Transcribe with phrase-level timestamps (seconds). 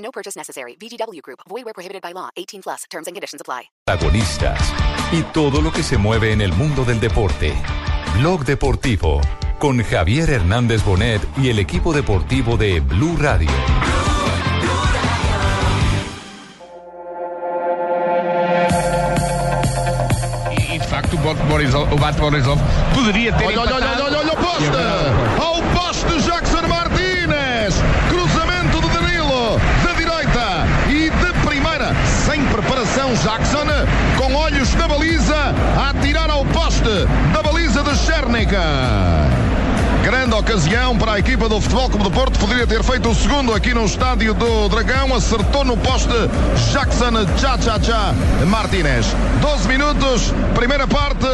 [0.00, 0.76] No purchase necessary.
[0.80, 1.40] VGW Group.
[1.48, 2.30] Void where prohibited by law.
[2.36, 2.84] 18 plus.
[2.90, 3.70] Terms and conditions apply.
[3.86, 4.72] Protagonistas
[5.12, 7.54] y todo lo que se mueve en el mundo del deporte.
[8.18, 9.20] Blog Deportivo
[9.60, 13.50] con Javier Hernández Bonet y el equipo deportivo de Blue Radio.
[20.50, 22.58] E de facto o Bate Borisov, o Bate Borisov
[22.94, 23.46] poderia ter.
[23.46, 24.70] Olha, olha, olha, olha, olha o poste!
[25.38, 26.29] Ao poste
[40.50, 42.36] ocasião para a equipa do Futebol Clube do Porto.
[42.40, 45.14] Poderia ter feito o segundo aqui no estádio do Dragão.
[45.14, 46.10] Acertou no poste
[46.72, 48.12] Jackson Cha-Cha-Cha
[48.48, 49.06] Martínez.
[49.40, 51.26] 12 minutos, primera parte.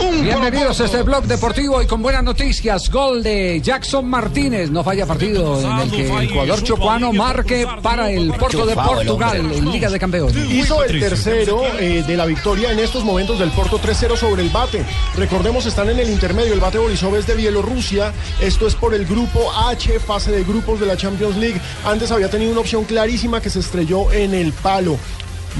[0.00, 2.88] Un Bienvenidos a este blog deportivo y con buenas noticias.
[2.88, 4.70] Gol de Jackson Martínez.
[4.70, 9.52] No falla partido en el que el jugador chocuano marque para el Porto de Portugal
[9.52, 10.34] en Liga de Campeones.
[10.50, 14.48] Hizo el tercero eh, de la victoria en estos momentos del Porto 3-0 sobre el
[14.48, 14.82] Bate.
[15.18, 16.54] Recordemos, están en el intermedio.
[16.54, 18.14] El Bate Borisov es de Bielorrusia.
[18.40, 21.60] Esto es por el grupo H, fase de grupos de la Champions League.
[21.84, 24.96] Antes había tenido una opción clarísima que se estrelló en el palo.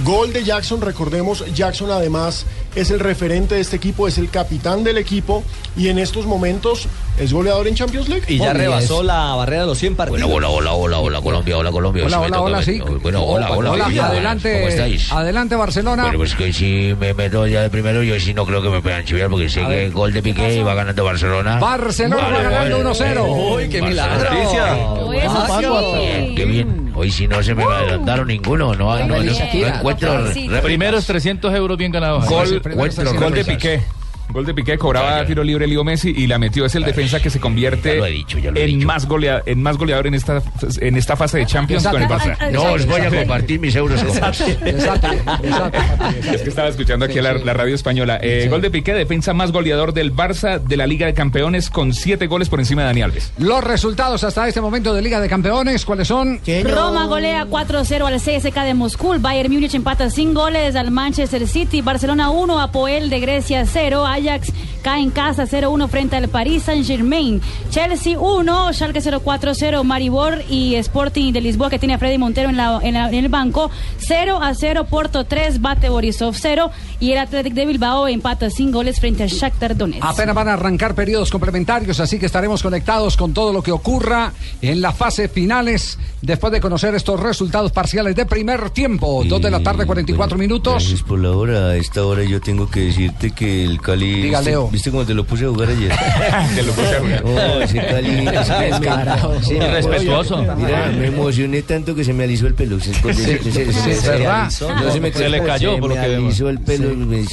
[0.05, 4.85] Gol de Jackson, recordemos, Jackson además es el referente de este equipo, es el capitán
[4.85, 5.43] del equipo
[5.77, 6.87] y en estos momentos
[7.19, 8.25] es goleador en Champions League.
[8.29, 10.23] Y ya rebasó la barrera de los 100 partidos.
[10.31, 12.05] Bueno, hola, hola, hola, hola, Colombia, hola, Colombia.
[12.07, 12.81] Hola, hola, hola, sí.
[13.03, 15.13] Bueno, hola, hola, Hola, adelante, ¿Cómo estáis?
[15.13, 16.03] adelante Barcelona.
[16.05, 18.81] Bueno, pues que si me meto ya de primero, yo sí no creo que me
[18.81, 21.59] puedan chiviar porque sé que gol de Piqué y va ganando Barcelona.
[21.59, 23.17] Barcelona Vale, va ganando vale.
[23.17, 23.55] 1-0.
[23.57, 24.09] Uy, qué Barcelona.
[24.79, 25.09] milagro.
[26.01, 26.93] Bien, qué bien.
[26.95, 30.25] Hoy si no se me adelantaron ninguno, no, no, no, no encuentro.
[30.63, 32.27] Primeros 300 euros bien ganados.
[32.27, 33.45] Gol, Gol de.
[33.45, 33.83] Piqué.
[34.33, 36.65] Gol de Piqué, cobraba tiro libre Leo Messi y la metió.
[36.65, 38.87] Es el defensa que se convierte dicho, en, dicho.
[38.87, 40.43] más golea- en más goleador en esta,
[40.81, 42.51] en esta fase de Champions con el Barça.
[42.51, 44.41] No os voy a compartir mis euros con vos.
[44.41, 45.09] Exacto,
[45.43, 45.79] exacto.
[46.33, 48.19] Es que estaba escuchando aquí a la, la radio española.
[48.23, 51.93] Eh, Gol de Piqué, defensa más goleador del Barça de la Liga de Campeones con
[51.93, 53.33] siete goles por encima de Dani Alves.
[53.39, 56.41] Los resultados hasta este momento de Liga de Campeones, ¿cuáles son?
[56.65, 59.15] Roma golea 4-0 al CSK de Moscú.
[59.19, 61.81] Bayern Múnich empata sin goles al Manchester City.
[61.83, 64.07] Barcelona 1, Apoel de Grecia 0.
[64.29, 64.53] Ajax
[64.83, 67.41] cae en casa 0-1 frente al Paris Saint-Germain.
[67.71, 69.85] Chelsea 1, Schalke 0-4-0.
[69.85, 73.15] Maribor y Sporting de Lisboa que tiene a Freddy Montero en, la- en la- en
[73.25, 73.71] el banco.
[74.01, 76.71] 0-0 Porto 3, Bate Borisov 0.
[77.01, 80.05] Y el Athletic de Bilbao empata sin goles frente al Shakhtar Donetsk.
[80.05, 84.33] Apenas van a arrancar periodos complementarios, así que estaremos conectados con todo lo que ocurra
[84.61, 89.25] en la fase finales después de conocer estos resultados parciales de primer tiempo.
[89.25, 90.75] Dos de la tarde, 44 minutos.
[90.75, 91.67] Gracias por la hora.
[91.71, 94.12] A esta hora yo tengo que decirte que el Cali.
[94.15, 94.69] Diga, ¿viste, Leo.
[94.69, 95.93] ¿Viste cómo te lo puse a jugar ayer?
[96.55, 97.23] Te lo puse a jugar.
[97.33, 98.25] Oh, ese Cali.
[98.25, 100.45] Cali- Sí, me- Irrespetuoso.
[100.57, 102.79] Mira, me emocioné tanto que se me alisó el pelo.
[102.81, 104.45] Se, se- se- se- se- ¿Es verdad?
[104.61, 106.27] no se me, Se le cayó, se por lo me que vemos.
[106.29, 106.95] alisó el pelo.
[106.95, 107.25] me-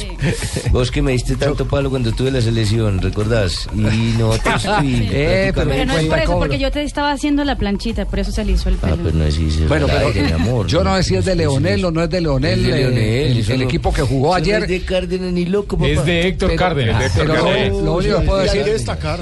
[0.71, 3.67] Vos que me diste tanto palo cuando tuve la selección, ¿recordás?
[3.75, 4.63] Y nosotros.
[4.83, 8.05] y Eh, pero Pero no es por eso, porque yo te estaba haciendo la planchita,
[8.05, 8.97] por eso se le hizo el Ah, pelo.
[9.03, 10.67] pues no es Bueno, pero aire, mi amor.
[10.67, 13.93] yo no sé si es de Leonel o no es de Leonel, el, no- equipo
[13.93, 14.63] que jugó no ayer.
[14.63, 15.89] Es de Cárdenas ni loco, papá.
[15.89, 17.15] Es de Héctor Pero- Cárdenas.
[17.17, 17.77] lo, Cárdenas.
[17.83, 18.61] lo único que puedo decir.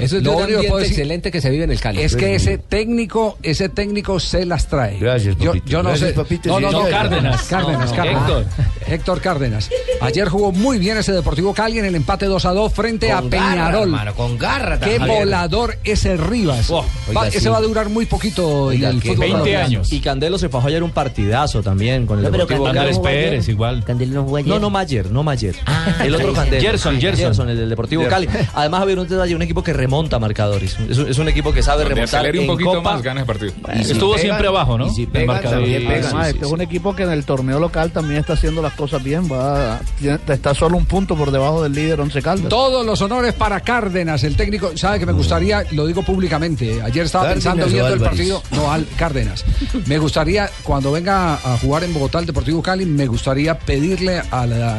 [0.00, 2.02] Eso es Lo único que puedo decir excelente que se vive en el Cali.
[2.02, 4.98] es que ese técnico, ese técnico se las trae.
[4.98, 6.14] Gracias, yo, yo no Gracias, sé.
[6.16, 6.48] papito.
[6.48, 7.42] No, no, no, Cárdenas.
[7.44, 8.22] Cárdenas, Cárdenas.
[8.28, 8.44] Héctor.
[8.88, 9.70] Héctor Cárdenas.
[10.00, 13.20] Ayer jugó muy bien ese Deportivo Cali en el empate 2 a 2 frente a
[13.20, 13.82] Con Peñarol.
[13.82, 14.78] hermano, con garra.
[14.80, 15.18] Qué Javier.
[15.18, 16.70] volador ese Rivas.
[16.70, 16.82] Oh,
[17.14, 17.48] Va- oiga, ese sí.
[17.48, 19.64] va a durar muy poquito Oiga, en el fútbol 20 colombiano.
[19.66, 19.92] años.
[19.92, 22.90] Y Candelo se fajó ayer un partidazo también con el No, Deportivo Candelo Cali.
[22.92, 23.24] no jugó ayer.
[23.30, 23.84] Pérez, igual.
[23.84, 24.48] Candelo no jugó ayer.
[24.48, 25.54] No, no Mayer, no Mayer.
[26.02, 26.62] el otro Candelo.
[26.62, 27.27] Gerson, Gerson.
[27.28, 28.28] El del Deportivo Cali.
[28.54, 30.76] Además, había un detalle, un equipo que remonta marcadores.
[30.88, 32.92] Es un, es un equipo que sabe Donde remontar un en poquito Copa.
[32.94, 33.52] más, gana el partido.
[33.74, 34.86] Y si Estuvo pegan, siempre abajo, ¿no?
[34.86, 35.64] y si El pegan, marcador.
[35.64, 35.88] Sí, pegan.
[35.88, 36.54] sí, Además, sí, este es sí.
[36.54, 39.28] un equipo que en el torneo local también está haciendo las cosas bien.
[39.30, 39.80] Va,
[40.28, 42.48] está solo un punto por debajo del líder Once Caldas.
[42.48, 44.76] Todos los honores para Cárdenas, el técnico.
[44.76, 45.64] ¿Sabe que me gustaría?
[45.72, 46.80] Lo digo públicamente.
[46.82, 48.42] Ayer estaba Cárdenas pensando viendo el partido.
[48.52, 49.44] No, al Cárdenas.
[49.86, 54.46] Me gustaría, cuando venga a jugar en Bogotá el Deportivo Cali, me gustaría pedirle a
[54.46, 54.78] la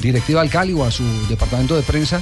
[0.00, 2.20] directiva del Cali o a su departamento de prensa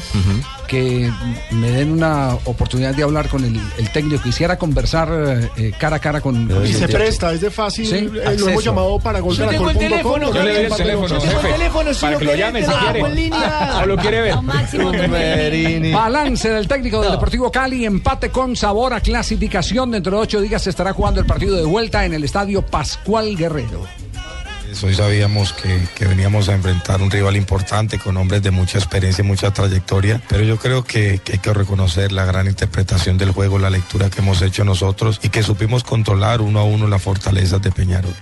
[0.67, 1.13] que
[1.51, 4.23] me den una oportunidad de hablar con el, el técnico.
[4.23, 5.09] Quisiera conversar
[5.57, 6.51] eh, cara a cara con.
[6.67, 7.87] Y se presta, es de fácil.
[7.87, 11.09] Sí, eh, lo hemos llamado para Yo tengo el teléfono, Yo le doy el teléfono,
[11.09, 13.01] Yo tengo el teléfono, si para lo que lo llame si quiere.
[13.01, 13.81] en línea.
[13.83, 14.43] O lo quiere ver.
[14.43, 14.93] Máximo
[15.93, 19.91] Balance del técnico del Deportivo Cali, empate con sabor a clasificación.
[19.91, 23.37] Dentro de ocho días se estará jugando el partido de vuelta en el estadio Pascual
[23.37, 24.04] Guerrero.
[24.83, 29.23] Hoy sabíamos que, que veníamos a enfrentar un rival importante con hombres de mucha experiencia
[29.23, 33.31] y mucha trayectoria, pero yo creo que, que hay que reconocer la gran interpretación del
[33.31, 37.03] juego, la lectura que hemos hecho nosotros y que supimos controlar uno a uno las
[37.03, 38.15] fortalezas de Peñarol.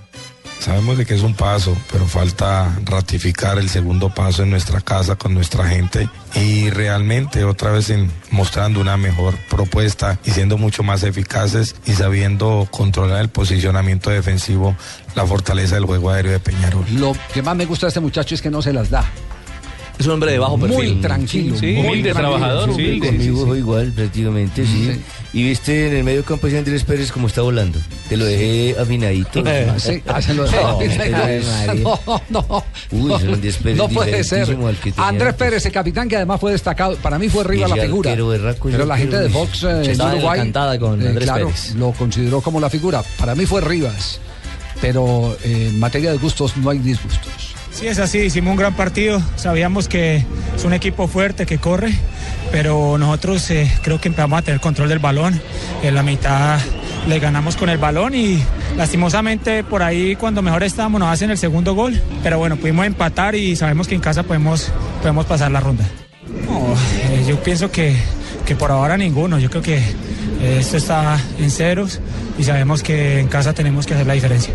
[0.63, 5.17] Sabemos de que es un paso, pero falta ratificar el segundo paso en nuestra casa
[5.17, 10.81] con nuestra gente y realmente otra vez en- mostrando una mejor propuesta y siendo mucho
[10.81, 14.77] más eficaces y sabiendo controlar el posicionamiento defensivo,
[15.15, 16.85] la fortaleza del juego aéreo de Peñarol.
[16.93, 19.03] Lo que más me gusta de este muchacho es que no se las da.
[19.99, 20.75] Es un hombre de bajo perfil.
[20.75, 21.55] Muy tranquilo.
[21.57, 22.37] Sí, muy humilde, tranquilo.
[22.37, 22.93] trabajador, Sí, humilde.
[22.93, 23.45] sí, sí, Conmigo sí.
[23.47, 25.01] fue igual, prácticamente, sí.
[25.33, 27.79] Y viste en el medio campo ese Andrés Pérez como está volando.
[28.09, 29.43] Te lo dejé afinadito.
[29.77, 30.01] Sí,
[32.29, 32.63] No.
[32.91, 34.47] Uy, Andrés Pérez No puede ser.
[34.97, 35.33] Andrés.
[35.35, 36.95] Pérez, el capitán que además fue destacado.
[36.97, 38.11] Para mí fue arriba la figura.
[38.15, 41.75] Pero la gente de Fox eh, en Uruguay cantada con eh, Andrés claro, Pérez.
[41.75, 43.03] lo consideró como la figura.
[43.17, 44.19] Para mí fue Rivas.
[44.81, 47.53] Pero eh, en materia de gustos no hay disgustos.
[47.73, 50.23] Sí, es así, hicimos un gran partido, sabíamos que
[50.55, 51.91] es un equipo fuerte que corre,
[52.51, 55.41] pero nosotros eh, creo que empezamos a tener control del balón,
[55.81, 56.59] en la mitad
[57.07, 58.41] le ganamos con el balón y
[58.77, 63.33] lastimosamente por ahí cuando mejor estábamos nos hacen el segundo gol, pero bueno, pudimos empatar
[63.33, 64.71] y sabemos que en casa podemos,
[65.01, 65.85] podemos pasar la ronda.
[66.45, 66.75] No,
[67.09, 67.95] eh, yo pienso que,
[68.45, 71.99] que por ahora ninguno, yo creo que eh, esto está en ceros
[72.37, 74.53] y sabemos que en casa tenemos que hacer la diferencia.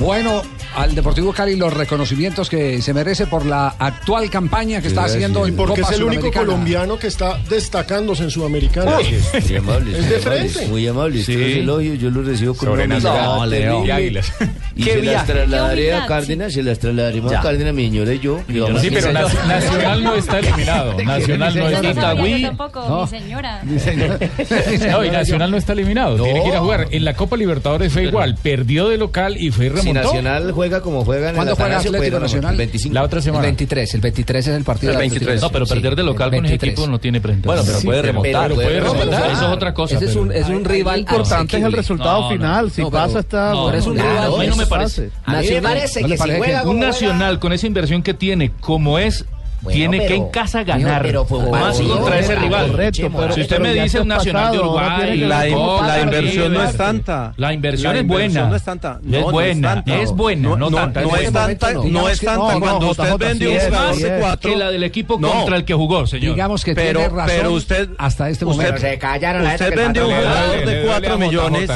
[0.00, 0.42] Bueno,
[0.76, 5.46] al Deportivo Cali los reconocimientos que se merece por la actual campaña que está haciendo
[5.46, 8.96] Y en porque Copa es el único colombiano que está destacándose en Sudamericana.
[8.96, 10.66] Muy amables, Es muy de frente.
[10.66, 11.26] muy.
[11.26, 11.34] Sí.
[11.36, 11.48] Los
[11.82, 13.38] elogios, yo los recibo con Sobre una Nacional.
[13.48, 13.84] humildad No.
[13.86, 14.32] Y Águilas.
[14.76, 17.40] Y Qué se las trasladaré Qué a Cárdenas, se las trasladaremos Ya.
[17.40, 18.40] a Cárdenas, mi señora y yo.
[18.48, 19.12] y Sí, pero
[19.46, 20.94] Nacional no está eliminado.
[21.04, 22.42] Nacional no está Itagüí.
[22.42, 23.62] tampoco, mi señora.
[24.92, 26.22] No, y Nacional no está eliminado.
[26.22, 26.88] Tiene que ir a jugar.
[26.90, 28.36] En la Copa Libertadores fue igual.
[28.42, 29.92] Perdió de local y fue remontó.
[29.92, 32.20] Nacional juega como juega en el ¿Cuándo juega Atlético puede.
[32.20, 32.56] Nacional?
[32.56, 32.94] 25.
[32.94, 33.42] La otra El semana.
[33.42, 35.28] 23, el 23 es el partido El de 23.
[35.28, 35.46] Atlético.
[35.48, 36.72] No, pero perder de local el con ese 23.
[36.72, 37.54] equipo no tiene presentación.
[37.56, 38.42] Bueno, pero Sí, puede pero- remontar.
[38.48, 39.30] pero puede remontar.
[39.32, 39.96] Eso es otra cosa.
[39.96, 42.36] Ese es pero- un, es un rival importante es el resultado No, no.
[42.36, 42.70] final.
[42.70, 43.50] Si No, pero- pasa, está.
[43.52, 43.78] no, bueno.
[43.78, 44.24] es un Claro, rival.
[44.34, 45.02] A mí no me pase.
[45.02, 45.10] parece.
[45.24, 48.14] A mí me parece ¿No le que si juega Un Nacional con esa inversión que
[48.14, 49.24] tiene, como es,
[49.62, 51.02] Bueno, tiene que pero- en casa ganar.
[51.02, 52.70] pero fue un más contra ese pero- rival.
[52.70, 55.48] Correcto, pero- si usted pero me dice un Nacional de pasado, ahora Uruguay, que la,
[55.48, 57.32] cómo pasa River, no es tanta.
[57.36, 58.24] La inversión La es buena.
[58.24, 58.88] inversión no es tanta.
[58.92, 59.98] No, es no es buena, tanta.
[60.02, 61.00] es buena, no, No, no, tanta.
[61.02, 62.54] no es tanta, no es que- tanta.
[62.54, 64.50] no, Cuando no, usted vende un es, jugador de cuatro.
[64.50, 65.30] que la del equipo No.
[65.32, 66.34] contra el que jugó, señor.
[66.34, 68.80] Digamos que Pero- tiene razón pero usted- hasta este usted- momento.
[68.80, 71.70] Se callaron la Usted que vende un jugador de duele 4 a JJ, millones.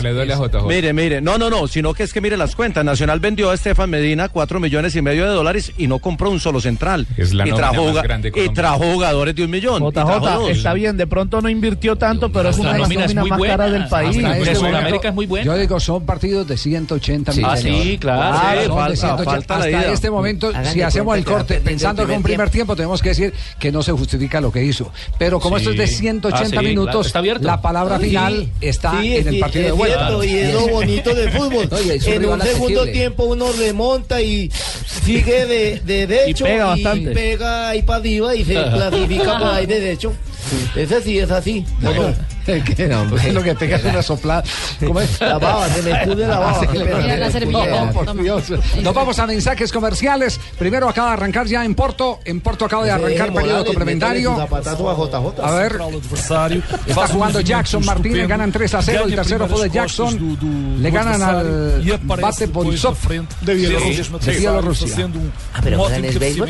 [0.67, 2.85] Mire, mire, no, no, no, sino que es que mire las cuentas.
[2.85, 6.41] Nacional vendió a Estefan Medina 4 millones y medio de dólares y no compró un
[6.41, 7.07] solo central.
[7.17, 7.45] Es la
[7.77, 9.83] trajo, y trajo jugadores de un millón.
[9.83, 13.39] JJ, está bien, de pronto no invirtió tanto, pero es una de las nóminas más
[13.39, 13.57] buena.
[13.57, 14.17] caras del país.
[14.17, 15.45] De este Sudamérica momento, es muy buena.
[15.47, 17.65] Yo digo, son partidos de 180 Sí, millones.
[17.65, 18.23] ah, sí, claro.
[18.23, 19.25] Ah, Sí, son de falta- 180.
[19.55, 22.51] falta la Hasta este momento, Hagan si hacemos cuenta el corte pensando que un primer
[22.51, 24.93] tiempo, tenemos que decir que no se justifica lo que hizo.
[25.19, 25.63] Pero como Sí.
[25.63, 26.69] esto es de 180 Ah, sí, claro.
[26.69, 27.47] minutos, Está abierto.
[27.47, 30.11] la palabra final está Sí, en el partido de vuelta.
[30.25, 31.69] y es lo bonito del fútbol.
[32.07, 34.51] En un segundo tiempo uno remonta y
[35.05, 37.11] sigue de, de derecho Y pega bastante.
[37.11, 40.13] pega ahí para arriba y se clasifica por ahí derecho.
[40.75, 41.65] Es así, es así.
[41.81, 42.15] Bueno,
[42.65, 42.89] ¿qué?
[43.11, 44.45] Pues lo que pega es una soplada.
[44.87, 45.21] ¿Cómo es?
[45.21, 46.61] La baba, se me pude la baba.
[46.73, 47.85] Le- Mira la servilleta.
[47.87, 48.23] No, por.
[48.23, 48.45] Dios.
[48.83, 50.41] Nos vamos a mensajes comerciales.
[50.59, 52.21] Primero acaba de arrancar ya en Porto.
[52.25, 54.31] En Porto acaba de arrancar periodo complementario.
[55.43, 55.73] A ver,
[56.87, 59.03] está jugando Jackson Martínez, ganan 3 a 0.
[59.07, 60.39] El tercero fue de Jackson.
[60.83, 61.83] Le ganan al
[62.23, 62.97] bate Borisov
[63.41, 64.05] de Bielorrusia.
[64.21, 64.87] de Bielorrusia.
[65.55, 66.49] Ah, pero es béisbol.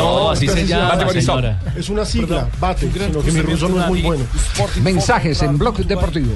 [0.00, 0.88] No, así se llama.
[1.76, 4.24] Es una sigla, bate, sino que mi ruso no es muy bueno.
[5.10, 6.32] Mensajes en Blog Deportivo.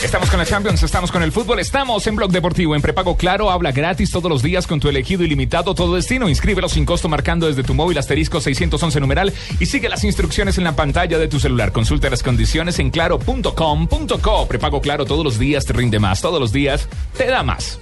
[0.00, 3.50] Estamos con la Champions, estamos con el fútbol, estamos en Blog Deportivo, en prepago claro,
[3.50, 6.28] habla gratis todos los días con tu elegido ilimitado todo destino.
[6.28, 10.62] Inscríbelo sin costo marcando desde tu móvil asterisco 611 numeral y sigue las instrucciones en
[10.62, 11.72] la pantalla de tu celular.
[11.72, 14.46] Consulta las condiciones en claro.com.co.
[14.46, 16.86] Prepago claro todos los días te rinde más, todos los días
[17.18, 17.80] te da más.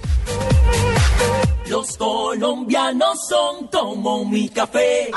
[1.67, 5.11] Los colombianos son como mi café.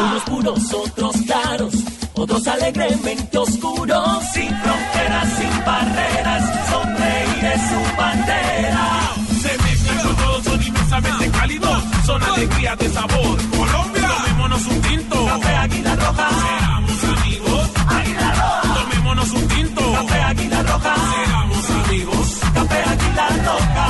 [0.00, 1.72] Unos puros, otros claros,
[2.18, 9.14] otros alegremente oscuros, sin fronteras, sin barreras, sonreír es su bandera.
[9.40, 13.38] Se mezclan todos son inmensamente cálidos, son alegría de sabor.
[13.56, 16.28] Colombia, tomémonos un tinto, café águila roja.
[16.28, 18.74] Seamos amigos, águila roja.
[18.74, 20.94] Tomémonos un tinto, café águila roja.
[21.24, 23.88] Seamos amigos, café águila roja.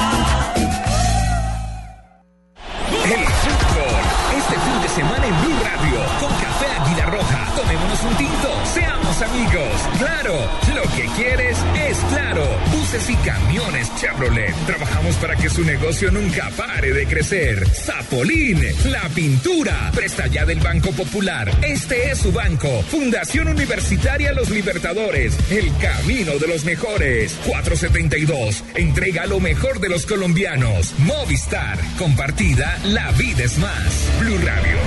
[3.04, 3.94] El fútbol,
[4.36, 7.37] este fin de semana en Blue Radio, con café águila roja
[7.68, 9.82] tomémonos un tinto, seamos amigos.
[9.98, 10.34] Claro,
[10.74, 12.46] lo que quieres es claro.
[12.72, 14.54] Buses y camiones Chevrolet.
[14.66, 17.68] Trabajamos para que su negocio nunca pare de crecer.
[17.68, 19.90] Zapolín, la pintura.
[19.94, 21.50] Presta ya del Banco Popular.
[21.62, 22.82] Este es su banco.
[22.84, 25.36] Fundación Universitaria Los Libertadores.
[25.50, 27.36] El camino de los mejores.
[27.46, 28.64] 472.
[28.76, 30.94] Entrega lo mejor de los colombianos.
[31.00, 31.78] Movistar.
[31.98, 32.78] Compartida.
[32.84, 34.08] La vida es más.
[34.20, 34.78] Blue Radio.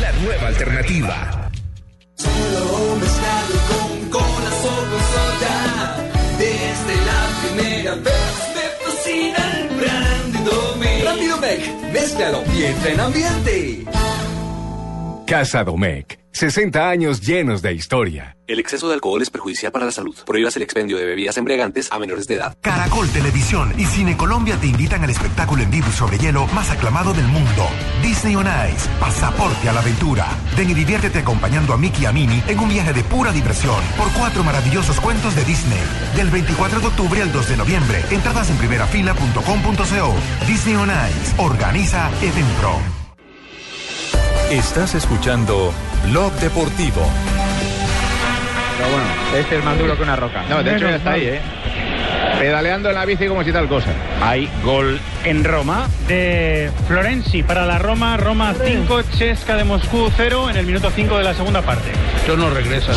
[0.00, 1.39] La nueva alternativa.
[11.10, 11.60] Brandy Domec,
[11.92, 13.84] mézclalo y entra en ambiente.
[15.26, 16.19] Casa Domecq.
[16.40, 18.34] 60 años llenos de historia.
[18.46, 20.16] El exceso de alcohol es perjudicial para la salud.
[20.24, 22.56] Prohíbas el expendio de bebidas embriagantes a menores de edad.
[22.62, 27.12] Caracol Televisión y Cine Colombia te invitan al espectáculo en vivo sobre hielo más aclamado
[27.12, 27.68] del mundo.
[28.02, 28.88] Disney on Ice.
[28.98, 30.28] Pasaporte a la aventura.
[30.56, 33.84] Ven y diviértete acompañando a Mickey y a Minnie en un viaje de pura diversión
[33.98, 35.82] por cuatro maravillosos cuentos de Disney.
[36.16, 38.02] Del 24 de octubre al 2 de noviembre.
[38.10, 40.14] Entradas en primerafila.com.co.
[40.46, 41.34] Disney on Ice.
[41.36, 42.99] Organiza Edenpro.
[44.50, 45.72] Estás escuchando
[46.08, 47.08] Blog Deportivo.
[48.76, 50.42] Pero bueno, este es más duro que una roca.
[50.48, 51.40] No, de hecho ya está ahí, ¿eh?
[52.38, 53.88] Pedaleando en la bici como si tal cosa.
[54.22, 55.88] Hay gol en Roma.
[56.08, 58.16] De Florenzi para la Roma.
[58.16, 61.90] Roma 5, Chesca de Moscú 0 en el minuto 5 de la segunda parte.
[62.26, 62.92] Yo no regresa.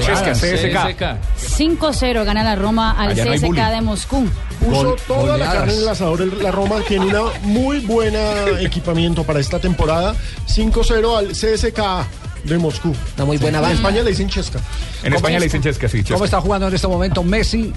[0.00, 1.58] Chesca, CSK.
[1.58, 3.62] 5-0 gana la Roma al Allá no CSK bullying.
[3.64, 4.28] de Moscú.
[4.64, 6.42] Puso toda la carne en el asador.
[6.42, 8.20] La Roma tiene una muy buena
[8.60, 10.14] equipamiento para esta temporada.
[10.48, 12.06] 5-0 al CSKA
[12.44, 12.94] de Moscú.
[13.16, 13.76] Una muy buena En banda.
[13.76, 14.60] España le dicen Chesca.
[15.02, 16.02] En España le dicen Chesca, sí.
[16.04, 17.72] ¿Cómo está jugando en este momento Messi?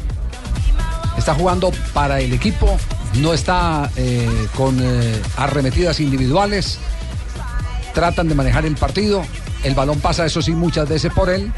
[1.18, 2.78] Está jugando para el equipo,
[3.16, 6.80] no está eh, con eh, arremetidas individuales.
[7.94, 9.24] Tratan de manejar el partido.
[9.64, 11.52] El balón pasa, eso sí, muchas veces por él.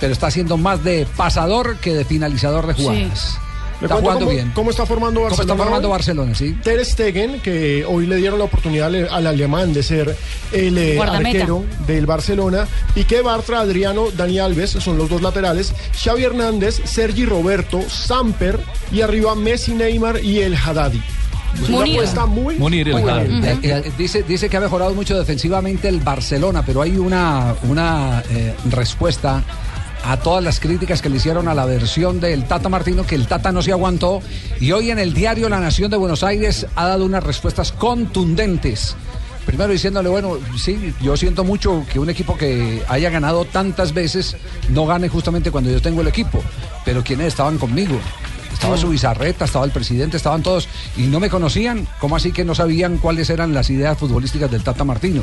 [0.00, 3.38] Pero está haciendo más de pasador que de finalizador de jugadas.
[3.80, 4.52] Le Está jugando cómo, bien.
[4.54, 5.52] ¿Cómo está formando ¿Cómo Barcelona?
[5.52, 5.88] está formando?
[5.90, 6.56] Barcelona, sí?
[6.62, 10.16] Ter Stegen, que hoy le dieron la oportunidad al, al alemán de ser
[10.52, 11.28] el eh, Guardameta.
[11.28, 12.66] arquero del Barcelona.
[12.94, 15.74] Piqué Bartra, Adriano, Dani Alves, son los dos laterales.
[16.02, 18.58] Xavi Hernández, Sergi Roberto, Samper
[18.92, 21.02] y arriba Messi, Neymar y el Haddadi.
[21.68, 21.96] Munir.
[21.96, 23.22] apuesta muy Munir, el buena.
[23.22, 28.22] Eh, eh, dice, dice que ha mejorado mucho defensivamente el Barcelona, pero hay una, una
[28.30, 29.42] eh, respuesta
[30.04, 33.26] a todas las críticas que le hicieron a la versión del Tata Martino, que el
[33.26, 34.22] Tata no se aguantó.
[34.60, 38.96] Y hoy en el diario La Nación de Buenos Aires ha dado unas respuestas contundentes.
[39.46, 44.36] Primero diciéndole, bueno, sí, yo siento mucho que un equipo que haya ganado tantas veces
[44.70, 46.42] no gane justamente cuando yo tengo el equipo.
[46.84, 47.98] Pero quienes estaban conmigo.
[48.52, 51.86] Estaba su bizarreta, estaba el presidente, estaban todos y no me conocían.
[52.00, 55.22] ¿Cómo así que no sabían cuáles eran las ideas futbolísticas del Tata Martino?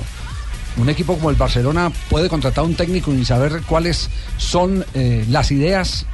[0.78, 5.24] Un equipo como el Barcelona puede contratar a un técnico y saber cuáles son eh,
[5.30, 6.06] las ideas,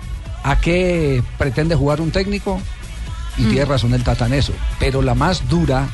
[0.43, 2.59] a qué pretende jugar un técnico.
[3.37, 3.49] Y Mm.
[3.49, 4.51] tiene razón el Tata en eso.
[4.79, 5.87] Pero la más dura,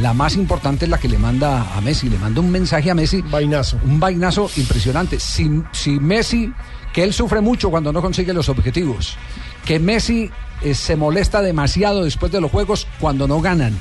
[0.00, 2.10] la más importante es la que le manda a Messi.
[2.10, 3.22] Le manda un mensaje a Messi.
[3.22, 3.78] Vainazo.
[3.84, 5.18] Un vainazo impresionante.
[5.18, 6.52] Si, si Messi,
[6.92, 9.16] que él sufre mucho cuando no consigue los objetivos,
[9.64, 10.30] que Messi
[10.62, 13.78] eh, se molesta demasiado después de los juegos cuando no ganan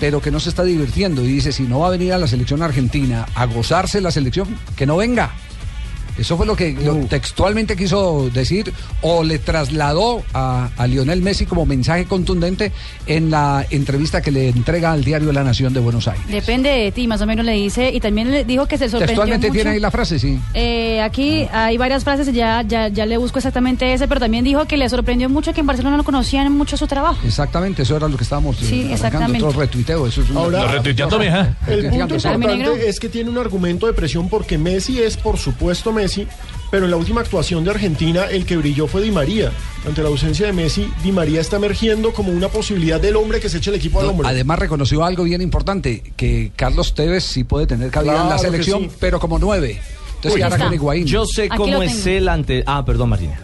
[0.00, 2.26] pero que no se está divirtiendo y dice si no va a venir a la
[2.26, 5.32] selección argentina a gozarse la selección que no venga
[6.18, 11.46] eso fue lo que lo textualmente quiso decir o le trasladó a, a Lionel Messi
[11.46, 12.72] como mensaje contundente
[13.06, 16.24] en la entrevista que le entrega al diario La Nación de Buenos Aires.
[16.28, 17.90] Depende de ti, más o menos le dice.
[17.92, 19.54] Y también le dijo que se sorprendió Textualmente mucho.
[19.56, 20.38] tiene ahí la frase, sí.
[20.54, 24.64] Eh, aquí hay varias frases, ya, ya, ya le busco exactamente ese, pero también dijo
[24.66, 27.18] que le sorprendió mucho que en Barcelona no conocían mucho su trabajo.
[27.26, 29.44] Exactamente, eso era lo que estábamos eh, Sí, exactamente.
[29.44, 32.28] Otro retuiteo, eso es un- Ahora, Lo retuiteando, el punto sí.
[32.28, 36.03] importante es que tiene un argumento de presión porque Messi es, por supuesto, Messi,
[36.70, 39.52] pero en la última actuación de Argentina el que brilló fue Di María.
[39.86, 43.48] Ante la ausencia de Messi, Di María está emergiendo como una posibilidad del hombre que
[43.48, 44.26] se eche el equipo al hombro.
[44.26, 48.84] Además reconoció algo bien importante, que Carlos Tevez sí puede tener cabida en la selección,
[48.84, 48.90] sí.
[48.98, 49.80] pero como nueve.
[50.16, 50.66] Entonces Uy, ya ahora está.
[50.66, 51.06] con Higuaín.
[51.06, 52.64] Yo sé Aquí cómo es él ante.
[52.66, 53.38] Ah, perdón, Martina.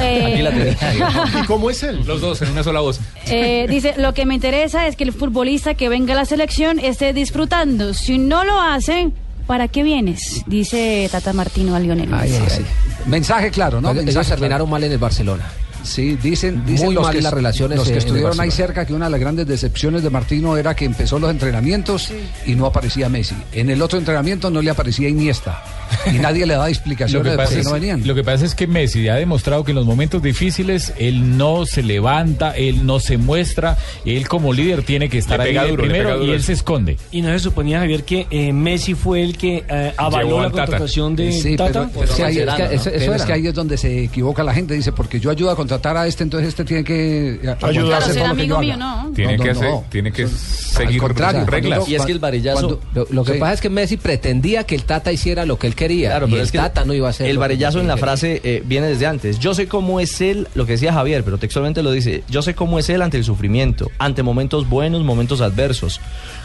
[0.00, 1.24] Eh, Aquí la tenía.
[1.42, 2.02] ¿Y cómo es él?
[2.06, 3.00] Los dos en una sola voz.
[3.26, 6.78] Eh, dice, lo que me interesa es que el futbolista que venga a la selección
[6.78, 7.92] esté disfrutando.
[7.94, 9.12] Si no lo hacen,
[9.46, 10.42] ¿para qué vienes?
[10.46, 12.08] Dice Tata Martino a Lionel.
[12.08, 12.62] Messi.
[13.06, 13.90] Mensaje claro, ¿no?
[13.90, 15.44] Ellos Mensaje terminaron mal en el Barcelona.
[15.82, 18.94] Sí, dicen, dicen Muy los mal que, las relaciones los que estuvieron ahí cerca que
[18.94, 22.12] una de las grandes decepciones de Martino era que empezó los entrenamientos
[22.46, 23.34] y no aparecía Messi.
[23.52, 25.60] En el otro entrenamiento no le aparecía Iniesta
[26.06, 28.06] y nadie le explicaciones que, de por qué es, no venían.
[28.06, 31.66] lo que pasa es que Messi ha demostrado que en los momentos difíciles él no
[31.66, 36.24] se levanta, él no se muestra, él como líder tiene que estar ahí duro, primero
[36.24, 36.96] y él se esconde.
[37.10, 40.50] Y no se suponía, Javier, que eh, Messi fue el que eh, avaló la al
[40.52, 40.62] Tata.
[40.64, 41.88] contratación de Sí, Tata.
[41.88, 44.42] pero, pero es que ahí, es que- Eso- es que ahí es donde se equivoca
[44.44, 44.74] la gente.
[44.74, 48.12] Dice, porque yo ayudo a contratar a este, entonces este tiene que eh, Claro, aguantarse
[48.12, 48.76] ser todo lo que amigo mío.
[48.76, 49.10] ¿no?
[49.14, 49.84] Tiene, No, que, no, se- no.
[49.90, 51.02] tiene que seguir
[51.46, 51.88] reglas.
[51.88, 52.78] Y es que el varillazo.
[52.78, 53.38] Cuando- Lo, lo que Sí.
[53.38, 55.81] pasa es que Messi pretendía que el Tata hiciera lo que él quería.
[56.08, 57.28] Claro, y pero el es que Tata no iba a hacer.
[57.28, 58.06] El varillazo en la quería.
[58.06, 59.38] frase eh, viene desde antes.
[59.38, 62.24] Yo sé cómo es él, lo que decía Javier, pero textualmente lo dice.
[62.28, 66.00] Yo sé cómo es él ante el sufrimiento, ante momentos buenos, momentos adversos.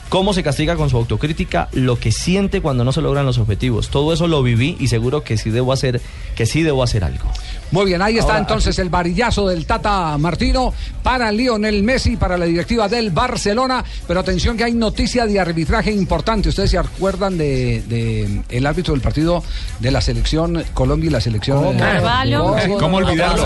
[0.09, 3.89] Cómo se castiga con su autocrítica, lo que siente cuando no se logran los objetivos.
[3.89, 5.99] Todo eso lo viví y seguro que sí debo hacer,
[6.35, 7.29] que sí debo hacer algo.
[7.71, 10.73] Muy bien, ahí está Ahora, entonces el varillazo del Tata Martino
[11.03, 13.83] para Lionel Messi, para la directiva del Barcelona.
[14.07, 16.47] Pero atención que hay noticia de arbitraje importante.
[16.47, 19.43] Ustedes se acuerdan de, de el árbitro del partido
[19.81, 21.71] de la selección Colombia y la selección ¿Cómo?
[21.73, 22.55] eh, Carvalho.
[22.61, 23.45] ¿Cómo, ¿Cómo olvidarlo?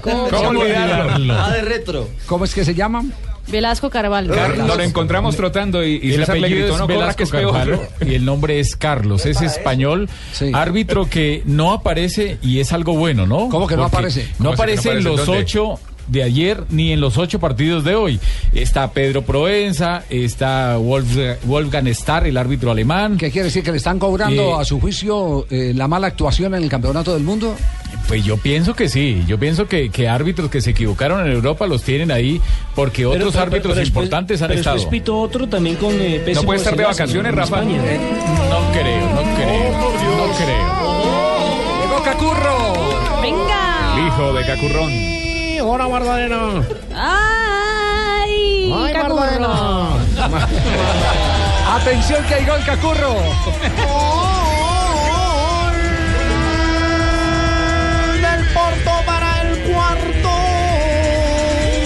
[0.00, 1.34] ¿Cómo- ¿Cómo olvidarlo?
[1.34, 2.08] Ah, de retro.
[2.24, 3.04] ¿Cómo es que se llama?
[3.48, 4.34] Velasco Carvalho.
[4.34, 7.30] Car- Nos lo encontramos trotando y, y el apellido gritó, es no Velasco que es
[7.30, 7.52] peor".
[7.52, 10.08] Carvalho y el nombre es Carlos, es español,
[10.52, 13.48] árbitro que no aparece y es algo bueno, ¿no?
[13.48, 14.28] ¿Cómo que no Porque aparece?
[14.38, 15.40] No ¿Cómo así que no aparece en los ¿Dónde?
[15.42, 18.20] ocho de ayer ni en los ocho partidos de hoy.
[18.52, 23.16] Está Pedro Proenza, está Wolf- Wolfgang Starr, el árbitro alemán.
[23.18, 23.62] ¿Qué quiere decir?
[23.62, 27.12] ¿Que le están cobrando Eh, a su juicio eh, la mala actuación en el campeonato
[27.14, 27.54] del mundo?
[28.08, 31.66] Pues yo pienso que sí, yo pienso que, que árbitros que se equivocaron en Europa
[31.66, 32.40] los tienen ahí
[32.76, 34.76] porque Pero- otros pero- árbitros pero importantes han pero estado.
[34.76, 37.56] después pitó otro también con eh, No puede estar de vacaciones, en Rafa.
[37.60, 37.78] España.
[37.78, 40.86] No creo, no creo, no creo.
[41.82, 43.20] ¡Llegó Cacurro!
[43.22, 43.94] Venga.
[43.98, 45.25] El hijo de Cacurrón.
[45.60, 46.62] ¡Hora, Mardalena!
[46.94, 48.72] ¡Ay!
[48.74, 48.92] ¡Ay!
[51.76, 53.14] Atención que hay gol Cacurro.
[58.22, 60.30] del Porto para el cuarto.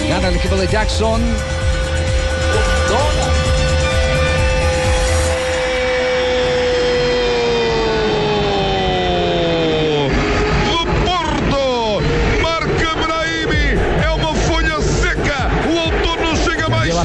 [0.09, 1.21] Gana el equipo de Jackson.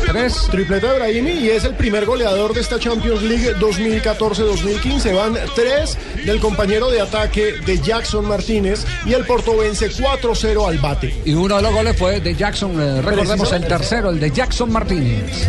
[0.01, 0.13] Cedo.
[0.13, 0.35] tres.
[0.51, 5.15] Tripleta de Brahimi y es el primer goleador de esta Champions League 2014-2015.
[5.15, 10.79] Van tres del compañero de ataque de Jackson Martínez y el Porto vence 4-0 al
[10.79, 11.15] bate.
[11.25, 12.81] Y uno de los goles fue de Jackson.
[12.81, 15.47] eh, recordemos el tercero, el de Jackson Martínez.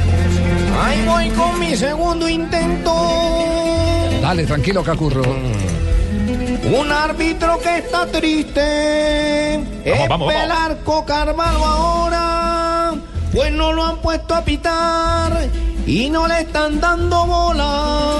[0.83, 2.93] Ahí voy con mi segundo intento.
[4.21, 5.23] Dale, tranquilo, Cacurro.
[5.23, 9.53] Un árbitro que está triste.
[9.55, 10.33] es vamos, vamos.
[10.33, 12.26] Pelarco Carvalho ahora.
[13.37, 15.47] Pues no lo han puesto a pitar
[15.85, 18.15] y no le están dando bola.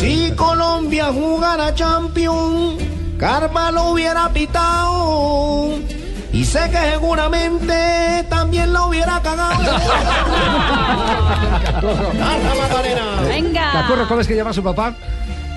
[0.00, 2.82] Si Colombia jugara Champions,
[3.18, 5.68] Carvalho hubiera pitado.
[6.32, 9.62] Y sé que seguramente también lo hubiera cagado.
[13.28, 13.72] Venga.
[13.72, 14.94] Cacurro, ¿cómo es que llama su papá?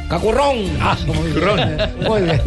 [0.10, 0.58] ¡Cacurrón!
[0.82, 1.94] Ah, muy bien.
[2.08, 2.42] Muy bien.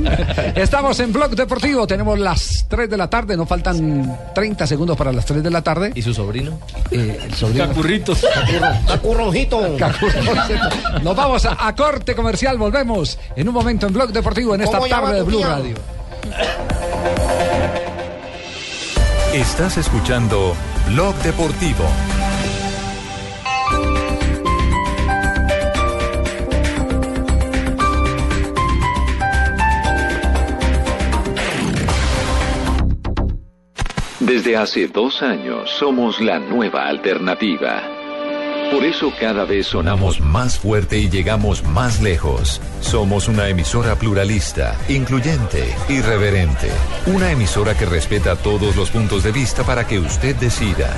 [0.56, 1.86] Estamos en Blog Deportivo.
[1.86, 3.36] Tenemos las 3 de la tarde.
[3.36, 5.92] Nos faltan 30 segundos para las 3 de la tarde.
[5.94, 6.58] ¿Y su sobrino?
[6.90, 7.68] Eh, el sobrino.
[7.68, 8.26] Cacurritos.
[8.88, 9.76] ¡Cacurronjito!
[9.78, 10.20] Cacurro.
[11.02, 12.58] Nos vamos a, a corte comercial.
[12.58, 15.42] Volvemos en un momento en Blog Deportivo en esta ¿Cómo llama tarde de Blue?
[15.42, 15.74] Radio.
[19.32, 20.54] Estás escuchando
[20.88, 21.84] Blog Deportivo.
[34.32, 37.82] Desde hace dos años somos la nueva alternativa.
[38.72, 42.58] Por eso cada vez sonamos Más fuerte y llegamos más lejos.
[42.80, 46.70] Somos una emisora pluralista, incluyente, irreverente.
[47.04, 50.88] Una emisora que respeta todos los puntos de vista para que usted decida.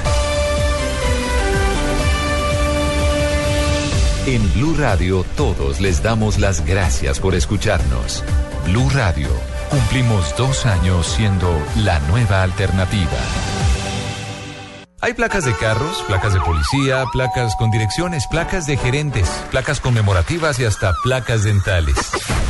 [4.29, 8.23] En Blue Radio todos les damos las gracias por escucharnos.
[8.65, 9.29] Blue Radio,
[9.75, 13.11] cumplimos dos años siendo la nueva alternativa.
[15.01, 20.61] Hay placas de carros, placas de policía, placas con direcciones, placas de gerentes, placas conmemorativas
[20.61, 21.97] y hasta placas dentales.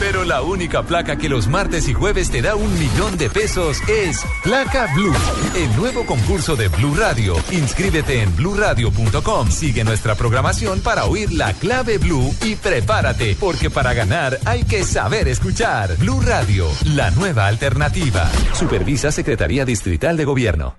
[0.01, 3.79] Pero la única placa que los martes y jueves te da un millón de pesos
[3.89, 5.15] es Placa Blue,
[5.55, 7.37] el nuevo concurso de Blue Radio.
[7.51, 13.95] Inscríbete en bluradio.com, sigue nuestra programación para oír la clave Blue y prepárate, porque para
[13.95, 15.97] ganar hay que saber escuchar.
[15.99, 18.31] Blue Radio, la nueva alternativa.
[18.53, 20.77] Supervisa Secretaría Distrital de Gobierno.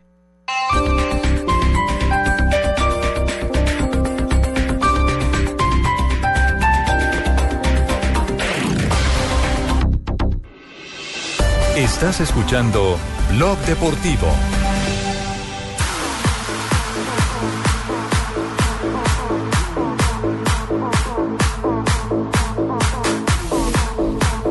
[11.76, 12.98] Estás escuchando
[13.32, 14.28] Blog Deportivo.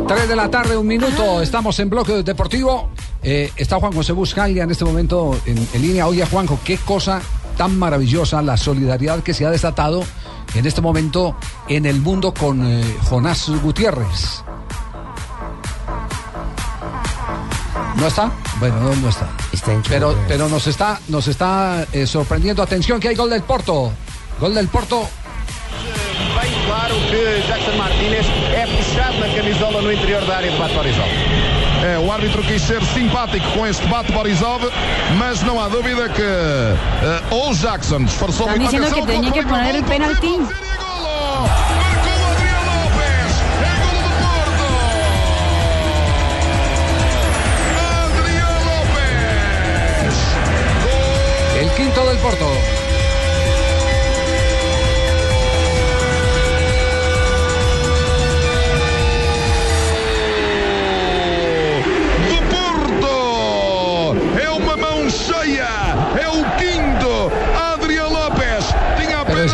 [0.07, 1.41] Tres de la tarde, un minuto.
[1.41, 2.91] Estamos en bloque deportivo.
[3.23, 6.07] Eh, está Juan José Buscalia en este momento en, en línea.
[6.07, 7.23] Oye, Juanjo, qué cosa
[7.57, 10.05] tan maravillosa la solidaridad que se ha desatado
[10.55, 11.37] en este momento
[11.69, 14.44] en el mundo con eh, Jonás Gutiérrez.
[17.97, 18.31] ¿No está?
[18.59, 19.29] Bueno, no, no está.
[19.89, 22.63] pero, pero nos está, nos está eh, sorprendiendo.
[22.63, 23.93] Atención que hay gol del Porto.
[24.41, 25.09] Gol del Porto.
[26.41, 30.75] Bem claro que Jackson Martínez é puxado na camisola no interior da área de Bate
[30.75, 31.09] Borisov.
[31.85, 34.61] É, o árbitro quis ser simpático com este Bate Borisov,
[35.17, 39.77] mas não há dúvida que eh, ou Jackson disfarçou Están diciendo que tenía que poner
[39.77, 40.39] el penalti.
[51.75, 52.84] Quinto del Porto.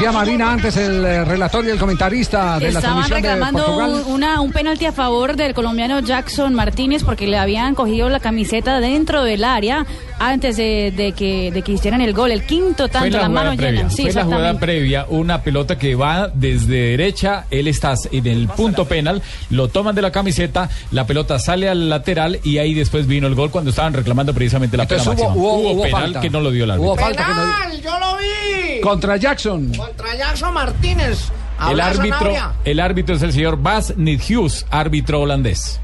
[0.01, 3.65] Decía Marina antes, el eh, relator y el comentarista de la Estaban transmisión de reclamando
[3.67, 4.03] Portugal.
[4.07, 8.19] un, una, un penalti a favor del colombiano Jackson Martínez porque le habían cogido la
[8.19, 9.85] camiseta dentro del área
[10.19, 12.31] antes de, de que, de que hicieran el gol.
[12.33, 13.81] El quinto Fue tanto, la la mano previa.
[13.83, 13.91] llena.
[13.91, 18.49] Sí, Fue la jugada previa, una pelota que va desde derecha, él está en el
[18.49, 23.07] punto penal, lo toman de la camiseta, la pelota sale al lateral y ahí después
[23.07, 25.45] vino el gol cuando estaban reclamando precisamente la Entonces pena hubo- máxima.
[25.45, 26.21] hubo- hubo penal falta.
[26.23, 26.93] que no lo dio el árbitro.
[26.93, 27.83] Hubo falta que no- ¡Penal!
[27.83, 28.81] ¡Yo lo vi!
[28.81, 29.73] Contra Jackson.
[29.91, 31.33] Contra Jackson Martínez.
[31.69, 32.53] El árbitro, Sanabria.
[32.65, 35.81] el árbitro es el señor Bas Nidhus, árbitro holandés.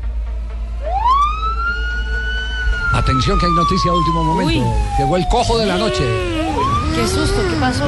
[2.92, 4.60] Atención que hay noticia de último momento.
[4.60, 4.64] Uy.
[4.96, 6.04] Llegó el cojo de la noche.
[6.94, 7.84] Qué susto, ¿qué pasó?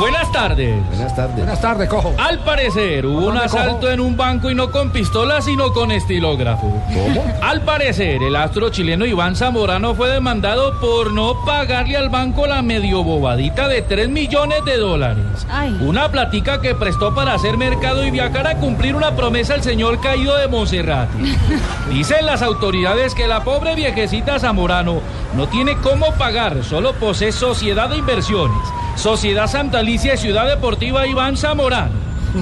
[0.00, 0.86] Buenas tardes.
[0.88, 1.36] Buenas tardes.
[1.36, 2.14] Buenas tardes, cojo.
[2.16, 3.88] Al parecer hubo un ¿Dónde, asalto cojo?
[3.90, 6.72] en un banco y no con pistola, sino con estilógrafo.
[6.88, 7.22] ¿Cómo?
[7.42, 12.62] Al parecer, el astro chileno Iván Zamorano fue demandado por no pagarle al banco la
[12.62, 15.46] medio bobadita de 3 millones de dólares.
[15.50, 15.76] Ay.
[15.82, 20.00] Una platica que prestó para hacer mercado y viajar a cumplir una promesa al señor
[20.00, 21.12] caído de Monserrate.
[21.90, 25.00] Dicen las autoridades que la pobre viejecita Zamorano
[25.36, 28.56] no tiene cómo pagar, solo posee sociedad de inversiones,
[28.96, 31.90] Sociedad Santa Inicia Ciudad Deportiva Iván Zamorán.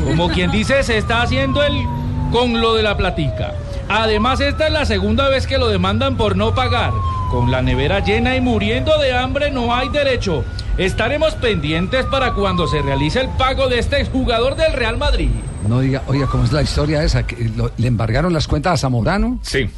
[0.05, 1.83] Como quien dice, se está haciendo el
[2.31, 3.55] con lo de la platica.
[3.89, 6.93] Además, esta es la segunda vez que lo demandan por no pagar.
[7.31, 10.45] Con la nevera llena y muriendo de hambre no hay derecho.
[10.77, 15.31] Estaremos pendientes para cuando se realice el pago de este exjugador del Real Madrid.
[15.67, 17.27] No diga, oiga, ¿cómo es la historia esa?
[17.27, 19.39] ¿Que ¿Le embargaron las cuentas a Zamorano?
[19.41, 19.71] Sí.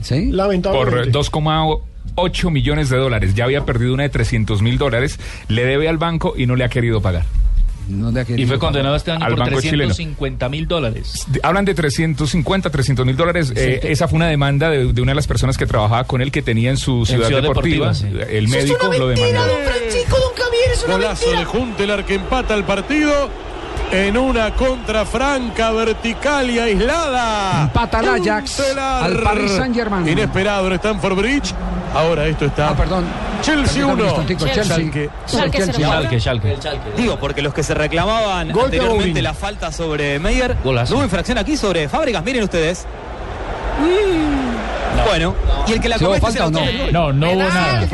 [0.00, 0.32] ¿Sí?
[0.32, 1.10] Lamentablemente.
[1.10, 3.34] Por 2,8 8 millones de dólares.
[3.34, 5.18] Ya había perdido una de 300 mil dólares.
[5.48, 7.24] Le debe al banco y no le ha querido pagar.
[7.88, 11.26] No le ha querido y fue condenado este año al por 350 mil dólares.
[11.42, 13.52] Hablan de 350, 300 mil dólares.
[13.56, 16.30] Eh, esa fue una demanda de, de, una de las personas que trabajaba con él
[16.30, 17.92] que tenía en su ciudad, en ciudad deportiva.
[17.92, 18.34] deportiva sí.
[18.36, 19.52] El médico es una mentira, lo demandó.
[19.52, 21.38] Don Francisco, don Javier, es una Golazo mentira.
[21.40, 23.30] de Junte, el que empata el partido
[23.90, 27.62] en una contra franca, vertical y aislada.
[27.64, 30.08] Empata el Ajax al Paris Saint-Germain.
[30.08, 31.54] Inesperado en Stanford Bridge.
[31.94, 32.70] Ahora esto está.
[32.70, 33.04] Ah, perdón.
[33.42, 34.04] Chelsea Permítame un 1.
[34.08, 34.64] instantico, Chelsea.
[34.64, 35.10] Schalke.
[35.26, 36.20] Schalke.
[36.20, 36.56] Schalke.
[36.96, 40.92] Digo, porque los que se reclamaban anteriormente la falta sobre Meyer, Golazo.
[40.92, 42.86] no hubo infracción aquí sobre Fábricas, miren ustedes.
[45.06, 45.34] Bueno,
[45.66, 46.60] y el que la ¿Sí hubo comete es falta
[46.92, 46.92] no?
[46.92, 47.88] No, no hubo nada.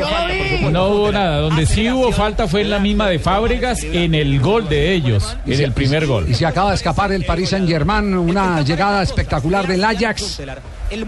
[0.71, 1.37] No hubo nada.
[1.37, 5.35] Donde sí hubo falta fue en la misma de Fábregas en el gol de ellos,
[5.45, 6.27] en el primer gol.
[6.29, 10.41] Y se acaba de escapar el Paris Saint Germain, una llegada espectacular del Ajax.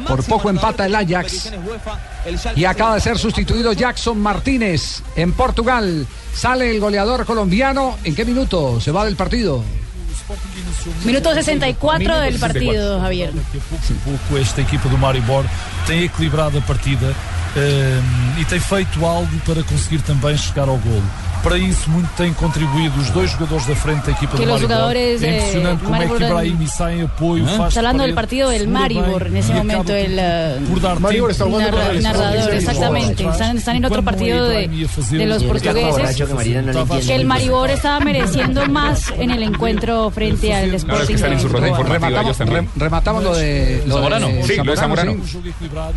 [0.08, 1.51] Por poco empata el Ajax.
[2.56, 6.06] Y acaba de ser sustituido Jackson Martínez en Portugal.
[6.34, 7.97] Sale el goleador colombiano.
[8.04, 9.63] ¿En qué minuto se va del partido?
[11.03, 13.31] Minuto 64 del partido, Javier.
[13.31, 15.45] Daqui a pouco, pouco esta equipa do Maribor
[15.86, 17.13] tem equilibrado a partida
[17.55, 21.03] ehm, e tem feito algo para conseguir também chegar ao golo.
[21.43, 24.95] Para isso, muito têm contribuído os dois jogadores da frente da equipa Que do Maribor.
[24.95, 28.15] é eh, impressionante como é que Maribor- Ibrahim sai em apoio, faz hablando del parede,
[28.15, 31.32] partido del Maribor bem en ese e momento, por- el eh, por dar Maribor tempo.
[31.32, 33.27] está jugando narra- narrador, exactamente.
[33.27, 36.23] Están, están en otro partido de, de los portugueses.
[37.08, 41.15] Que el Maribor estaba mereciendo más en el encuentro frente al es que Sporting.
[41.15, 41.82] están en su de ronda Lisboa.
[41.88, 42.69] informativa ellos también.
[42.75, 44.27] Rematamos lo de, lo Zamorano.
[44.27, 45.15] de Sí, lo de Zamorano.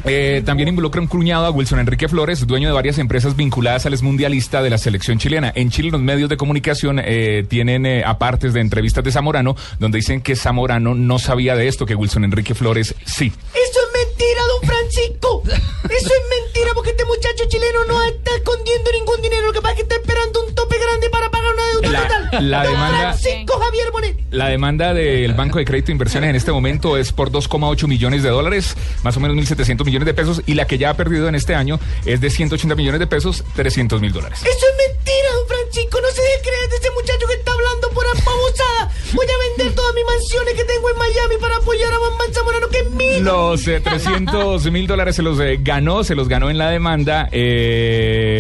[0.07, 3.95] Eh, también involucra un cuñado a Wilson Enrique Flores, dueño de varias empresas vinculadas al
[4.03, 5.34] mundialista de la selección chilena.
[5.55, 9.97] En Chile los medios de comunicación eh, tienen eh, apartes de entrevistas de Zamorano donde
[9.99, 13.33] dicen que Zamorano no sabía de esto, que Wilson Enrique Flores sí.
[13.53, 15.43] Eso es mentira, don Francisco.
[15.45, 19.47] Eso es mentira porque este muchacho chileno no está escondiendo ningún dinero.
[19.49, 22.03] Lo que pasa es que está esperando un tope grande para pagar una deuda La,
[22.09, 22.51] total.
[22.51, 24.17] La Don demanda- Francisco Javier Bonet.
[24.31, 28.23] La demanda del Banco de Crédito e Inversiones en este momento es por 2,8 millones
[28.23, 31.29] de dólares, más o menos 1.700 millones de pesos, y la que ya ha perdido
[31.29, 34.41] en este año es de 180 millones de pesos, 300 mil dólares.
[34.41, 36.01] Eso es mentira, don Francisco.
[36.01, 38.91] No se deje creer de ese muchacho que está hablando por apabosada.
[39.13, 42.69] Voy a vender todas mis mansiones que tengo en Miami para apoyar a Bambán Zamorano,
[42.69, 43.21] que es mío.
[43.21, 47.29] Los eh, 300 mil dólares se los eh, ganó, se los ganó en la demanda.
[47.33, 48.35] Eh...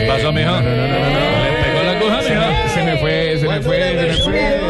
[0.00, 0.50] ¿Qué pasó, mijo?
[0.50, 2.42] No, no, no, no, no, no, le pegó la aguja, mijo.
[2.74, 4.61] Se me fue, se me fue, se me fue.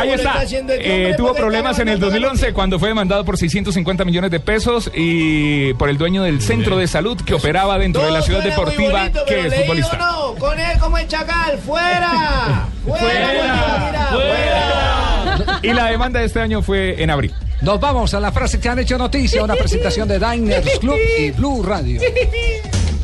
[0.00, 0.42] Ahí está.
[0.68, 4.90] Eh, tuvo problemas en el aguantando 2011 cuando fue demandado por 650 millones de pesos
[4.94, 9.00] y por el dueño del centro de salud que operaba dentro de la ciudad deportiva
[9.00, 9.96] bonito, que es futbolista.
[9.96, 12.68] no, con él como el chacal, fuera.
[12.80, 17.34] Fuera, fuera, Y la demanda de este año fue en abril.
[17.60, 21.30] Nos vamos a la frase que han hecho noticia, una presentación de Diners Club y
[21.30, 22.00] Blue Radio.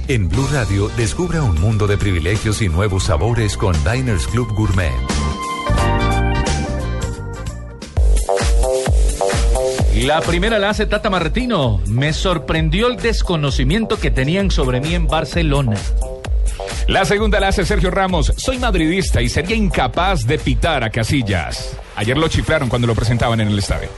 [0.09, 4.93] En Blue Radio, descubra un mundo de privilegios y nuevos sabores con Diners Club Gourmet.
[10.05, 11.81] La primera la hace Tata Martino.
[11.87, 15.75] Me sorprendió el desconocimiento que tenían sobre mí en Barcelona.
[16.87, 18.31] La segunda la hace Sergio Ramos.
[18.37, 21.79] Soy madridista y sería incapaz de pitar a Casillas.
[21.97, 23.89] Ayer lo chiflaron cuando lo presentaban en el estadio.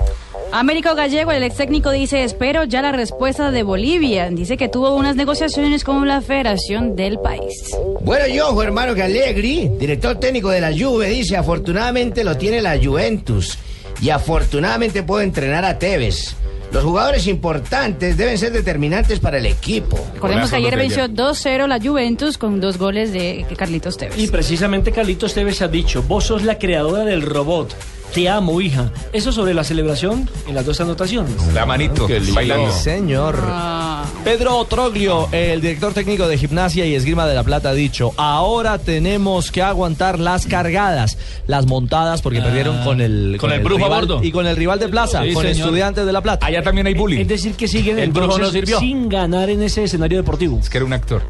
[0.52, 4.30] Américo Gallego, el ex técnico, dice, espero ya la respuesta de Bolivia.
[4.30, 7.76] Dice que tuvo unas negociaciones con la federación del país.
[8.02, 13.58] Bueno, yo, hermano Allegri, director técnico de la Juve, dice, afortunadamente lo tiene la Juventus
[14.00, 16.37] y afortunadamente puedo entrenar a Tevez.
[16.72, 19.98] Los jugadores importantes deben ser determinantes para el equipo.
[20.14, 24.18] Recordemos que ayer venció 2-0 la Juventus con dos goles de Carlitos Tevez.
[24.18, 27.74] Y precisamente Carlitos Tevez ha dicho, vos sos la creadora del robot.
[28.14, 28.90] Te amo, hija.
[29.12, 31.34] Eso sobre la celebración en las dos anotaciones.
[31.52, 32.72] La manito, bailando.
[32.72, 33.38] Sí, señor.
[34.24, 38.78] Pedro Troglio, el director técnico de Gimnasia y Esgrima de la Plata, ha dicho, ahora
[38.78, 43.88] tenemos que aguantar las cargadas, las montadas, porque perdieron con el, con el brujo a
[43.88, 44.20] bordo.
[44.22, 45.66] Y con el rival de plaza, Sí, con señor.
[45.66, 46.46] estudiantes de la Plata.
[46.46, 47.20] Allá también hay bullying.
[47.20, 48.80] Es decir, que siguen El brujo no entonces sirvió.
[48.80, 50.58] sin ganar en ese escenario deportivo.
[50.58, 51.22] Es que era un actor.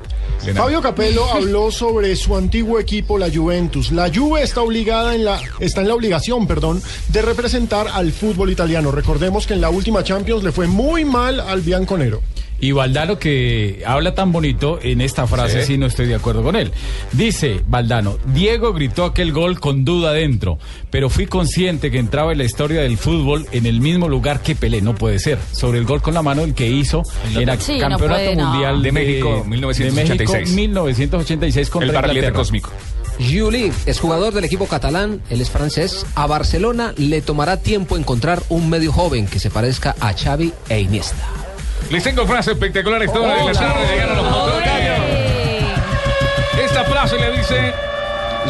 [0.54, 3.90] Fabio Capello habló sobre su antiguo equipo, la Juventus.
[3.90, 8.50] La Juve está obligada en la está en la obligación, perdón, de representar al fútbol
[8.50, 8.90] italiano.
[8.90, 12.22] Recordemos que en la última Champions le fue muy mal al bianconero.
[12.60, 15.74] Y Valdano que habla tan bonito en esta frase, Sí.
[15.74, 15.78] sí.
[15.78, 16.72] no estoy de acuerdo con él.
[17.12, 20.58] Dice Valdano, Diego gritó aquel gol con duda dentro,
[20.90, 24.56] pero fui consciente que entraba en la historia del fútbol en el mismo lugar que
[24.56, 25.38] Pelé, no puede ser.
[25.52, 27.02] Sobre el gol con la mano, el que hizo
[27.34, 28.50] en el Sí, no Campeonato no.
[28.50, 30.30] Mundial De México, de 1986.
[30.40, 32.36] México, 1986 contra El barrilete Inglaterra.
[32.38, 32.70] cósmico.
[33.18, 36.06] Juli es jugador del equipo catalán, él es francés.
[36.14, 40.80] A Barcelona le tomará tiempo encontrar un medio joven que se parezca a Xavi e
[40.80, 41.16] Iniesta.
[41.90, 43.86] Les tengo frases espectaculares todas de la tarde.
[43.90, 44.68] Llegaron los motores.
[46.62, 47.72] Esta frase le dice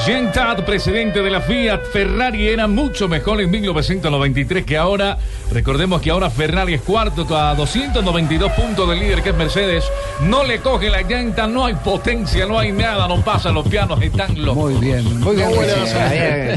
[0.07, 0.31] Jean
[0.65, 5.19] presidente de la Fiat, Ferrari era mucho mejor en 1993 que ahora.
[5.51, 9.85] Recordemos que ahora Ferrari es cuarto a 292 puntos del líder que es Mercedes.
[10.23, 14.01] No le coge la llanta, no hay potencia, no hay nada, no pasan los pianos,
[14.03, 14.71] están locos.
[14.71, 15.51] Muy bien, muy bien.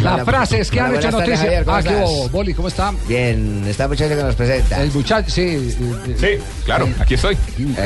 [0.04, 1.38] Las frases que han hecho tardes, noticia.
[1.38, 2.54] Javier, ¿cómo Ah, ¿qué Boli?
[2.54, 2.94] ¿Cómo está?
[3.08, 4.82] Bien, está muchacho que nos presenta.
[4.82, 5.72] El muchacho, sí.
[6.18, 6.28] Sí,
[6.66, 7.38] claro, aquí estoy.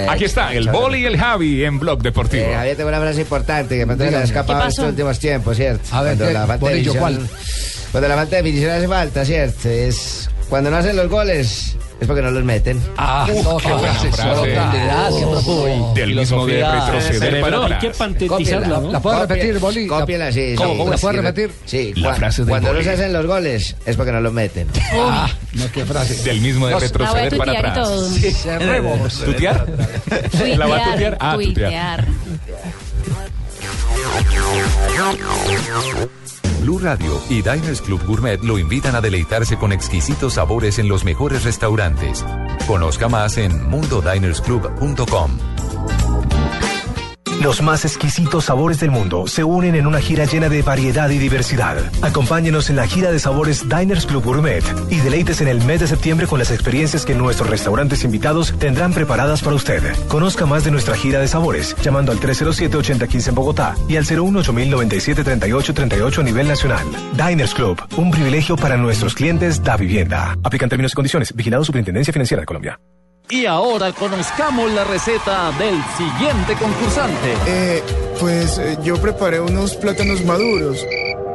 [0.10, 2.44] Aquí está, el Boli y el Javi en Blog Deportivo.
[2.46, 4.24] Eh, Javier, tengo una frase importante que me ha Dígame.
[4.24, 4.82] escapado ¿Qué en pasó?
[4.82, 5.84] estos últimos tiempos, ¿cierto?
[5.96, 6.84] A ver, cuando la falta de
[7.92, 9.70] cuando la falta de definición hace falta, ¿cierto?
[9.70, 12.82] Es cuando no hacen los goles es porque no los meten.
[12.98, 14.10] Ah, no, qué buena frase.
[15.96, 17.98] Del mismo de retroceder para Hay que atrás.
[17.98, 18.92] pantetizarla, ¿no?
[18.92, 19.82] ¿La puedo Copia- repetir, Boli?
[19.84, 19.88] Sí.
[19.88, 20.06] ¿Cómo,
[20.74, 20.78] sí.
[20.78, 20.90] cómo?
[20.92, 21.52] ¿La puedo repetir?
[21.66, 21.94] Sí.
[21.96, 24.68] La cua- frase del Cuando no se hacen los goles es porque no los meten.
[24.92, 26.16] Ah, no, qué frase.
[26.24, 27.90] Del mismo de retroceder para atrás.
[28.44, 29.14] Cerremos.
[29.24, 29.66] ¿Tutear?
[30.58, 31.18] ¿La va a tutear?
[31.20, 32.06] Ah, tutear.
[36.62, 41.04] Blue Radio y Diners Club Gourmet lo invitan a deleitarse con exquisitos sabores en los
[41.04, 42.26] mejores restaurantes.
[42.68, 45.55] Conozca más en mundodinersclub.com.
[47.46, 51.20] Los más exquisitos sabores del mundo se unen en una gira llena de variedad y
[51.20, 51.78] diversidad.
[52.02, 55.86] Acompáñenos en la gira de sabores Diners Club Gourmet y deleites en el mes de
[55.86, 59.84] septiembre con las experiencias que nuestros restaurantes invitados tendrán preparadas para usted.
[60.08, 66.18] Conozca más de nuestra gira de sabores llamando al 307-8015 en Bogotá y al 018-097-3838
[66.18, 66.84] a nivel nacional.
[67.12, 70.36] Diners Club, un privilegio para nuestros clientes da vivienda.
[70.44, 71.32] Aplican términos y condiciones.
[71.36, 72.80] Vigilado Superintendencia Financiera de Colombia.
[73.30, 77.34] Y ahora conozcamos la receta del siguiente concursante.
[77.48, 77.84] Eh,
[78.20, 80.78] pues eh, yo preparé unos plátanos maduros.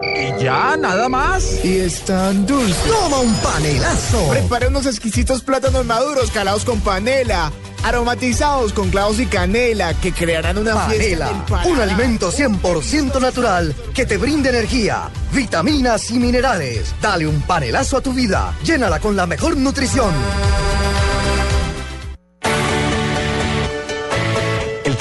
[0.03, 0.77] ¿Y ya?
[0.77, 1.65] ¿Nada más?
[1.65, 2.77] Y están dulces.
[2.85, 4.29] ¡Toma un panelazo!
[4.31, 7.51] Preparé unos exquisitos plátanos maduros calados con panela.
[7.83, 11.31] aromatizados con clavos y canela que crearán una fiesta.
[11.49, 16.95] Panela, un alimento 100% natural que te brinde energía, vitaminas y minerales.
[17.01, 18.55] Dale un panelazo a tu vida.
[18.63, 20.13] Llénala con la mejor nutrición.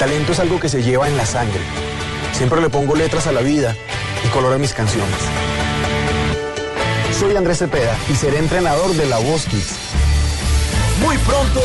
[0.00, 1.60] Talento es algo que se lleva en la sangre.
[2.32, 3.76] Siempre le pongo letras a la vida
[4.24, 5.14] y color a mis canciones.
[7.18, 9.76] Soy Andrés Cepeda y seré entrenador de la Voz Kids.
[11.02, 11.60] Muy pronto,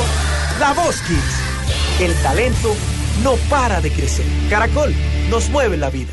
[0.59, 2.01] La Voz Kids.
[2.01, 2.75] El talento
[3.23, 4.25] no para de crecer.
[4.49, 4.93] Caracol
[5.29, 6.11] nos mueve la vida.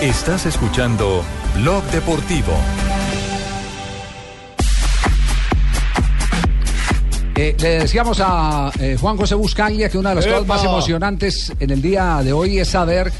[0.00, 1.22] Estás escuchando
[1.56, 2.54] Blog Deportivo.
[7.38, 11.52] Eh, le decíamos a eh, Juan José Buscaglia que una de las cosas más emocionantes
[11.60, 13.12] en el día de hoy es saber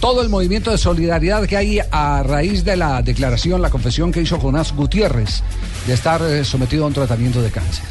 [0.00, 4.20] todo el movimiento de solidaridad que hay a raíz de la declaración, la confesión que
[4.20, 5.42] hizo Jonás Gutiérrez
[5.86, 7.84] de estar eh, sometido a un tratamiento de cáncer.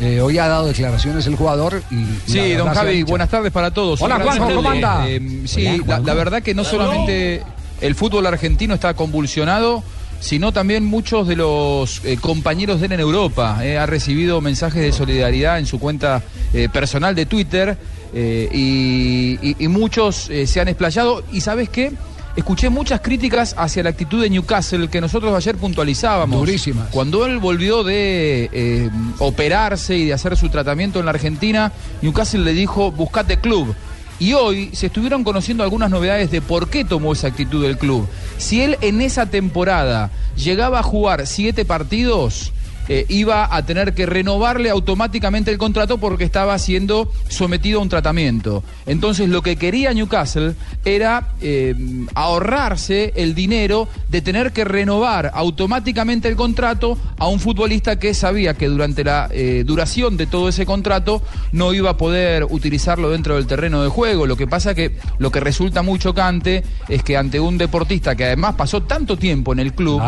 [0.00, 2.04] Eh, hoy ha dado declaraciones el jugador y...
[2.30, 4.00] Sí, don Javi, buenas tardes para todos.
[4.00, 5.08] Hola, Juanjo, ¿cómo anda?
[5.08, 6.06] eh, sí, Hola, la, Juanjo.
[6.06, 7.42] la verdad que no solamente
[7.80, 9.82] el fútbol argentino está convulsionado,
[10.20, 13.58] sino también muchos de los eh, compañeros de él en Europa.
[13.64, 17.76] eh, ha recibido mensajes de solidaridad en su cuenta eh, personal de Twitter
[18.14, 21.22] eh, y, y- y muchos se han explayado.
[21.32, 21.92] ¿Y sabes qué?
[22.36, 26.38] Escuché muchas críticas hacia la actitud de Newcastle que nosotros ayer puntualizábamos.
[26.38, 26.88] Durísimas.
[26.90, 32.52] Cuando él volvió de operarse y de hacer su tratamiento en la Argentina, Newcastle le
[32.52, 33.74] dijo, buscate club.
[34.20, 38.08] Y hoy se estuvieron conociendo algunas novedades de por qué tomó esa actitud del club.
[38.36, 42.52] Si él en esa temporada llegaba a jugar siete partidos,
[42.88, 47.90] eh, iba a tener que renovarle automáticamente el contrato porque estaba siendo sometido a un
[47.90, 48.62] tratamiento.
[48.86, 50.54] Entonces lo que quería Newcastle
[50.86, 51.74] era eh,
[52.14, 58.54] ahorrarse el dinero de tener que renovar automáticamente el contrato a un futbolista que sabía
[58.54, 61.20] que durante la eh, duración de todo ese contrato
[61.52, 64.26] no iba a poder utilizarlo dentro del terreno de juego.
[64.26, 68.24] Lo que pasa que lo que resulta muy chocante es que ante un deportista que
[68.24, 70.00] además pasó tanto tiempo en el club,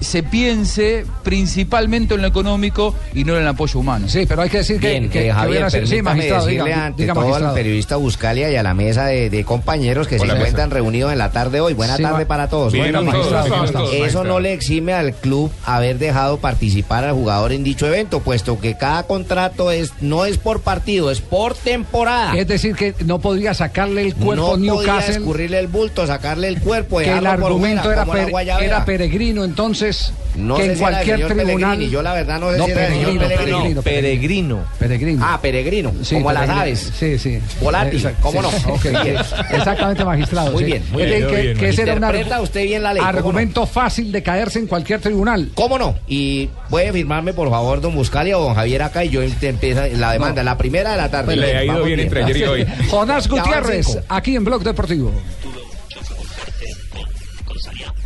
[0.00, 4.08] se piense principalmente en lo económico y no en el apoyo humano.
[4.08, 8.50] Sí, pero hay que decir Bien, eh, Javier, permítame decirle ante todo al periodista Buscalia
[8.50, 10.38] y a la mesa de, de compañeros que Hola, se mesa.
[10.38, 11.74] encuentran reunidos en la tarde de hoy.
[11.74, 12.72] Buena Sí, tarde para todos.
[12.72, 13.46] Bien, Bueno, magistrado.
[13.46, 14.24] Eso Magistrado.
[14.24, 18.76] no le exime al club haber dejado participar al jugador en dicho evento, puesto que
[18.76, 22.36] cada contrato es no es por partido, es por temporada.
[22.36, 25.14] Es decir, que no podía sacarle el cuerpo no podía Newcastle.
[25.16, 29.44] escurrirle el bulto, sacarle el cuerpo, que el dejarlo por argumento fuera, era, era peregrino,
[29.44, 31.80] entonces No que sé en si era cualquier tribunal.
[31.90, 35.24] Yo la verdad no sé si era del señor peregrino, peregrino, peregrino.
[35.26, 36.92] Ah, peregrino, Sí, como las aves.
[36.98, 37.40] Sí, sí.
[37.60, 38.56] Volátil, ¿cómo sí.
[38.66, 39.02] no?
[39.02, 39.16] Bien.
[39.52, 40.52] Exactamente, magistrado.
[40.52, 40.70] Muy sí.
[40.70, 41.26] bien, muy Es bien.
[41.28, 43.18] que, Bien, que ese era un Interpreta argu- usted bien la ley, ¿cómo no?
[43.18, 45.50] argumento fácil de caerse en cualquier tribunal.
[45.54, 45.96] ¿Cómo no?
[46.06, 49.82] Y puede firmarme, por favor, don Buscalia o don Javier acá y yo te empiezo
[49.96, 51.36] la demanda, la primera de la tarde.
[51.36, 52.66] Le ha ido Vamos bien entre ayer y hoy.
[52.88, 55.12] Jonás Gutiérrez, aquí en Blog Deportivo.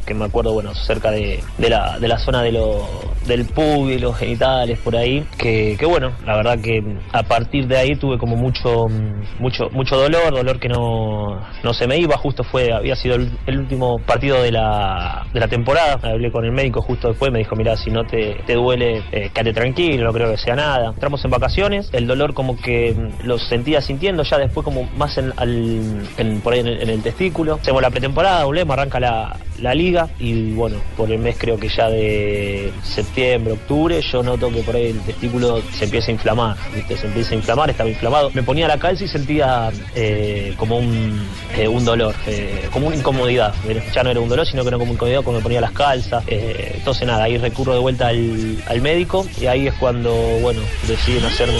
[0.04, 2.86] Que me acuerdo, bueno, cerca de, de la, de la zona de lo,
[3.26, 7.76] del pub y los genitales por ahí, que, bueno, la verdad que a partir de
[7.76, 8.86] ahí tuve como mucho,
[9.38, 13.58] mucho, mucho dolor, dolor que no, no se me iba, justo fue, había sido el,
[13.58, 17.56] último partido de la, de la temporada, hablé con el médico justo después, me dijo,
[17.56, 20.90] mira, si no te, te duele, eh, quédate tranquilo, no creo que sea nada.
[20.90, 25.32] Entramos en vacaciones, el dolor como que lo sentía sintiendo ya después como más en,
[25.36, 27.54] al, por ahí en el, en el testículo.
[27.54, 31.68] Hacemos la pretemporada, volvemos, arranca la, la liga y bueno, por el mes creo que
[31.68, 36.56] ya de septiembre, octubre, yo noto que por ahí el testículo se empieza a inflamar,
[36.74, 36.96] ¿viste?
[36.96, 38.30] se empieza a inflamar, estaba inflamado.
[38.34, 41.26] Me ponía la calza y sentía eh, como un,
[41.56, 43.54] eh, dolor, eh, como una incomodidad.
[43.94, 46.24] Ya no era un dolor, sino que era como incomodidad cuando me ponía las calzas.
[46.26, 51.54] Entonces nada, ahí recurro de vuelta al, médico y ahí es cuando, bueno, deciden hacerme...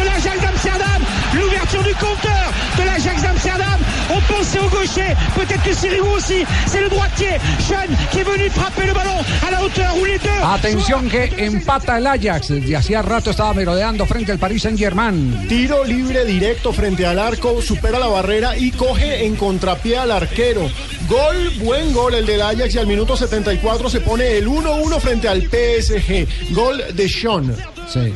[0.00, 1.02] De d'Amsterdam.
[1.34, 3.89] L'ouverture du compteur de l'Ajax d'Amsterdam.
[4.12, 6.44] On pensait au gaucher, peut-être que Sirigu aussi.
[6.66, 10.18] C'est le droitier, Sean, qui est venu frapper le ballon à la hauteur où les
[10.18, 10.28] deux.
[10.42, 12.48] Atención que empata el Ajax.
[12.48, 15.46] Desde hacía rato estaba merodeando frente al Paris Saint Germain.
[15.48, 20.68] Tiro libre directo frente al arco, supera la barrera y coge en contrapié al arquero.
[21.08, 25.28] Gol, buen gol el del Ajax y al minuto 74 se pone el 1-1 frente
[25.28, 26.52] al PSG.
[26.52, 27.54] Gol de Sean.
[27.88, 28.12] Sí.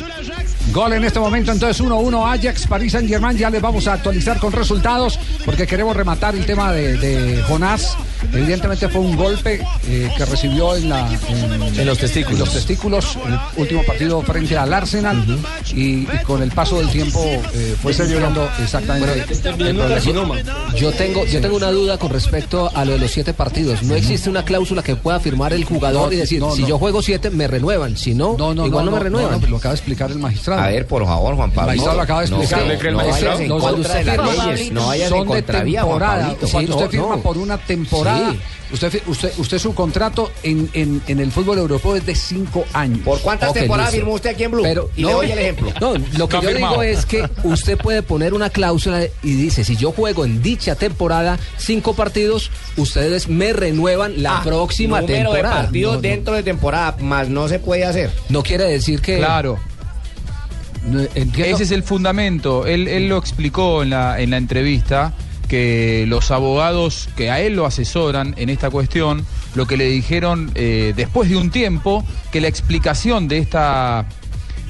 [0.74, 3.38] Gol en este momento, entonces 1-1 Ajax, París Saint Germain.
[3.38, 7.96] Ya les vamos a actualizar con resultados porque queremos rematar el tema de, de Jonás
[8.32, 12.32] Evidentemente fue un golpe eh, que recibió en, la, en, los testículos.
[12.32, 15.24] en los testículos el último partido frente al Arsenal
[15.74, 20.36] y, y con el paso del tiempo eh, fue señalando exactamente el problema.
[20.76, 23.82] Yo tengo, yo tengo una duda con respecto a lo de los siete partidos.
[23.82, 26.68] No existe una cláusula que pueda firmar el jugador No, y decir, no, si no.
[26.68, 27.96] yo juego siete, me renuevan.
[27.96, 28.32] Si no,
[28.64, 29.40] igual no, me renuevan.
[29.48, 30.63] lo acaba de explicar el magistrado.
[30.64, 31.72] A ver, por favor, Juan Pablo.
[31.72, 32.66] El magistrado lo acaba de No, explicar.
[32.66, 35.24] no, no vayas en No, contra cuando de usted las firma- leyes, no vayas en
[35.24, 36.22] contravía, Juan temporada.
[36.24, 36.48] Pablito.
[36.48, 37.22] Cuando Sí, usted no, firma no.
[37.22, 38.38] por una temporada, Sí.
[38.72, 43.00] usted, usted, usted su contrato en, en, en el fútbol europeo es de cinco años.
[43.04, 44.64] ¿Por cuántas temporadas firmó usted aquí en Blue?
[44.96, 45.72] Y le doy el ejemplo.
[45.80, 46.72] No, lo que No yo firmado.
[46.72, 50.74] digo es que usted puede poner una cláusula y dice, si yo juego en dicha
[50.74, 55.56] temporada cinco partidos, ustedes me renuevan la Ah, próxima número temporada.
[55.56, 56.02] de partidos No, no.
[56.02, 58.10] dentro de temporada, más no se puede hacer.
[58.28, 59.18] No quiere decir que...
[59.18, 59.58] Claro.
[61.54, 62.66] Ese es el fundamento.
[62.66, 65.12] Él, él lo explicó en la, en la entrevista
[65.48, 69.24] que los abogados que a él lo asesoran en esta cuestión,
[69.54, 74.06] lo que le dijeron eh, después de un tiempo, que la explicación de esta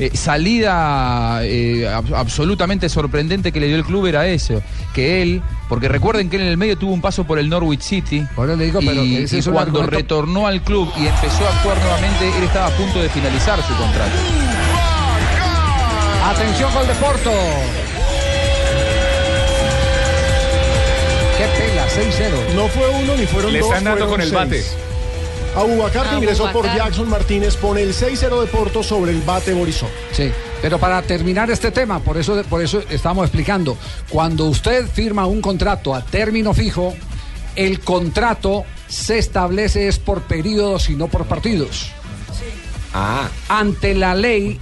[0.00, 4.60] eh, salida eh, ab- absolutamente sorprendente que le dio el club era eso,
[4.92, 7.82] que él, porque recuerden que él en el medio tuvo un paso por el Norwich
[7.82, 8.26] City
[8.64, 8.80] digo,
[9.14, 9.18] y,
[9.52, 13.08] cuando argumento- retornó al club y empezó a actuar nuevamente, él estaba a punto de
[13.10, 14.12] finalizar su contrato.
[16.24, 17.30] Atención gol de Porto.
[21.36, 22.54] Qué pela, 6-0.
[22.54, 23.68] No fue uno ni fueron Le dos.
[23.68, 24.64] están dando fueron con el bate.
[25.54, 26.64] Abubacar que ingresó por.
[26.64, 29.90] Jackson Martínez pone el 6-0 de Porto sobre el bate Borisov.
[30.12, 33.76] Sí, pero para terminar este tema, por eso, por eso estamos explicando,
[34.08, 36.94] cuando usted firma un contrato a término fijo,
[37.54, 41.90] el contrato se establece es por periodos y no por partidos.
[42.94, 43.28] Ah.
[43.48, 44.58] Ante la ley,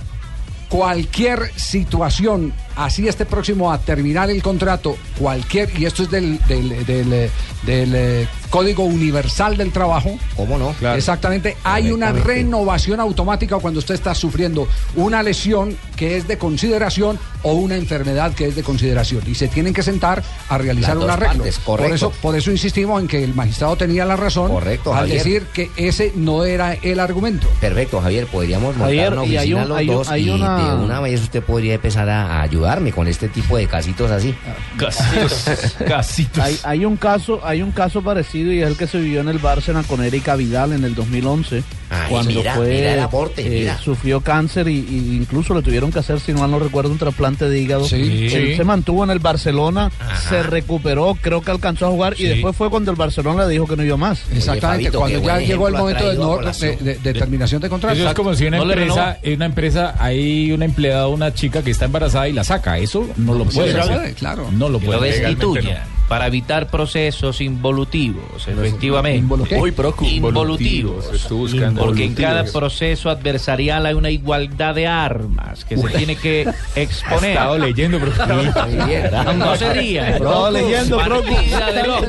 [0.72, 6.84] cualquier situación, así este próximo a terminar el contrato, cualquier, y esto es del, del,
[6.86, 7.30] del, eh,
[7.64, 10.18] del, eh, Código Universal del Trabajo.
[10.36, 10.74] ¿Cómo no?
[10.94, 11.56] Exactamente.
[11.64, 17.54] Hay una renovación automática cuando usted está sufriendo una lesión que es de consideración o
[17.54, 19.22] una enfermedad que es de consideración.
[19.26, 21.36] Y se tienen que sentar a realizar Las un arreglo.
[21.38, 25.00] partes, por, eso, por eso insistimos en que el magistrado tenía la razón Correcto, al
[25.00, 25.16] Javier.
[25.18, 27.46] decir que ese no era el argumento.
[27.58, 30.26] Perfecto, Javier, podríamos montar Javier, una y hay oficina un- los hay un- dos hay
[30.26, 33.66] y una- de una vez usted podría empezar a, a ayudarme con este tipo de
[33.66, 34.34] casitos así.
[35.86, 36.42] Casitos.
[36.42, 39.28] Hay, hay un caso, hay un caso parecido y es el que se vivió en
[39.28, 43.42] el Bárcena con Erika Vidal en el 2011, Ay, cuando mira, fue mira el aporte,
[43.46, 43.78] eh, mira.
[43.78, 46.98] sufrió cáncer y, y incluso le tuvieron que hacer, si no mal no recuerdo, un
[46.98, 47.84] trasplante de hígado.
[47.86, 48.28] Sí.
[48.32, 48.56] Él Sí.
[48.56, 49.90] se mantuvo en el Barcelona,
[50.28, 53.66] se recuperó, creo que alcanzó a jugar y después fue cuando el Barcelona le dijo
[53.66, 54.22] que no iba más.
[54.34, 57.96] Exactamente, cuando ya llegó el momento de, no- de- de- de terminación de contrato.
[57.98, 61.62] Eso es como si una No empresa, en una empresa hay una empleada, una chica
[61.62, 62.78] que está embarazada y la saca.
[62.78, 63.96] Eso no lo Sí, puede hacer.
[63.96, 64.48] puede, claro.
[64.52, 64.98] No lo puede.
[64.98, 69.18] lo Legalmente destituya para evitar procesos involutivos, efectivamente.
[69.18, 71.10] Involutivos.
[71.12, 71.80] Estoy buscando.
[71.84, 72.52] Porque en cada Involutivos.
[72.60, 76.42] proceso adversarial hay una igualdad de armas que se tiene que
[76.76, 77.30] exponer.
[77.30, 80.10] Ha estado leyendo, pero- No se ría.
[80.16, 81.34] Estaba leyendo, Procu.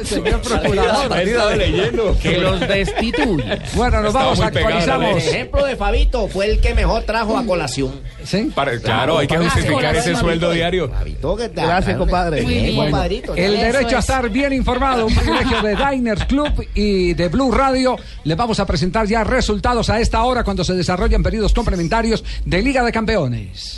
[0.03, 1.13] Señor procurador.
[1.13, 2.17] Ha estado leyendo.
[2.21, 3.59] Que los destituya.
[3.75, 5.23] Bueno, nos Estaba vamos, actualizamos.
[5.23, 7.91] El ejemplo de Fabito fue el que mejor trajo a colación.
[8.23, 8.51] ¿Sí?
[8.53, 10.89] Para- claro, hay que justificar ese sueldo diario.
[10.89, 12.41] Fabito, que- Gracias, compadre.
[12.41, 13.35] Muy bien, Bueno, compadrito.
[13.35, 14.05] el Eso derecho a es.
[14.05, 17.97] estar bien informado, un privilegio de Diners Club y de Blue Radio.
[18.23, 22.61] Les vamos a presentar ya resultados a esta hora cuando se desarrollan periodos complementarios de
[22.61, 23.77] Liga de Campeones.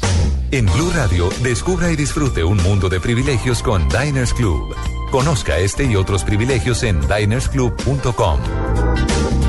[0.51, 4.76] En Blue Radio, descubra y disfrute un mundo de privilegios con Diners Club.
[5.11, 9.44] Conozca este y otros privilegios en dinersclub.com.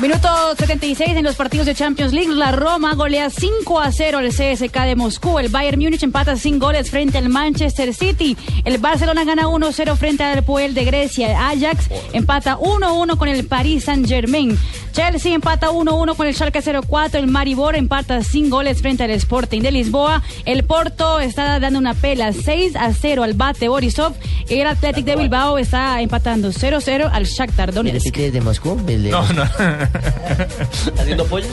[0.00, 2.32] Minuto 76 en los partidos de Champions League.
[2.32, 5.40] La Roma golea 5 a 0 al CSK de Moscú.
[5.40, 8.36] El Bayern Múnich empata sin goles frente al Manchester City.
[8.64, 11.30] El Barcelona gana 1-0 frente al Puel de Grecia.
[11.30, 14.56] El Ajax empata 1-1 con el Paris Saint-Germain.
[14.92, 17.18] Chelsea empata 1-1 con el Schalke 04.
[17.18, 20.22] El Maribor empata sin goles frente al Sporting de Lisboa.
[20.44, 24.14] El Porto está dando una pela 6 a 0 al Bate Borisov.
[24.48, 28.14] El Athletic de Bilbao está empatando 0-0 al Shakhtar Donetsk.
[28.14, 28.80] de Moscú?
[29.10, 29.44] No, no.
[30.98, 31.48] ¿Haciendo pollos?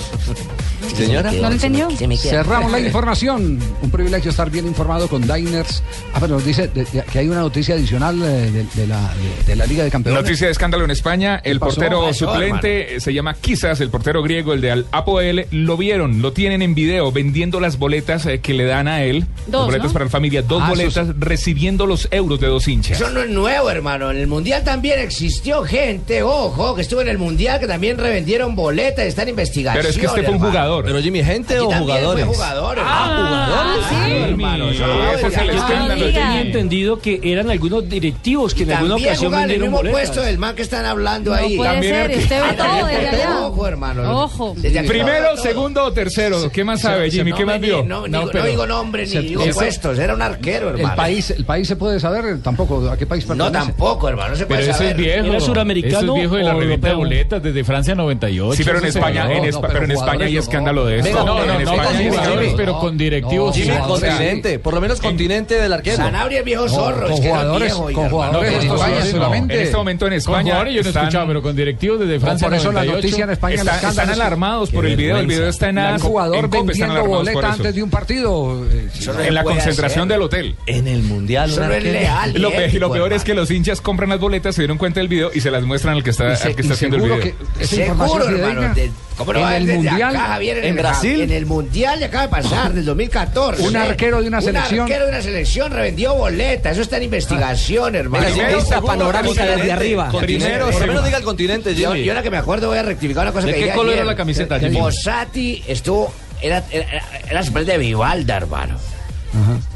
[0.95, 1.31] Señora.
[1.31, 1.87] ¿No lo entendió?
[2.17, 3.59] Cerramos la información.
[3.81, 5.83] Un privilegio estar bien informado con Diners.
[6.13, 8.99] Ah, pero nos dice de- de- que hay una noticia adicional eh, de, de la,
[9.13, 10.21] de- de la Liga de Campeones.
[10.23, 11.41] Noticia de escándalo en España.
[11.43, 15.47] El portero ¿Qué pasó, suplente se llama Akisas, el portero griego, el de Al Apoel,
[15.51, 19.25] lo vieron, lo tienen en video vendiendo las boletas eh, que le dan a él.
[19.47, 19.93] Dos, las boletas ¿no?
[19.93, 22.99] para la familia, dos Ah, boletas recibiendo los euros de dos hinchas.
[23.01, 24.11] Eso no es nuevo, hermano.
[24.11, 28.55] En el Mundial también existió gente, ojo, que estuvo en el Mundial, que también revendieron
[28.55, 29.81] boletas están en investigación.
[29.81, 30.83] Pero es que este fue un jugador.
[30.85, 32.25] Pero Jimmy, ¿gente Aquí o jugadores?
[32.25, 33.87] Fue jugador, Ah, hermano.
[33.89, 34.11] sí.
[34.23, 34.69] hermano.
[34.69, 35.95] Ese no, es el ya- escándalo.
[36.05, 39.67] Yo tenía entendido que eran algunos directivos que en alguna ocasión jugaba en el vendieron
[39.67, 40.01] mismo boletas.
[40.01, 41.55] puesto del man que están hablando No ahí.
[41.55, 43.45] puede También ser, er- usted ve Ah, todo desde allá.
[43.45, 44.21] Ojo, hermano.
[44.23, 44.55] Ojo.
[44.87, 46.51] Primero, segundo o tercero.
[46.51, 47.31] ¿Qué más sabe, Jimmy?
[47.31, 47.83] No ¿Qué más vio?
[47.83, 50.89] No, No, digo- pero- no digo nombre Se- ni digo puestos, era un arquero, hermano.
[50.89, 53.67] El país, el país se puede saber tampoco a qué país No, pertenece.
[53.67, 54.91] tampoco, hermano, no se Pero puede ese saber.
[54.91, 55.25] es viejo.
[55.27, 58.57] ¿Era suramericano Eso es viejo de la o revista de boletas desde Francia 98.
[58.57, 60.97] Sí, pero en eso España, en, no, Espa- pero pero en España hay escándalo de
[60.99, 61.09] esto.
[61.09, 63.57] Venga, No, no, en no, España pero con directivos.
[63.87, 64.59] Continente.
[64.59, 65.97] Por lo menos continente del arquero.
[65.97, 69.55] Sanabria es viejo zorro, con es que era jugadores- con jugadores España solamente.
[69.55, 72.47] En este momento en España jugadores yo no he escuchado, pero con directivos desde Francia
[72.47, 72.95] por eso la 98.
[73.07, 73.55] noticia en España
[73.89, 75.17] están alarmados por el video.
[75.17, 77.47] El video está en un jugador vendiendo boleta eso.
[77.47, 78.65] antes de un partido.
[78.71, 78.89] eh.
[78.97, 80.55] Eso En la concentración del hotel.
[80.65, 81.49] En el Mundial.
[81.49, 82.33] Eso leal.
[82.79, 85.41] Lo, peor es que los hinchas compran las boletas, se dieron cuenta del video y
[85.41, 87.19] se las muestran al que está, Y se- al que y está haciendo el video.
[87.19, 87.75] que esa
[88.07, 88.73] Seguro, hermano.
[88.73, 91.21] de- ¿Cómo no En va a el desde Mundial, acá, Javier, en el- Brasil.
[91.21, 93.63] En el Mundial le acaba de pasar, del 2014.
[93.63, 94.75] Un arquero de una selección.
[94.81, 96.71] Un arquero de una selección revendió boleta.
[96.71, 98.25] Eso está en investigación, hermano.
[98.25, 100.11] Venga, Primero, esta panorámica desde arriba.
[100.19, 100.87] Primero, Por lo segundo.
[100.87, 102.03] menos diga el continente, Yo, Jimmy.
[102.03, 103.91] yo ahora que me acuerdo voy a rectificar una cosa ¿De que qué dije color
[103.91, 103.99] ayer.
[103.99, 104.77] era la camiseta, Jimmy?
[104.79, 106.13] Fossati estuvo...
[106.41, 108.77] Era, era, era suplente de Vivalda, hermano.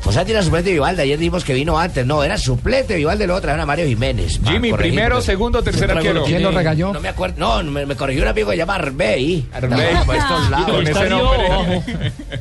[0.01, 1.03] Fossati era suplente de Vivalda.
[1.03, 2.05] Ayer dijimos que vino antes.
[2.05, 4.39] No, era suplente de Vivalda y el otro era Mario Jiménez.
[4.43, 4.77] Jimmy, corregime.
[4.77, 6.23] primero, segundo, tercer arquero.
[6.23, 6.93] ¿Quién lo regañó?
[6.93, 7.35] No me acuerdo.
[7.37, 9.47] No, me, me corrigió un amigo que se llama Arbey.
[9.53, 9.95] Arbey.
[10.05, 10.71] Por estos lados.
[10.71, 11.47] Con Está ese arriba o nombre.
[11.47, 11.83] abajo.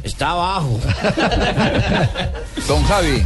[0.05, 0.81] Está abajo.
[2.69, 3.23] Don Javi.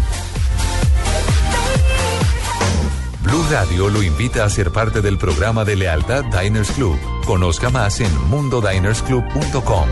[3.23, 6.99] Blue Radio lo invita a ser parte del programa de lealtad Diners Club.
[7.25, 9.89] Conozca más en mundodinersclub.com.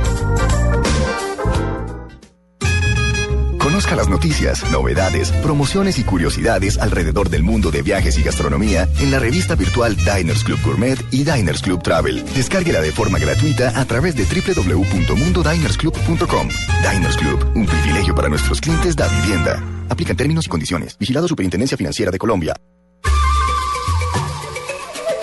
[3.80, 9.10] Conozca las noticias, novedades, promociones y curiosidades alrededor del mundo de viajes y gastronomía en
[9.10, 12.22] la revista virtual Diners Club Gourmet y Diners Club Travel.
[12.34, 16.48] Descárguela de forma gratuita a través de www.mundodinersclub.com.
[16.92, 19.64] Diners Club, un privilegio para nuestros clientes da vivienda.
[19.88, 20.98] Aplican términos y condiciones.
[20.98, 22.54] Vigilado Superintendencia Financiera de Colombia.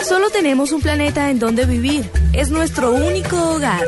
[0.02, 2.10] Solo tenemos un planeta en donde vivir.
[2.34, 3.86] Es nuestro único hogar.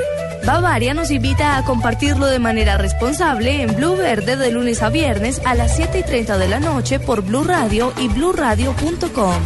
[0.49, 5.39] Bavaria nos invita a compartirlo de manera responsable en Blue Verde de lunes a viernes
[5.45, 9.43] a las 7 y 30 de la noche por Blue Radio y bluradio.com.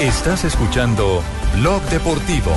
[0.00, 1.20] Estás escuchando
[1.56, 2.52] Blog Deportivo.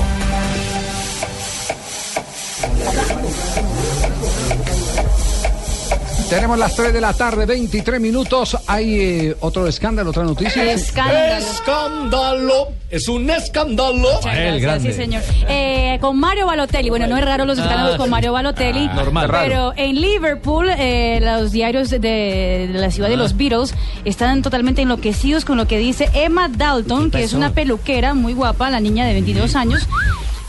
[6.32, 8.56] Tenemos las 3 de la tarde, 23 minutos.
[8.66, 10.72] Hay eh, otro escándalo, otra noticia.
[10.72, 11.34] Escándalo.
[11.36, 12.68] Escándalo.
[12.88, 14.14] Es un escándalo.
[14.22, 15.22] Muchas gracias, sí, señor.
[15.46, 18.10] Eh, con Mario Balotelli, bueno, no es raro los escándalos Ah, con sí.
[18.12, 19.28] Mario Balotelli, Ah, normal.
[19.28, 19.44] Raro.
[19.46, 23.18] pero en Liverpool eh, los diarios de, de la ciudad de Ah.
[23.18, 23.74] los Beatles
[24.06, 28.70] están totalmente enloquecidos con lo que dice Emma Dalton, que es una peluquera muy guapa,
[28.70, 29.86] la niña de 22 años,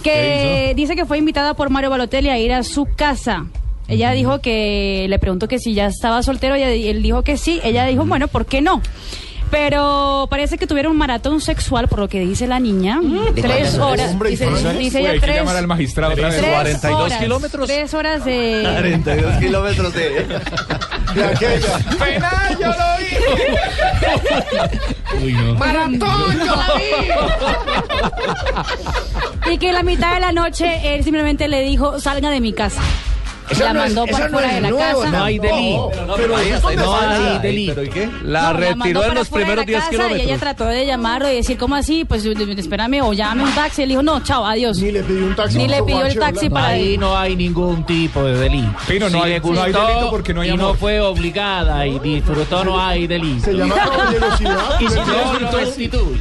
[0.02, 3.48] que dice que fue invitada por Mario Balotelli a ir a su casa.
[3.88, 7.60] Ella dijo que le preguntó que si ya estaba soltero y él dijo que sí.
[7.64, 8.82] Ella dijo, bueno, ¿por qué no?
[9.54, 13.00] Pero parece que tuvieron un maratón sexual, por lo que dice la niña.
[13.36, 14.12] ¿De Tres horas.
[14.12, 15.36] Hombre, hay que tres.
[15.36, 16.38] llamar al magistrado otra vez.
[16.40, 17.68] tres 42 horas, kilómetros.
[17.68, 18.62] Tres horas de.
[18.64, 20.26] 42 kilómetros de.
[21.14, 21.78] De aquella.
[22.00, 22.74] ¡Penal, yo lo
[25.20, 25.24] vi!
[25.24, 25.54] Uy, no.
[25.54, 26.74] Maratón, yo la
[29.46, 29.54] vi.
[29.54, 32.52] y que en la mitad de la noche él simplemente le dijo, salga de mi
[32.54, 32.82] casa.
[33.54, 35.12] Eso la no es- mandó eso para no fuera es de la nuevo, casa.
[35.18, 35.92] No hay delito.
[36.18, 37.74] Pero ahí está, no hay delito.
[37.76, 38.10] ¿Pero y qué?
[38.24, 40.40] La No, retiró en para los primeros la 10 casa Y ella kilómetros.
[40.40, 42.06] trató de llamarlo y decir, ¿cómo así?
[42.06, 43.84] Pues espérame o llame un taxi.
[43.84, 44.78] Él dijo, no, chao, adiós.
[44.80, 45.58] Ni le pidió un taxi.
[45.58, 48.74] Ni le pidió el taxi para Ahí no hay ningún tipo de delito.
[48.88, 51.00] Pino, no Si hay- le no hay gustó delito porque no hay y no fue
[51.00, 53.46] obligada y disfrutó, no hay delito.
[53.46, 54.80] Se llama caballerosidad.
[54.80, 55.62] Y si no disfrutó,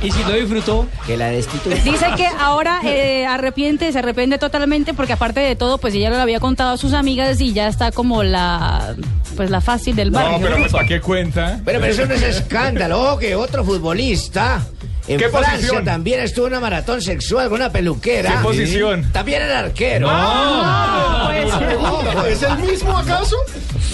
[0.02, 1.76] y si no disfrutó, Que la destituyó.
[1.82, 6.16] Dice que ahora eh, arrepiente, se arrepiente totalmente porque aparte de todo, pues ella lo
[6.16, 8.94] había contado a sus amigas y ya está como la,
[9.36, 10.38] pues la fácil del barrio.
[10.38, 11.60] No, pero pues ¿para qué cuenta?
[11.64, 13.00] Pero, pero eso no es escándalo.
[13.00, 14.62] Ojo que otro futbolista
[15.08, 15.84] en ¿Qué Francia posición?
[15.84, 18.32] también estuvo en una maratón sexual con una peluquera.
[18.36, 19.10] ¿Qué posición?
[19.12, 20.08] También era arquero.
[20.10, 23.36] No, pues, Ojo, ¿Es el mismo acaso?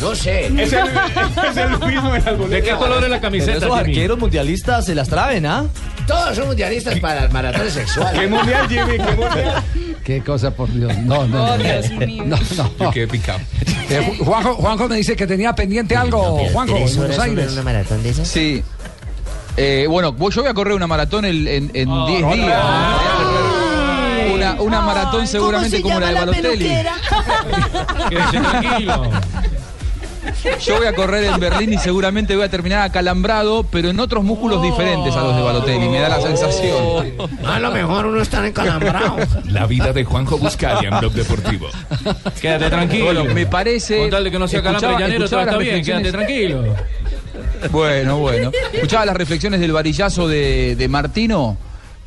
[0.00, 0.46] No sé.
[0.46, 3.52] Es el, es el mismo en ¿de qué color es la Pero camiseta?
[3.58, 3.80] esos Jimmy?
[3.80, 5.64] arqueros mundialistas se las traen, ¿ah?
[6.08, 8.30] Todos son mundialistas para las maratones ¿Qué sexuales.
[8.30, 8.96] mundial, Jimmy?
[8.98, 9.64] ¿Qué mundial?
[10.04, 10.96] Qué cosa, por Dios.
[10.98, 11.44] No, no.
[11.44, 12.06] Oh, no, Dios no.
[12.06, 12.24] mío.
[12.26, 12.70] No, no.
[12.80, 13.38] Yo quedé picado.
[13.90, 17.52] Eh, Ju- Juanjo, Juanjo me dice que tenía pendiente algo, Juanjo, en Buenos Aires.
[17.52, 18.26] una maratón de esas?
[18.26, 18.62] Sí.
[19.56, 22.22] Eh, bueno, yo voy a correr una maratón el- en 10 Ah, días.
[22.22, 26.68] Voy a correr Una, una maratón seguramente como la de Balotelli.
[28.08, 29.10] Quédese tranquilo.
[30.64, 34.24] Yo voy a correr en Berlín y seguramente voy a terminar acalambrado, pero en otros
[34.24, 35.88] músculos diferentes a los de Balotelli.
[35.88, 37.12] Me da la sensación.
[37.46, 39.16] A lo mejor uno está encalambrado.
[39.46, 41.68] La vida de Juanjo Buscalia en Blog Deportivo.
[42.40, 43.04] Quédate tranquilo.
[43.04, 43.98] Bueno, me parece.
[43.98, 45.84] Con tal de que no sea calambre escuchaba- llanero, todo escuchaba está bien.
[45.84, 46.64] Quédate tranquilo.
[47.70, 48.50] Bueno, bueno.
[48.72, 51.56] Escuchaba las reflexiones del varillazo de, de Martino.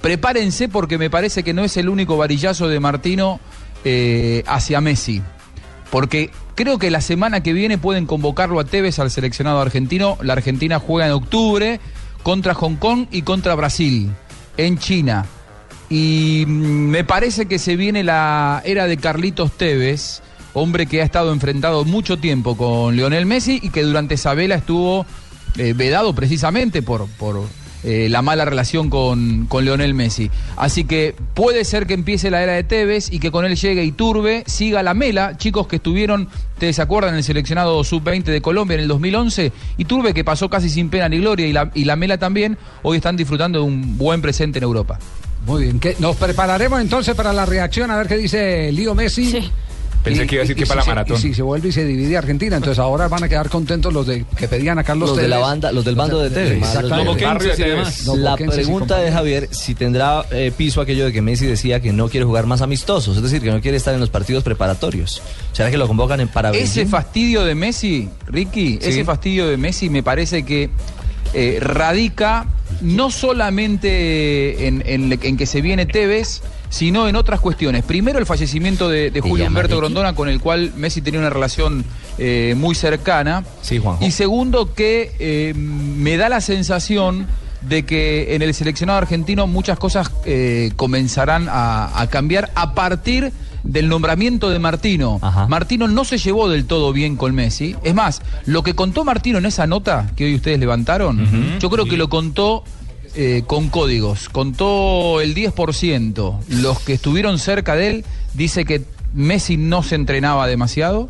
[0.02, 3.40] Prepárense porque me parece que no es el único varillazo de Martino
[3.86, 5.22] eh, hacia Messi.
[5.92, 10.18] Porque creo que la semana que viene pueden convocarlo a Tevez al seleccionado argentino.
[10.22, 11.80] La Argentina juega en octubre
[12.24, 14.10] contra Hong Kong y contra Brasil
[14.58, 15.26] en China.
[15.90, 20.22] Y mm, me parece que se viene la era de Carlitos Tevez,
[20.54, 24.56] hombre que ha estado enfrentado mucho tiempo con Lionel Messi y que durante esa vela
[24.56, 25.06] estuvo
[25.58, 27.44] eh, vedado precisamente por, por
[27.84, 30.30] eh, la mala relación con, con Lionel Messi.
[30.56, 33.84] Así que puede ser que empiece la era de Tevez y que con él llegue
[33.84, 38.42] Iturbe, siga la Mela, chicos que estuvieron, ustedes se acuerdan, en el seleccionado sub-20 de
[38.42, 41.86] Colombia en el 2011, Iturbe que pasó casi sin pena ni gloria y la, y
[41.86, 45.00] la Mela también, hoy están disfrutando de un buen presente en Europa.
[45.46, 45.96] Muy bien, ¿qué?
[45.98, 49.50] nos prepararemos entonces para la reacción a ver qué dice Lío Messi.
[50.04, 51.18] Pensé que iba a decir que si para la se- maratón.
[51.18, 54.08] Y si se vuelve y se divide Argentina, entonces ahora van a quedar contentos los
[54.08, 55.48] de que pedían a Carlos Los de la Tevez.
[55.48, 56.74] banda, los del bando de Tevez.
[56.74, 59.12] De La pregunta de.
[59.12, 62.62] Javier si tendrá eh, piso aquello de que Messi decía que no quiere jugar más
[62.62, 65.22] amistosos, es decir, que no quiere estar en los partidos preparatorios.
[65.54, 66.88] ¿Será que lo convocan en para Ese Beijing?
[66.90, 68.90] fastidio de Messi, Ricky, Sí.
[68.90, 70.70] ese fastidio de Messi me parece que
[71.34, 72.46] eh, radica
[72.82, 76.42] no solamente en, en- en que se viene Tevez,
[76.72, 77.84] sino en otras cuestiones.
[77.84, 79.78] Primero el fallecimiento de, de Julio Humberto?
[79.78, 81.86] Grondona, con el cual Messi tenía una relación
[82.18, 83.44] eh, muy cercana.
[83.62, 84.04] Sí, Juanjo.
[84.04, 87.28] Y segundo que eh, me da la sensación
[87.62, 93.32] de que en el seleccionado argentino muchas cosas eh, comenzarán a, a cambiar a partir
[93.64, 95.20] del nombramiento de Martino.
[95.48, 97.76] Martino no se llevó del todo bien con Messi.
[97.84, 101.86] Es más, lo que contó Martino en esa nota que hoy ustedes levantaron, yo creo
[101.86, 102.64] que lo contó
[103.16, 104.30] eh, con códigos.
[104.30, 106.40] Contó el 10%.
[106.48, 108.82] Los que estuvieron cerca de él dice que
[109.14, 111.10] Messi no se entrenaba demasiado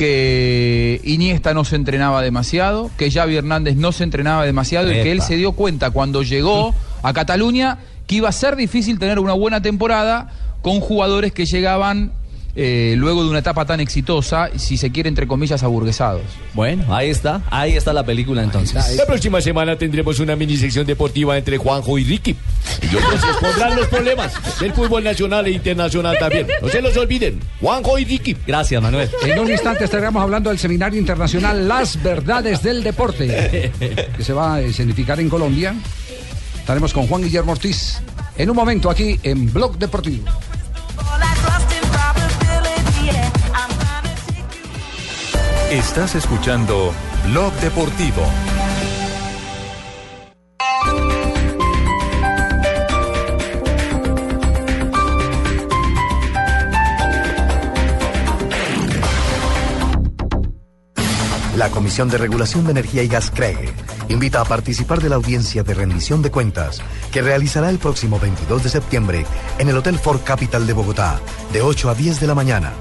[0.00, 5.12] que Iniesta no se entrenaba demasiado, que Xavi Hernández no se entrenaba demasiado y que
[5.12, 9.34] él se dio cuenta cuando llegó a Cataluña que iba a ser difícil tener una
[9.34, 10.32] buena temporada
[10.62, 12.12] con jugadores que llegaban
[12.56, 16.22] eh, luego de una etapa tan exitosa, si se quiere, entre comillas, aburguesados.
[16.54, 18.96] Bueno, ahí está, ahí está la película entonces.
[18.96, 22.36] La próxima semana tendremos una mini sección deportiva entre Juanjo y Ricky.
[22.82, 26.46] Y otros expondrán los problemas del fútbol nacional e internacional también.
[26.60, 27.40] No se los olviden.
[27.60, 28.36] Juanjo y Ricky.
[28.46, 29.08] Gracias, Manuel.
[29.22, 33.72] En un instante estaremos hablando del seminario internacional Las Verdades del Deporte,
[34.16, 35.74] que se va a escenificar en Colombia.
[36.58, 38.00] Estaremos con Juan Guillermo Ortiz
[38.36, 40.24] en un momento aquí en Blog Deportivo.
[45.70, 46.92] Estás escuchando
[47.28, 48.22] Blog Deportivo.
[61.56, 63.72] La Comisión de Regulación de Energía y Gas CREG
[64.08, 68.64] invita a participar de la audiencia de rendición de cuentas que realizará el próximo 22
[68.64, 69.24] de septiembre
[69.60, 71.20] en el Hotel Ford Capital de Bogotá
[71.52, 72.72] de 8 a 10 de la mañana.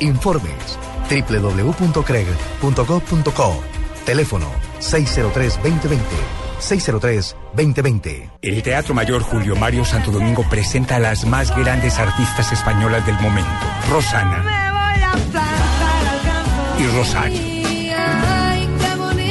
[0.00, 0.76] Informes
[1.08, 3.62] www.creg.gov.co
[4.04, 4.50] Teléfono
[4.80, 12.52] 603-2020 603-2020 El Teatro Mayor Julio Mario Santo Domingo presenta a las más grandes artistas
[12.52, 13.50] españolas del momento,
[13.90, 14.44] Rosana.
[16.78, 17.54] Y Rosario.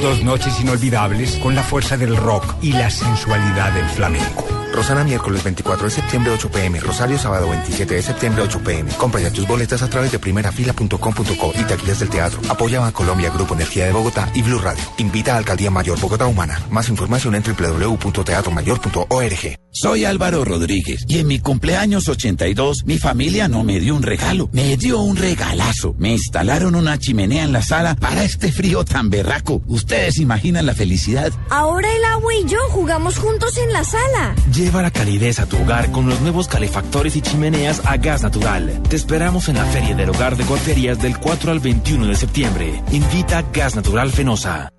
[0.01, 4.62] Dos noches inolvidables con la fuerza del rock y la sensualidad del flamenco.
[4.73, 8.91] Rosana miércoles 24 de septiembre 8 pm, Rosario sábado 27 de septiembre 8 pm.
[8.97, 12.41] Compra ya tus boletas a través de primerafila.com.co y taquillas del teatro.
[12.49, 14.83] Apoya a Colombia, Grupo Energía de Bogotá y Blue Radio.
[14.97, 16.59] Invita a Alcaldía Mayor Bogotá Humana.
[16.71, 19.57] Más información en www.teatromayor.org.
[19.75, 24.47] Soy Álvaro Rodríguez y en mi cumpleaños 82 mi familia no me dio un regalo,
[24.51, 25.95] me dio un regalazo.
[25.97, 29.63] Me instalaron una chimenea en la sala para este frío tan berraco.
[29.67, 31.33] Ustedes imaginan la felicidad.
[31.49, 34.35] Ahora el agua y yo jugamos juntos en la sala.
[34.63, 38.81] Lleva la calidez a tu hogar con los nuevos calefactores y chimeneas a gas natural.
[38.87, 42.81] Te esperamos en la Feria del Hogar de Cuarterías del 4 al 21 de septiembre.
[42.93, 44.69] Invita Gas Natural Fenosa.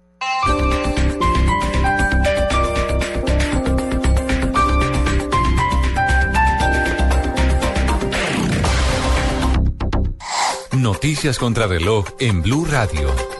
[10.72, 13.33] Noticias contra reloj en Blue Radio.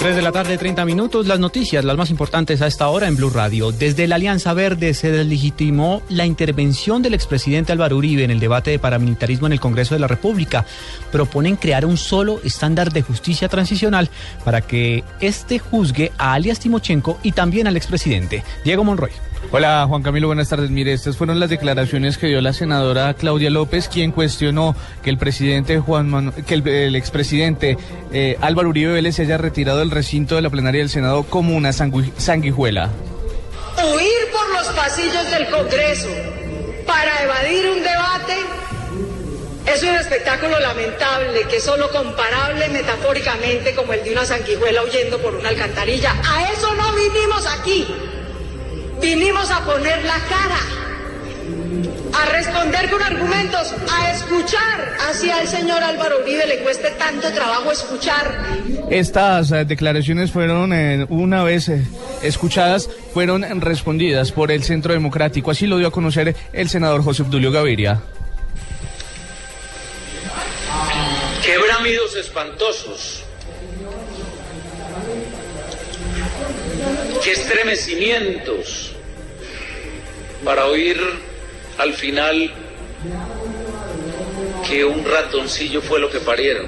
[0.00, 1.26] 3 de la tarde, 30 minutos.
[1.26, 3.70] Las noticias, las más importantes a esta hora en Blue Radio.
[3.70, 8.70] Desde la Alianza Verde se deslegitimó la intervención del expresidente Álvaro Uribe en el debate
[8.70, 10.64] de paramilitarismo en el Congreso de la República.
[11.12, 14.08] Proponen crear un solo estándar de justicia transicional
[14.42, 18.42] para que este juzgue a alias Timochenko y también al expresidente.
[18.64, 19.10] Diego Monroy.
[19.52, 20.70] Hola Juan Camilo, buenas tardes.
[20.70, 25.18] Mire, estas fueron las declaraciones que dio la senadora Claudia López, quien cuestionó que el
[25.18, 27.76] presidente Juan que el, expresidente
[28.12, 31.56] eh, Álvaro Uribe Vélez se haya retirado del recinto de la plenaria del Senado como
[31.56, 32.90] una sangui- sanguijuela.
[33.76, 36.08] Huir por los pasillos del Congreso
[36.86, 38.36] para evadir un debate
[39.66, 45.18] es un espectáculo lamentable que es solo comparable metafóricamente como el de una sanguijuela huyendo
[45.18, 46.12] por una alcantarilla.
[46.28, 47.86] A eso no vinimos aquí.
[49.00, 50.60] Vinimos a poner la cara,
[52.12, 57.72] a responder con argumentos, a escuchar hacia el señor Álvaro Uribe le cueste tanto trabajo
[57.72, 58.38] escuchar.
[58.90, 61.82] Estas eh, declaraciones fueron, eh, una vez eh,
[62.22, 65.50] escuchadas, fueron respondidas por el Centro Democrático.
[65.50, 68.00] Así lo dio a conocer el senador José Obdulio Gaviria.
[71.42, 73.24] Qué bramidos espantosos.
[77.22, 78.92] Qué estremecimientos
[80.44, 80.98] para oír
[81.78, 82.50] al final
[84.66, 86.66] que un ratoncillo fue lo que parieron.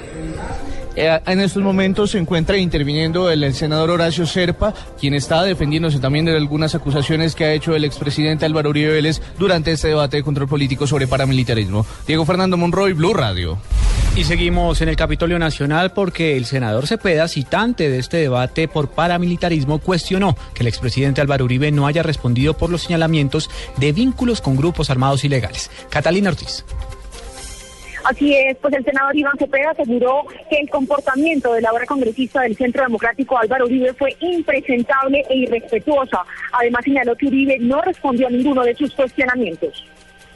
[0.94, 6.00] Eh, en estos momentos se encuentra interviniendo el, el senador Horacio Serpa, quien está defendiéndose
[6.00, 10.18] también de algunas acusaciones que ha hecho el expresidente Álvaro Uribe Vélez durante este debate
[10.18, 11.86] de control político sobre paramilitarismo.
[12.06, 13.58] Diego Fernando Monroy, Blue Radio.
[14.14, 18.90] Y seguimos en el Capitolio Nacional porque el senador Cepeda, citante de este debate por
[18.90, 23.48] paramilitarismo, cuestionó que el expresidente Álvaro Uribe no haya respondido por los señalamientos
[23.78, 25.70] de vínculos con grupos armados ilegales.
[25.88, 26.62] Catalina Ortiz.
[28.04, 32.42] Así es, pues el senador Iván Cepeda aseguró que el comportamiento de la ahora congresista
[32.42, 36.18] del Centro Democrático Álvaro Uribe fue impresentable e irrespetuosa.
[36.52, 39.86] Además señaló que Uribe no respondió a ninguno de sus cuestionamientos.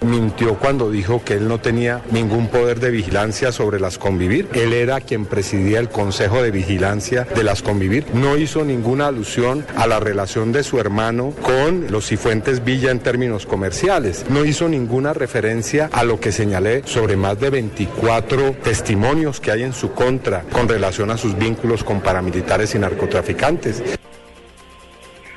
[0.00, 4.48] Mintió cuando dijo que él no tenía ningún poder de vigilancia sobre las convivir.
[4.52, 8.06] Él era quien presidía el Consejo de Vigilancia de las convivir.
[8.14, 13.00] No hizo ninguna alusión a la relación de su hermano con los Cifuentes Villa en
[13.00, 14.26] términos comerciales.
[14.28, 19.62] No hizo ninguna referencia a lo que señalé sobre más de 24 testimonios que hay
[19.62, 23.82] en su contra con relación a sus vínculos con paramilitares y narcotraficantes.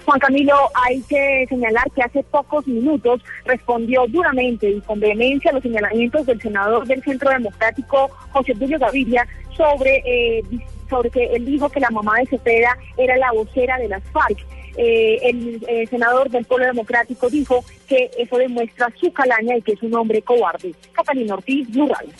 [0.09, 5.53] Juan Camilo, hay que señalar que hace pocos minutos respondió duramente y con vehemencia a
[5.53, 10.41] los señalamientos del senador del Centro Democrático, José Julio Gaviria, sobre, eh,
[10.89, 14.39] sobre que él dijo que la mamá de Cepeda era la vocera de las FARC.
[14.77, 19.73] Eh, el eh, senador del Pueblo Democrático dijo que eso demuestra su calaña y que
[19.73, 20.73] es un hombre cobarde.
[20.91, 22.13] Catalina Ortiz, Radio.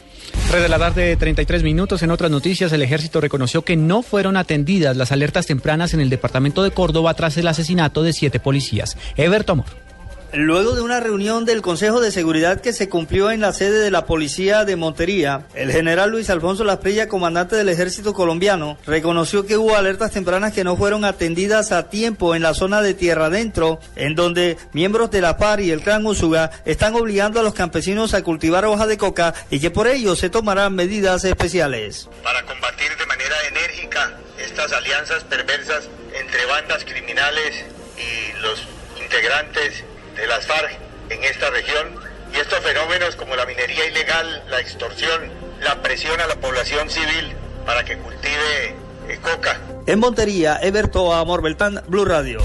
[0.50, 2.02] 3 de la tarde, 33 minutos.
[2.02, 6.10] En otras noticias, el ejército reconoció que no fueron atendidas las alertas tempranas en el
[6.10, 8.98] departamento de Córdoba tras el asesinato de siete policías.
[9.16, 9.89] Everton Amor.
[10.34, 13.90] Luego de una reunión del Consejo de Seguridad que se cumplió en la sede de
[13.90, 19.58] la Policía de Montería, el general Luis Alfonso Lasprilla, comandante del Ejército colombiano, reconoció que
[19.58, 23.80] hubo alertas tempranas que no fueron atendidas a tiempo en la zona de Tierra Adentro,
[23.96, 28.14] en donde miembros de la PAR y el Clan Usuga están obligando a los campesinos
[28.14, 32.08] a cultivar hoja de coca y que por ello se tomarán medidas especiales.
[32.24, 37.66] para combatir de manera enérgica estas alianzas perversas entre bandas criminales
[37.98, 38.68] y los
[39.02, 39.84] integrantes
[40.20, 40.78] de las FARC
[41.10, 41.88] en esta región
[42.36, 47.34] y estos fenómenos como la minería ilegal, la extorsión, la presión a la población civil
[47.66, 48.76] para que cultive
[49.10, 49.60] eh, coca.
[49.88, 52.40] En Montería, Eberto Amor Beltán, Blue Radio.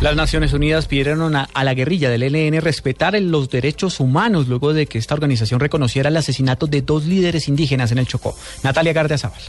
[0.00, 4.48] Las Naciones Unidas pidieron a, a la guerrilla del ELN respetar el- los derechos humanos
[4.48, 8.34] luego de que esta organización reconociera el asesinato de dos líderes indígenas en el Chocó.
[8.62, 9.40] Natalia Gardiazabal.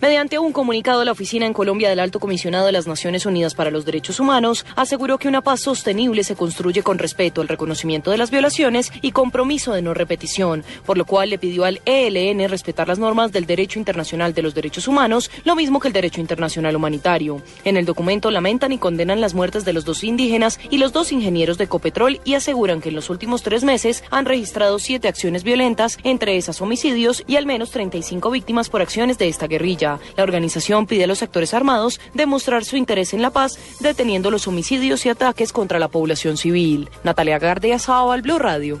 [0.00, 3.70] Mediante un comunicado, la Oficina en Colombia del Alto Comisionado de las Naciones Unidas para
[3.70, 8.16] los Derechos Humanos aseguró que una paz sostenible se construye con respeto al reconocimiento de
[8.16, 12.88] las violaciones y compromiso de no repetición, por lo cual le pidió al ELN respetar
[12.88, 16.76] las normas del derecho internacional de los derechos humanos, lo mismo que el derecho internacional
[16.76, 17.42] humanitario.
[17.64, 21.12] En el documento lamentan y condenan las muertes de los dos indígenas y los dos
[21.12, 25.44] ingenieros de Copetrol y aseguran que en los últimos tres meses han registrado siete acciones
[25.44, 29.89] violentas, entre esas homicidios y al menos 35 víctimas por acciones de esta guerrilla.
[30.16, 34.46] La organización pide a los actores armados demostrar su interés en la paz, deteniendo los
[34.46, 36.88] homicidios y ataques contra la población civil.
[37.02, 38.80] Natalia Gardia al Blue Radio.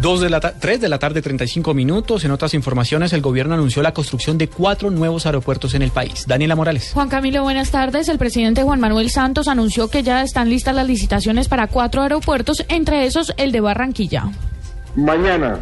[0.00, 2.24] Dos de la ta- 3 de la tarde, 35 minutos.
[2.24, 6.24] En otras informaciones, el gobierno anunció la construcción de cuatro nuevos aeropuertos en el país.
[6.26, 6.92] Daniela Morales.
[6.94, 8.08] Juan Camilo, buenas tardes.
[8.08, 12.64] El presidente Juan Manuel Santos anunció que ya están listas las licitaciones para cuatro aeropuertos,
[12.68, 14.30] entre esos el de Barranquilla.
[14.96, 15.58] Mañana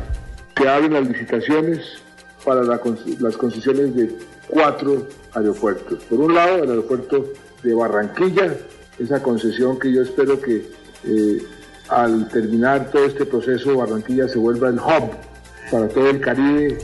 [0.56, 1.80] se abren las licitaciones
[2.48, 2.80] para la
[3.20, 4.16] las concesiones de
[4.48, 6.02] cuatro aeropuertos.
[6.04, 7.26] Por un lado, el aeropuerto
[7.62, 8.56] de Barranquilla,
[8.98, 10.66] esa concesión que yo espero que
[11.04, 11.42] eh,
[11.90, 15.10] al terminar todo este proceso Barranquilla se vuelva el hub
[15.70, 16.78] para todo el Caribe.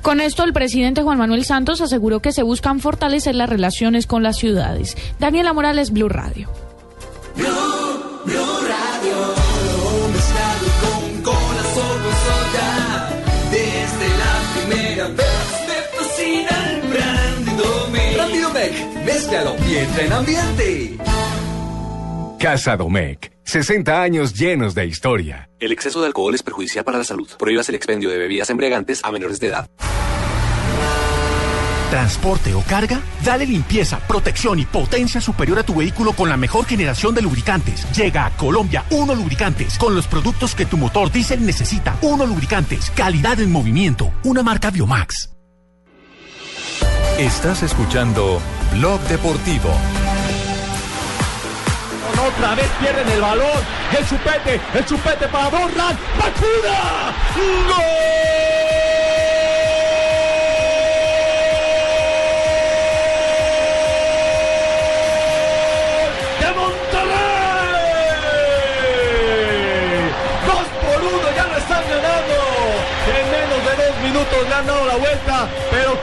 [0.00, 4.22] Con esto, el presidente Juan Manuel Santos aseguró que se buscan fortalecer las relaciones con
[4.22, 4.96] las ciudades.
[5.20, 6.48] Daniela Morales, Blue Radio.
[7.36, 7.46] Blue,
[8.24, 8.63] Radio,
[19.14, 20.96] mézclalo y entra en ambiente.
[22.38, 23.32] Casa Domecq.
[23.44, 25.50] 60 años llenos de historia.
[25.60, 27.28] El exceso de alcohol es perjudicial para la salud.
[27.38, 29.68] Prohíbas el expendio de bebidas embriagantes a menores de edad.
[31.90, 33.00] ¿Transporte o carga?
[33.22, 37.86] Dale limpieza, protección y potencia superior a tu vehículo con la mejor generación de lubricantes.
[37.94, 41.96] Llega a Colombia Uno Lubricantes con los productos que tu motor diésel necesita.
[42.02, 44.12] Uno Lubricantes, calidad en movimiento.
[44.24, 45.33] Una marca Biomax.
[47.18, 48.40] Estás escuchando
[48.72, 49.70] Blog Deportivo.
[52.26, 53.62] Otra vez pierden el balón.
[53.96, 55.96] El chupete, el chupete para Dorlan.
[56.18, 57.14] ¡Bacuna!
[57.68, 57.84] ¡Gol!
[66.40, 67.14] ¡De Monterrey!
[70.46, 71.28] ¡Dos por uno!
[71.36, 72.38] ¡Ya lo están ganando!
[73.06, 76.00] En menos de dos minutos le han dado la vuelta, pero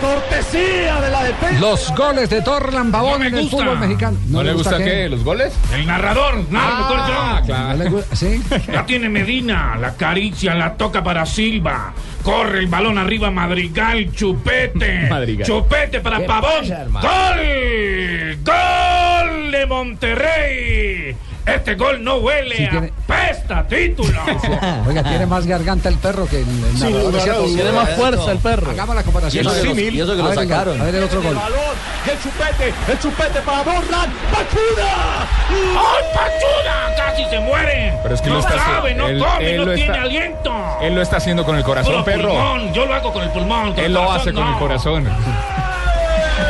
[0.57, 1.59] de la defensa.
[1.59, 3.57] Los goles de Torlan Babón No me en el gusta.
[3.57, 4.17] fútbol mexicano.
[4.27, 5.07] ¿No le gusta qué?
[5.09, 5.53] ¿Los goles?
[5.73, 7.53] El narrador, narra mejor yo.
[7.55, 8.41] ¿No le gu- ¿Sí?
[8.71, 11.93] La tiene Medina, la caricia, la toca para Silva.
[12.23, 15.07] Corre el balón arriba, Madrigal, chupete.
[15.09, 15.47] Madrigal.
[15.47, 16.67] Chupete para ¿Qué Pavón.
[16.91, 17.33] pasa?
[17.33, 18.37] ¡Gol!
[18.43, 21.15] ¡Gol de Monterrey!
[21.45, 24.19] Este gol no huele Sí, a tiene- pesta, título.
[24.87, 27.23] Oiga, tiene más garganta el perro que el, el dudas.
[27.23, 28.69] Tiene más fuerza el perro.
[28.71, 29.43] Hagamos la comparación.
[29.43, 30.81] Y eso que lo- y eso que lo a ver el gol, sacaron.
[30.81, 31.31] A ver el otro gol.
[31.31, 31.59] El balón,
[32.05, 34.09] y el chupete, el chupete para Dorlan.
[34.31, 35.27] ¡Bacuna!
[35.49, 36.95] ¡Ay, Pachuda!
[36.95, 37.93] ¡Casi se muere!
[38.03, 39.91] Pero es que no lo está haciendo- sabe, no él- come, él no lo tiene
[39.91, 40.77] está- aliento.
[40.81, 42.29] Él lo está haciendo con el corazón, Puro perro.
[42.29, 43.69] pulmón, yo lo hago con el pulmón.
[43.71, 44.53] con Él el lo hace con no.
[44.53, 45.07] el corazón.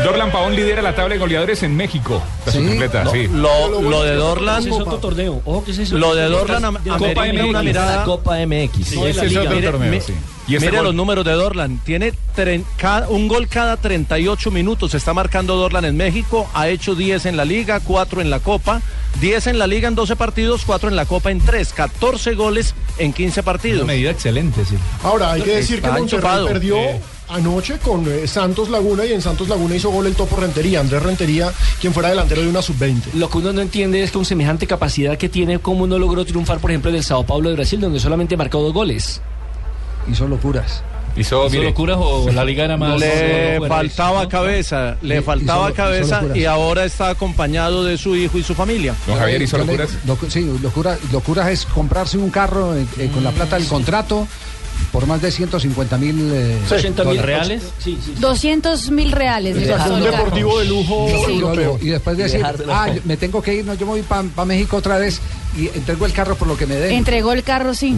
[0.03, 2.21] Dorlan Pavón lidera la tabla de goleadores en México.
[2.45, 3.27] La subcompleta, No, sí.
[3.27, 4.65] lo, lo de Dorlan.
[4.65, 5.41] Es otro torneo.
[5.45, 6.63] Ojo que Lo de Dorlan
[6.97, 7.63] Copa una MX.
[7.63, 8.03] mirada.
[8.03, 8.87] Copa MX.
[8.87, 10.13] Sí, No, de la ese es otro Mire, torneo, mi- sí.
[10.47, 11.79] Y Mire gol- los números de Dorlan.
[11.85, 14.93] Tiene tren- cada- un gol cada 38 minutos.
[14.95, 16.49] Está marcando Dorlan en México.
[16.53, 18.81] Ha hecho 10 en la Liga, 4 en la Copa.
[19.21, 21.71] 10 en la Liga en 12 partidos, 4 en la Copa en 3.
[21.73, 23.83] 14 goles en 15 partidos.
[23.83, 24.75] Una medida excelente, sí.
[25.03, 26.47] Ahora, hay que decir que Está Monterrey enchufado.
[26.47, 26.99] perdió Eh.
[27.31, 31.01] Anoche con eh, Santos Laguna y en Santos Laguna hizo gol el topo Rentería, Andrés
[31.01, 33.13] Rentería, quien fuera delantero de una sub-20.
[33.13, 36.59] Lo que uno no entiende es con semejante capacidad que tiene, cómo no logró triunfar,
[36.59, 39.21] por ejemplo, en el Sao Paulo de Brasil, donde solamente marcó dos goles.
[40.11, 40.83] Hizo locuras.
[41.15, 42.97] Hizo, ¿Hizo locuras o la liga era más?
[42.99, 48.37] Le faltaba cabeza, le faltaba hizo- cabeza hizo y ahora está acompañado de su hijo
[48.37, 48.95] y su familia.
[49.07, 49.89] Don Javier hizo le- locuras.
[50.07, 54.25] locu- sí, locura- locuras es comprarse un carro eh, eh, con la plata del contrato
[54.91, 57.63] por más de 150 mil eh, 80 mil reales.
[57.79, 58.13] Sí, sí.
[58.19, 59.55] 200 mil reales.
[59.55, 61.33] de Exacto, un deportivo de lujo Sí.
[61.33, 61.79] europeo.
[61.81, 64.45] Y después de decir, ah, yo- me tengo que ir, no, yo me voy para
[64.45, 65.19] México otra vez
[65.57, 67.95] y entrego el carro por lo que me den Entregó el carro, sí.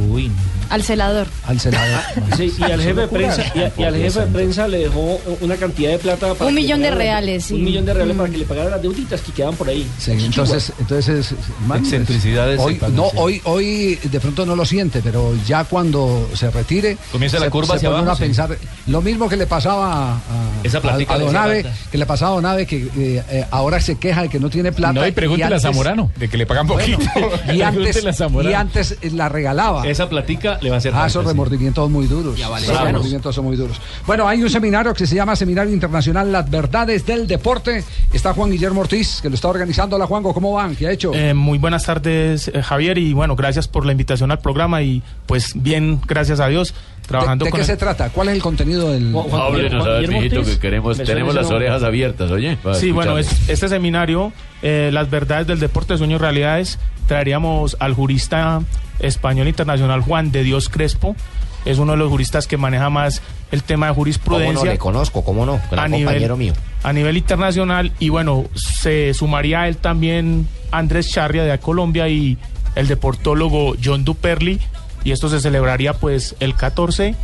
[0.70, 1.28] Al celador.
[1.46, 2.00] al senador.
[2.36, 5.20] Sí, y al jefe de prensa, y, a- y al jefe de prensa le dejó
[5.42, 7.54] una cantidad de plata para Un millón de pagara- reales, sí.
[7.56, 8.20] Un millón de reales Mm.
[8.20, 9.88] para que le pagaran las deuditas que quedaban por ahí.
[10.00, 11.34] Sí, entonces, entonces
[11.68, 16.48] man, Excentricidades Hoy, no, hoy, hoy de pronto no lo siente, pero ya cuando se
[16.82, 18.58] retire, Comienza la se- curva se hacia abajo, a pensar
[18.88, 20.18] lo mismo que le pasaba a,
[20.64, 23.98] Esa plática a- a Donave, que le pasaba a Donave, que eh, eh, ahora se
[23.98, 24.94] queja de que no tiene plata.
[24.94, 27.00] No, y pregúntele a antes- Zamorano, de que le pagan poquito.
[27.54, 28.04] Y antes,
[28.44, 29.88] y antes eh, la regalaba.
[29.88, 31.28] Esa platica le va a hacer Ah, esos sí.
[31.30, 32.40] remordimientos muy duros.
[32.50, 32.66] vale.
[32.66, 33.80] Esos remordimientos son muy duros.
[34.06, 37.84] Bueno, hay un seminario que se llama Seminario Internacional Las Verdades del Deporte.
[38.12, 39.96] Está Juan Guillermo Ortiz, que lo está organizando.
[39.96, 40.76] Hola, Juanjo, ¿cómo van?
[40.76, 41.14] ¿Qué ha hecho?
[41.14, 45.02] Eh, muy buenas tardes, eh, Javier, y bueno, gracias por la invitación al programa y
[45.26, 46.62] pues bien, gracias a Dios,
[47.07, 48.09] trabajando ¿De, de con qué el- se trata?
[48.09, 49.14] ¿Cuál es el contenido del...?
[49.34, 52.57] Háblenos, a ver, mijito, que queremos, tenemos las orejas abiertas, oye.
[52.80, 58.61] Sí, bueno, es- este seminario, eh, Las verdades del deporte, sueños, realidades, traeríamos al jurista
[58.99, 61.16] español internacional Juan de Dios Crespo.
[61.66, 64.66] Es uno de los juristas que maneja más el tema de ¿Cómo jurisprudencia.
[64.66, 64.72] no?
[64.72, 65.59] Le conozco, ¿cómo no?
[65.72, 66.53] Gran a nivel, compañero mío.
[66.84, 72.38] a nivel internacional y bueno, se sumaría a él también Andrés Charria de Colombia y
[72.76, 74.59] el deportólogo John Duperli
[75.04, 77.16] y esto se celebraría pues el 14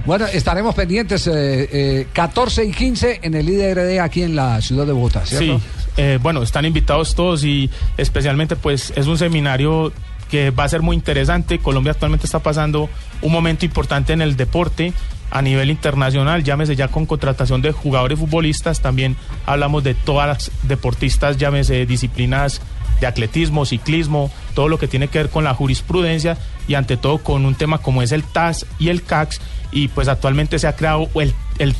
[0.05, 4.85] Bueno, estaremos pendientes eh, eh, 14 y 15 en el IDRD aquí en la ciudad
[4.85, 5.59] de Bogotá, ¿cierto?
[5.59, 5.63] Sí,
[5.97, 9.91] eh, bueno, están invitados todos y especialmente pues es un seminario
[10.29, 11.59] que va a ser muy interesante.
[11.59, 12.89] Colombia actualmente está pasando
[13.21, 14.93] un momento importante en el deporte
[15.29, 19.15] a nivel internacional, llámese ya con contratación de jugadores futbolistas, también
[19.45, 22.61] hablamos de todas las deportistas, llámese disciplinas
[22.99, 26.37] de atletismo, ciclismo, todo lo que tiene que ver con la jurisprudencia
[26.67, 29.39] y ante todo con un tema como es el TAS y el CAX
[29.71, 31.75] y pues actualmente se ha creado el, el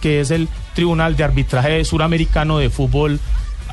[0.00, 3.20] que es el Tribunal de Arbitraje Suramericano de Fútbol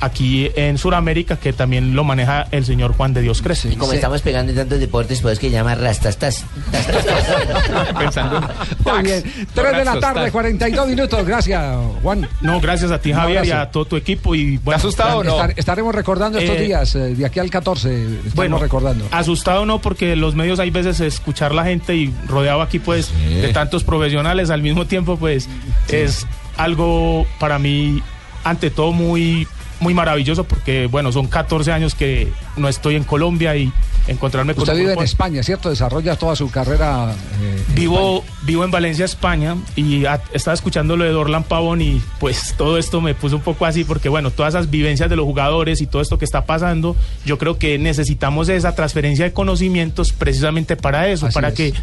[0.04, 3.70] aquí en Suramérica que también lo maneja el señor Juan de Dios Crece.
[3.72, 6.46] Y como estamos pegando en tantos deportes, pues que llama rastastas.
[7.98, 9.24] Pensando en Muy bien.
[9.54, 11.26] 3 de la tarde, 42 minutos.
[11.26, 12.28] Gracias, Juan.
[12.42, 14.36] No, gracias a ti, Javier, y a todo tu equipo.
[14.36, 17.90] Y, bueno, Estar- estaremos recordando estos Eh, días, eh, de aquí al 14.
[18.04, 19.06] Estamos Bueno, recordando.
[19.12, 23.52] asustado no, porque los medios hay veces escuchar la gente y rodeado aquí pues de
[23.54, 25.48] tantos profesionales al mismo tiempo pues
[25.90, 26.26] es
[26.58, 28.02] algo para mí
[28.44, 29.48] ante todo muy
[29.80, 33.72] muy maravilloso porque bueno son 14 años que no estoy en Colombia y
[34.08, 35.70] encontrarme con Usted vive en España, ¿cierto?
[35.70, 37.14] Desarrolla toda su carrera.
[37.42, 42.02] eh, Vivo, vivo en Valencia, España, y a- estaba escuchando lo de Dorlan Pavón y
[42.20, 45.26] pues todo esto me puso un poco así porque bueno, todas esas vivencias de los
[45.26, 46.96] jugadores y todo esto que está pasando,
[47.26, 51.54] yo creo que necesitamos esa transferencia de conocimientos precisamente para eso, Así para es.
[51.56, 51.74] que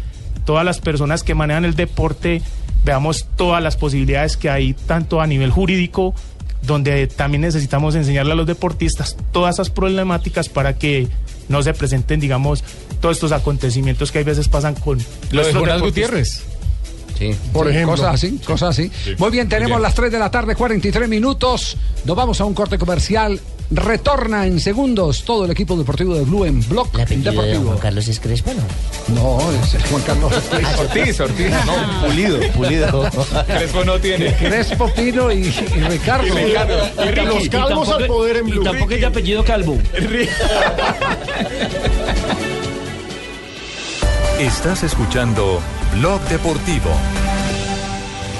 [0.45, 2.41] todas las personas que manejan el deporte
[2.85, 6.13] veamos todas las posibilidades que hay tanto a nivel jurídico
[6.61, 11.07] donde también necesitamos enseñarle a los deportistas todas esas problemáticas para que
[11.49, 12.63] no se presenten, digamos,
[13.01, 14.99] todos estos acontecimientos que hay veces pasan con
[15.31, 15.81] Lo de Jonás.
[15.81, 16.43] Gutiérrez.
[17.17, 17.35] Sí.
[17.53, 17.95] Por Sí, ejemplo.
[17.97, 18.27] Cosas sí.
[18.27, 18.91] así, cosas así.
[19.03, 19.15] Sí.
[19.17, 19.81] Muy bien, tenemos Bien.
[19.83, 21.77] las 3 de la tarde, 43 minutos.
[22.05, 23.39] Nos vamos a un corte comercial.
[23.73, 27.65] Retorna en segundos todo el equipo deportivo de Blue en Block ¿El apellido de Deportivo.
[27.71, 29.15] Juan Carlos es Crespo, no?
[29.15, 30.33] No, es Juan Carlos
[30.77, 33.09] Ortiz, Ortiz, no, Pulido, pulido.
[33.47, 34.35] Crespo no tiene.
[34.35, 35.51] Crespo, Pino y, y
[35.89, 36.27] Ricardo.
[36.27, 36.89] Y Ricardo.
[36.97, 37.25] Y Ricky.
[37.25, 38.63] Los calvos al poder en Y Blue.
[38.63, 39.77] tampoco es de apellido Calvo.
[44.39, 45.59] Estás escuchando
[45.95, 46.89] Blog Deportivo.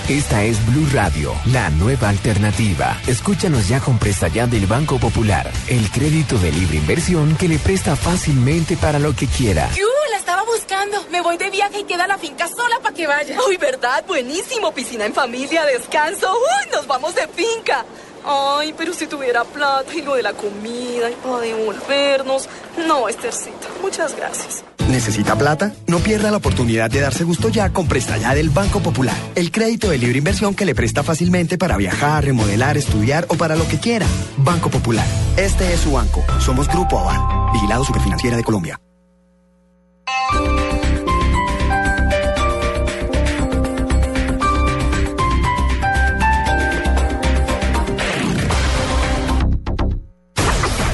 [0.10, 3.00] Esta es Blue Radio, la nueva alternativa.
[3.08, 7.60] Escúchanos ya con presta ya del Banco Popular, el crédito de libre inversión que le
[7.60, 9.70] presta fácilmente para lo que quiera.
[9.76, 9.86] ¡Yu!
[10.12, 11.06] La estaba buscando.
[11.12, 13.38] Me voy de viaje y queda la finca sola para que vaya.
[13.48, 14.04] Uy, ¿verdad?
[14.08, 14.74] Buenísimo.
[14.74, 16.34] Piscina en familia, descanso.
[16.34, 17.86] Uy, nos vamos de finca.
[18.24, 22.48] Ay, pero si tuviera plata y lo de la comida y para devolvernos.
[22.88, 24.64] No, Estercita, muchas gracias.
[24.90, 25.74] ¿Necesita plata?
[25.88, 29.16] No pierda la oportunidad de darse gusto ya con Presta Ya del Banco Popular.
[29.36, 33.56] El crédito de libre inversión que le presta fácilmente para viajar, remodelar, estudiar o para
[33.56, 34.06] lo que quiera.
[34.38, 35.06] Banco Popular.
[35.38, 36.24] Este es su banco.
[36.40, 37.52] Somos Grupo Aval.
[37.54, 38.80] Vigilado Superfinanciera de Colombia.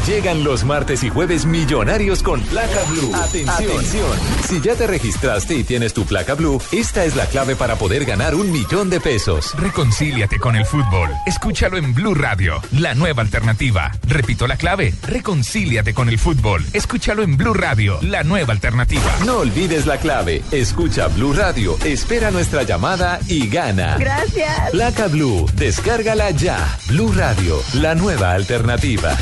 [0.07, 3.13] Llegan los martes y jueves millonarios con placa blue.
[3.13, 4.17] Atención.
[4.47, 8.05] Si ya te registraste y tienes tu placa blue, esta es la clave para poder
[8.05, 9.53] ganar un millón de pesos.
[9.57, 11.09] Reconcíliate con el fútbol.
[11.25, 13.91] Escúchalo en Blue Radio, la nueva alternativa.
[14.07, 14.93] Repito la clave.
[15.03, 16.63] Reconcíliate con el fútbol.
[16.71, 19.11] Escúchalo en Blue Radio, la nueva alternativa.
[19.25, 20.41] No olvides la clave.
[20.51, 23.97] Escucha Blue Radio, espera nuestra llamada y gana.
[23.97, 24.71] Gracias.
[24.71, 26.77] Placa Blue, descárgala ya.
[26.87, 29.17] Blue Radio, la nueva alternativa.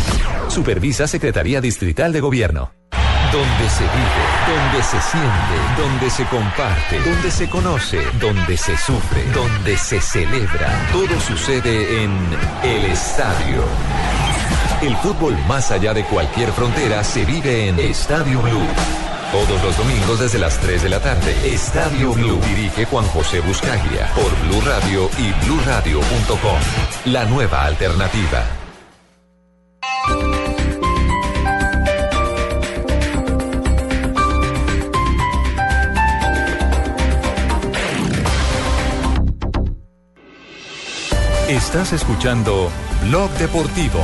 [0.75, 2.73] Supervisa Secretaría Distrital de Gobierno.
[3.31, 9.23] Donde se vive, donde se siente, donde se comparte, donde se conoce, donde se sufre,
[9.33, 10.67] donde se celebra.
[10.91, 12.11] Todo sucede en
[12.61, 13.63] el estadio.
[14.81, 18.67] El fútbol más allá de cualquier frontera se vive en Estadio Blue.
[19.31, 21.33] Todos los domingos desde las 3 de la tarde.
[21.45, 26.59] Estadio Blue dirige Juan José Buscaglia por Blue Radio y bluradio.com.
[27.05, 28.45] La nueva alternativa.
[41.47, 42.71] Estás escuchando
[43.03, 43.99] Blog Deportivo.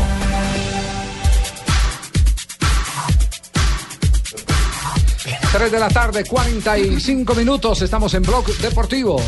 [5.52, 7.82] Tres de la tarde, 45 minutos.
[7.82, 9.22] Estamos en Blog Deportivo.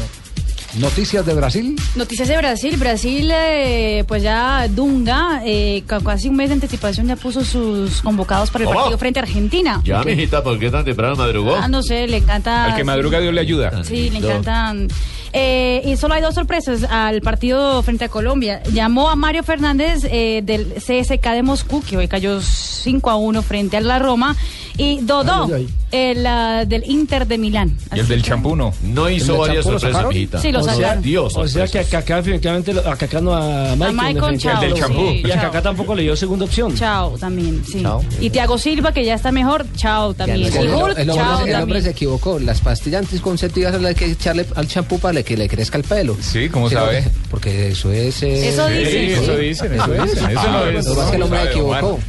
[0.80, 1.76] Noticias de Brasil.
[1.96, 2.78] Noticias de Brasil.
[2.78, 8.02] Brasil, eh, pues ya Dunga, eh, con casi un mes de anticipación, ya puso sus
[8.02, 8.80] convocados para el ¿Cómo?
[8.80, 9.82] partido frente a Argentina.
[9.84, 11.56] Ya, mijita, ¿por qué tan temprano madrugó?
[11.56, 12.66] Ah, no sé, le encanta.
[12.66, 13.84] Al que madruga, Dios le ayuda.
[13.84, 14.30] Sí, le No.
[14.30, 14.88] encantan.
[15.34, 18.62] Eh, y solo hay dos sorpresas al partido frente a Colombia.
[18.72, 23.42] Llamó a Mario Fernández eh, del CSK de Moscú, que hoy cayó 5 a 1
[23.42, 24.36] frente a la Roma,
[24.78, 27.78] y Dodó, Ay, ay, el ah, del Inter de Milán.
[27.96, 28.74] Y el del champú no.
[28.84, 30.40] No hizo varias sorpresas, mijita.
[30.40, 30.96] Sí, lo O sea.
[30.96, 33.96] Dios, O sea que a Kaká definitivamente lo- a Kaká no a Maicon.
[33.96, 35.22] Maicon, chao, definitivamente.
[35.22, 35.42] sí, Y a.
[35.42, 36.76] Kaká tampoco le dio segunda opción.
[36.76, 37.82] Chao, también, sí.
[37.84, 38.04] Chao.
[38.20, 40.40] Y Thiago Silva, que ya está mejor, chao también.
[40.42, 41.84] Y el, Hulk, el chao el hombre también.
[41.84, 42.40] se equivocó.
[42.40, 45.78] Las pastillas anticonceptivas son las que hay que echarle al champú para que le crezca
[45.78, 46.16] el pelo.
[46.22, 47.04] Sí, ¿cómo Sí, sabe?
[47.30, 48.22] Porque eso es.
[48.24, 49.24] eh, Eso Sí, dicen.
[49.24, 50.06] eso dicen, eso dicen.
[50.08, 50.30] dicen.
[50.32, 50.86] Eso no es.
[50.86, 52.00] lo es que el hombre equivocó.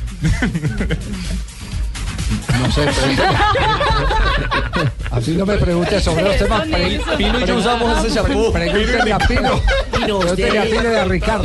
[2.60, 2.82] No sé,
[5.14, 6.64] A mí no me preguntes sobre los temas.
[7.16, 8.52] Pino y yo usamos ese champú.
[8.52, 9.60] Pregúntele a Pino.
[9.92, 11.44] Pino, Pregúntele usted- Pino y a Ricardo.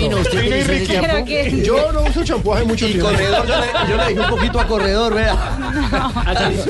[1.64, 3.06] Yo no uso champú hace mucho tiempo.
[3.10, 3.46] corredor,
[3.88, 5.34] yo le, dije un poquito a corredor, vea.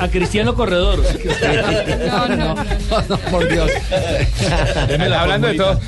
[0.00, 1.00] A Cristiano Corredor.
[2.10, 3.18] No, no, no.
[3.30, 3.70] Por Dios.
[5.16, 5.80] Hablando de todo.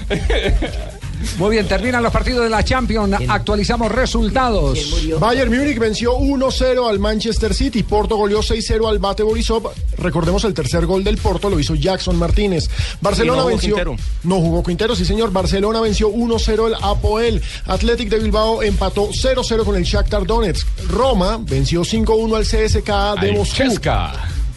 [1.38, 3.16] Muy bien, terminan los partidos de la Champions.
[3.28, 4.78] Actualizamos resultados.
[5.18, 7.82] Bayern Múnich venció 1-0 al Manchester City.
[7.82, 9.70] Porto goleó 6-0 al Bate Borisov.
[9.98, 12.68] Recordemos el tercer gol del Porto lo hizo Jackson Martínez.
[13.00, 13.74] Barcelona no jugó venció.
[13.74, 13.96] Quintero.
[14.24, 15.32] No jugó Quintero, sí señor.
[15.32, 17.42] Barcelona venció 1-0 al Apoel.
[17.66, 20.66] Athletic de Bilbao empató 0-0 con el Shakhtar Donetsk.
[20.88, 23.54] Roma venció 5-1 al CSKA de Moscú.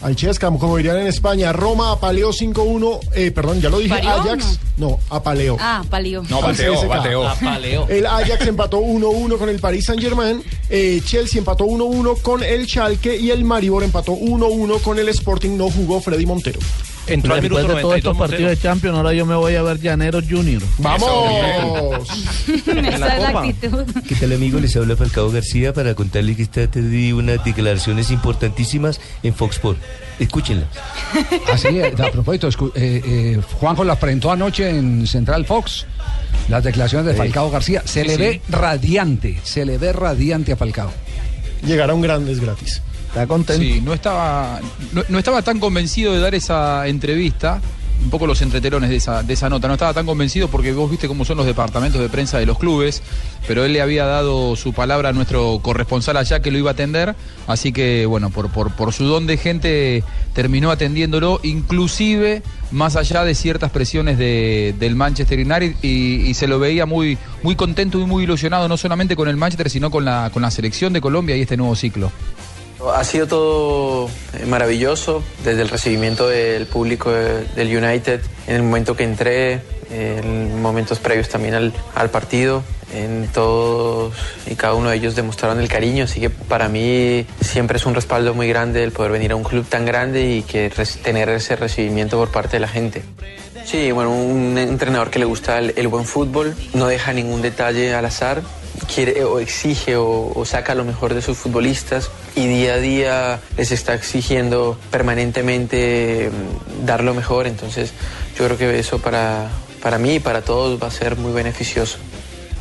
[0.06, 1.52] Al Chesca, como dirían en España.
[1.52, 3.00] Roma apaleó 5-1.
[3.16, 3.92] Eh, perdón, ya lo dije.
[3.92, 4.60] ¿Parió o Ajax.
[4.76, 5.56] No, apaleó.
[5.58, 6.22] Ah, palio.
[6.30, 7.28] No, bateó, bateó.
[7.88, 10.44] El Ajax empató 1-1 con el Paris Saint Germain,
[11.04, 15.56] Chelsea empató 1-1 con el Schalke y el Maribor empató 1-1 con el Sporting.
[15.56, 16.60] No jugó Freddy Montero.
[17.06, 19.62] Entró al Después de todos 92 estos partidos de Champions, ahora yo me voy a
[19.62, 20.62] ver Llaneros Junior.
[20.78, 22.08] ¡Vamos!
[22.48, 23.84] Esa es la actitud.
[24.08, 24.58] ¿Qué tal amigo?
[24.58, 29.80] Les habla Falcao García para contarle que está di unas declaraciones importantísimas en Fox Sports.
[30.18, 30.68] Escúchenlas.
[31.52, 35.86] Así, eh, a propósito, eh, eh, Juanjo las presentó anoche en Central Fox.
[36.48, 37.82] Las declaraciones de Falcao García.
[37.84, 38.18] Se le sí.
[38.18, 40.90] ve radiante, se le ve radiante a Falcao.
[41.64, 42.82] Llegaron grandes gratis.
[43.16, 43.62] Está contento.
[43.62, 44.60] Sí, no estaba,
[44.92, 47.62] no, no estaba tan convencido de dar esa entrevista,
[48.04, 50.90] un poco los entretelones de esa, de esa nota, no estaba tan convencido porque vos
[50.90, 53.02] viste cómo son los departamentos de prensa de los clubes,
[53.48, 56.74] pero él le había dado su palabra a nuestro corresponsal allá que lo iba a
[56.74, 60.04] atender, así que bueno, por, por, por su don de gente
[60.34, 66.58] terminó atendiéndolo, inclusive más allá de ciertas presiones de- del Manchester United y, se lo
[66.58, 70.28] veía muy, muy contento y muy ilusionado, no solamente con el Manchester, sino con la,
[70.34, 72.12] con la selección de Colombia y este nuevo ciclo.
[72.94, 78.62] Ha sido todo eh, maravilloso, desde el recibimiento del público de- del United, en el
[78.62, 79.60] momento que entré,
[79.90, 82.62] en momentos previos también al, al partido,
[82.92, 84.12] en todos
[84.46, 87.94] y cada uno de ellos demostraron el cariño, así que para mí siempre es un
[87.94, 90.70] respaldo muy grande el poder venir a un club tan grande y que
[91.02, 93.02] tener ese recibimiento por parte de la gente.
[93.64, 97.94] Sí, bueno, un entrenador que le gusta el, el buen fútbol, no deja ningún detalle
[97.94, 98.42] al azar,
[98.92, 103.72] quiere o exige o, saca lo mejor de sus futbolistas y día a día les
[103.72, 107.92] está exigiendo permanentemente mm, dar lo mejor, entonces
[108.38, 109.48] yo creo que eso para,
[109.82, 111.98] para mí y para todos va a ser muy beneficioso.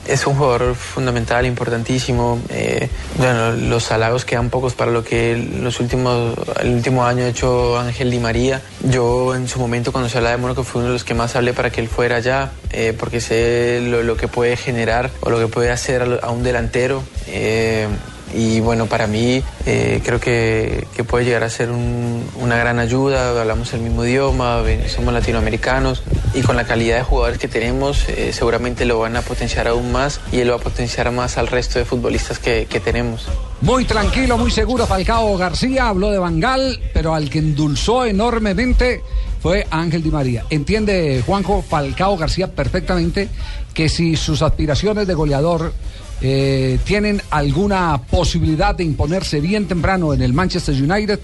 [0.07, 2.40] Es un jugador fundamental, importantísimo.
[2.49, 7.27] Eh, bueno, los halagos quedan pocos para lo que los últimos, el último año ha
[7.27, 8.61] hecho Ángel Di María.
[8.84, 11.36] Yo en su momento cuando se hablaba de Mónaco fue uno de los que más
[11.36, 15.40] hablé para que él fuera allá, eh, porque sé lo, que puede generar o lo
[15.40, 17.02] que puede hacer a, a un delantero.
[17.27, 17.88] Eh,
[18.36, 23.40] y bueno, para mí eh, creo que, puede llegar a ser un- una gran ayuda,
[23.40, 24.62] hablamos el mismo idioma,
[24.94, 26.03] somos latinoamericanos
[26.34, 29.91] y con la calidad de jugadores que tenemos eh, seguramente lo van a potenciar aún
[29.91, 33.26] más y él va a potenciar más al resto de futbolistas que, que tenemos.
[33.62, 39.02] Muy tranquilo, muy seguro Falcao García, habló de Bangal, pero al que endulzó enormemente
[39.41, 40.44] fue Ángel Di María.
[40.49, 43.30] Entiende Juanjo Falcao García perfectamente
[43.74, 45.74] que si sus aspiraciones de goleador
[46.22, 51.20] eh, tienen alguna posibilidad de imponerse bien temprano en el Manchester United,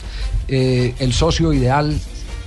[0.48, 2.00] eh, el socio ideal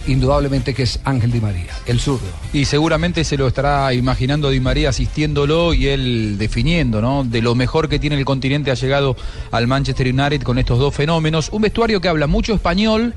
[0.06, 2.26] indudablemente que es Ángel Di María, el zurdo.
[2.52, 7.24] Y seguramente se lo estará imaginando Di María asistiéndolo y él definiendo, ¿no?
[7.24, 9.16] De lo mejor que tiene el continente ha llegado
[9.50, 11.48] al Manchester United con estos dos fenómenos.
[11.52, 13.14] Un vestuario que habla mucho español,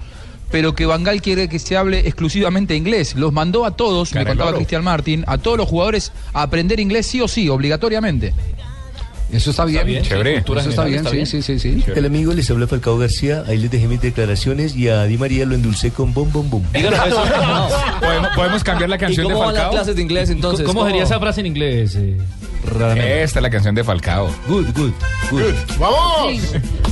[0.51, 3.15] pero que Bangal quiere que se hable exclusivamente inglés.
[3.15, 4.53] Los mandó a todos, me contaba.
[4.53, 8.33] Cristian Martín, a todos los jugadores a aprender inglés sí o sí, obligatoriamente.
[9.31, 9.85] Eso está bien.
[9.85, 10.37] bien, Chévere.
[10.37, 11.83] Eso está bien, sí, sí, sí, sí.
[11.95, 15.45] El amigo les habla Falcao García, ahí les dejé mis declaraciones y a Di María
[15.45, 16.63] lo endulcé con bom bom bom.
[17.99, 19.71] ¿Podemos, podemos cambiar la canción ¿Y de cómo van las Falcao?
[19.79, 20.65] clases de inglés, entonces?
[20.65, 20.89] ¿Cómo ¿Cómo?
[20.89, 21.95] sería esa frase en inglés?
[21.95, 22.17] eh,
[23.23, 24.29] Esta es la canción de Falcao.
[24.47, 24.91] Good, good,
[25.31, 25.53] good.
[25.77, 26.41] ¡Vamos!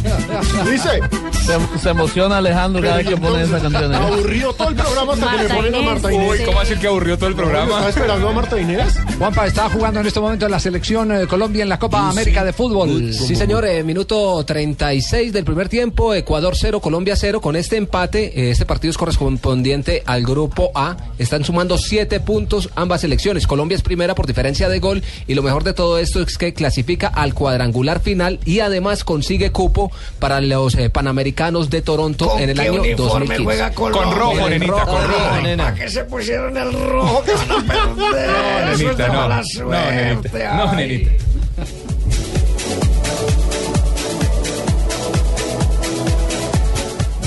[0.71, 1.01] Dice.
[1.45, 3.93] Se, se emociona Alejandro cada vez que pone esa canción.
[3.93, 3.97] ¿eh?
[3.97, 5.81] Aburrido todo el programa hasta que me Marta ponen a.
[5.81, 6.31] Marta Inés.
[6.31, 7.65] Uy, ¿cómo hace que aburrió todo el programa?
[7.65, 8.95] ¿Estaba esperando a Marta Inés?
[9.19, 12.09] Juanpa está jugando en este momento en la selección eh, de Colombia en la Copa
[12.09, 13.13] América de Fútbol.
[13.13, 17.41] Sí, señor, eh, minuto 36 del primer tiempo, Ecuador 0, Colombia 0.
[17.41, 20.97] Con este empate, eh, este partido es correspondiente al grupo A.
[21.19, 23.45] Están sumando 7 puntos ambas selecciones.
[23.45, 26.53] Colombia es primera por diferencia de gol y lo mejor de todo esto es que
[26.53, 32.49] clasifica al cuadrangular final y además consigue cupo para los eh, Panamericanos de Toronto en
[32.49, 33.73] el año 2015.
[33.73, 35.41] Con rojo, nenita, con rojo.
[35.41, 35.73] nena.
[35.73, 38.29] que se pusieron el rojo que van a perder.
[38.29, 39.29] No, nenita, no.
[39.29, 40.53] No, nenita.
[40.55, 41.11] No, nenita.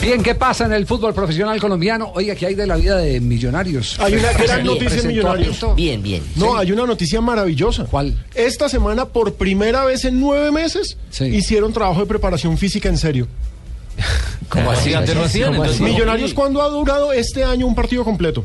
[0.00, 2.12] Bien, ¿qué pasa en el fútbol profesional colombiano?
[2.14, 3.98] Oiga, ¿qué hay de la vida de millonarios?
[4.00, 5.66] Hay una gran noticia en Millonarios.
[5.76, 6.22] Bien, bien.
[6.36, 7.84] No, hay una noticia maravillosa.
[7.84, 8.16] ¿Cuál?
[8.34, 13.26] Esta semana, por primera vez en nueve meses, hicieron trabajo de preparación física en serio.
[14.48, 14.94] ¿Cómo así?
[14.94, 18.44] Antes no hacían, Millonarios, ¿cuándo ha durado este año un partido completo?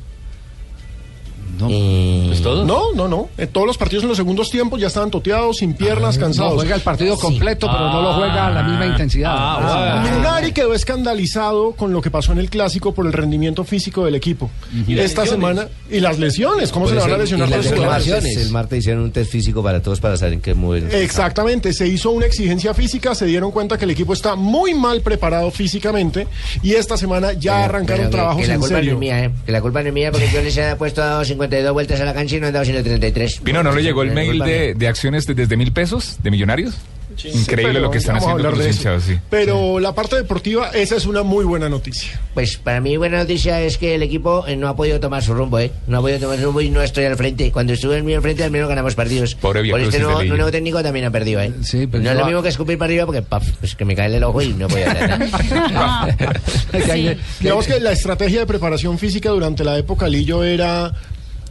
[2.31, 2.65] ¿Es todo?
[2.65, 3.30] No, no, no.
[3.38, 6.53] En todos los partidos en los segundos tiempos ya estaban toteados, sin piernas, cansados.
[6.53, 9.31] No juega el partido completo, pero no lo juega a la misma intensidad.
[9.35, 14.05] Ah, Lunari quedó escandalizado con lo que pasó en el clásico por el rendimiento físico
[14.05, 14.49] del equipo.
[14.88, 15.30] Y Esta lesiones.
[15.30, 15.67] semana.
[15.89, 18.38] Y las lesiones, ¿cómo se le van a lesionar las reclamaciones.
[18.38, 20.89] El martes hicieron un test físico para todos para saber en qué mueven.
[20.91, 25.01] Exactamente, se hizo una exigencia física, se dieron cuenta que el equipo está muy mal
[25.01, 26.27] preparado físicamente
[26.61, 28.93] y esta semana ya arrancaron Pero que- trabajos que la en culpa no serio.
[28.93, 29.31] es mía, ¿eh?
[29.45, 32.14] Que la culpa no es mía porque yo les he puesto 52 vueltas a la
[32.14, 33.41] cancha y no he dado 133.
[33.44, 36.76] Pino, ¿no le llegó el mail de, de acciones de- desde mil pesos de millonarios?
[37.26, 39.20] Increíble pero lo que están a haciendo los hinchados, sí.
[39.30, 42.20] Pero la parte deportiva, esa es una muy buena noticia.
[42.34, 45.36] Pues para mí buena noticia es que el equipo eh, no ha podido tomar su
[45.36, 45.72] rumbo, ¿eh?
[45.86, 47.52] No ha podido tomar su rumbo y no estoy al frente.
[47.52, 49.36] Cuando estuve en mi al frente al menos ganamos partidos.
[49.36, 51.53] Pobre Por este Viacrucis nuevo, nuevo técnico también ha perdido, ¿eh?
[51.61, 53.95] Sí, pero no es lo mismo que escupir para arriba porque paf, pues que me
[53.95, 55.20] cae el ojo y no puedo hacer
[55.72, 56.18] nada.
[57.40, 60.91] Digamos que la estrategia de preparación física durante la época Lillo era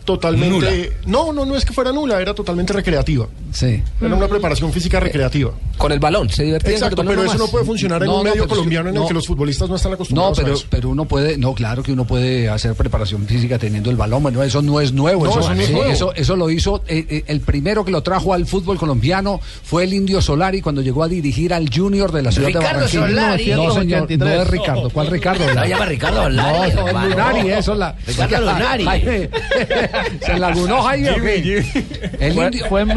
[0.04, 0.98] totalmente...
[1.06, 3.28] No, no, no es que fuera nula, era totalmente recreativa.
[3.52, 3.82] Sí.
[4.00, 5.52] Era una preparación física recreativa.
[5.76, 8.08] Con el balón, se divertían Exacto, con el balón pero eso no puede funcionar en
[8.08, 9.08] No, un no, medio colombiano en el no.
[9.08, 10.66] que los futbolistas no están No, acostumbrados pero, a eso.
[10.70, 14.42] pero uno puede, no, claro que uno puede hacer preparación física teniendo el balón, bueno,
[14.42, 15.90] eso no es nuevo, No, eso, eso no es sí, nuevo.
[15.90, 19.84] eso, eso lo hizo, eh, eh, el primero que lo trajo al fútbol colombiano fue
[19.84, 23.06] el Indio Solari cuando llegó a dirigir al Junior de la ciudad Ricardo de Barranquilla.
[23.08, 23.50] Solari.
[23.50, 25.44] No, señor, no es Ricardo, ¿cuál Ricardo?
[25.54, 27.08] No, llama Ricardo No, Solari, eso es hermano.
[27.08, 27.96] Lunari, eso es la...
[28.06, 28.84] Ricardo Lunari.
[30.24, 31.62] ¿Se lagunó Jaime
[32.68, 32.88] Fue, en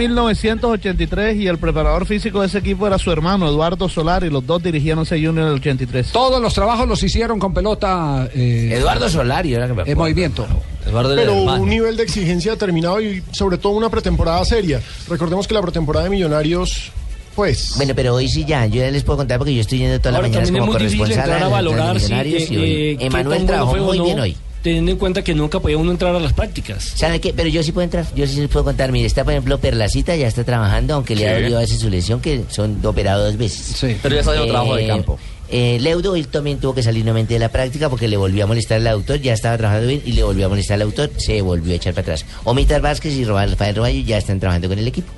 [0.45, 4.45] 1983 y el preparador físico de ese equipo era su hermano Eduardo Solar y los
[4.45, 6.11] dos dirigían ese Junior en el 83.
[6.11, 8.29] Todos los trabajos los hicieron con pelota.
[8.33, 10.01] eh, Eduardo Solari, ahora que me En acuerdo.
[10.01, 10.47] movimiento.
[10.85, 14.79] Pero un nivel de exigencia determinado y sobre todo una pretemporada seria.
[15.09, 16.91] Recordemos que la pretemporada de Millonarios,
[17.35, 17.73] pues...
[17.77, 20.13] Bueno, pero hoy sí ya, yo ya les puedo contar porque yo estoy yendo todas
[20.21, 24.03] las Ahora es como muy difícil corresponsal a valorar si eh, Emanuel trabajó muy no,
[24.03, 24.37] bien hoy.
[24.65, 26.93] Teniendo en cuenta que nunca podía uno entrar a las prácticas.
[26.95, 27.33] ¿Sabe qué?
[27.33, 28.91] Pero yo sí puedo entrar, yo sí les puedo contar.
[28.91, 31.41] Mire, está por ejemplo Perlacita, ya está trabajando, aunque le ha Sí.
[31.43, 33.77] dolido a veces su lesión, que son operado dos veces.
[34.01, 35.19] Pero ya está haciendo trabajo de campo.
[35.51, 38.47] Eh, Leudo, él también tuvo que salir nuevamente de la práctica porque le volvió a
[38.47, 41.39] molestar al autor, ya estaba trabajando bien y le volvió a molestar al autor, se
[41.43, 42.25] volvió a echar para atrás.
[42.45, 45.13] Omitar Vázquez y Rafael Roballo ya están trabajando con el equipo.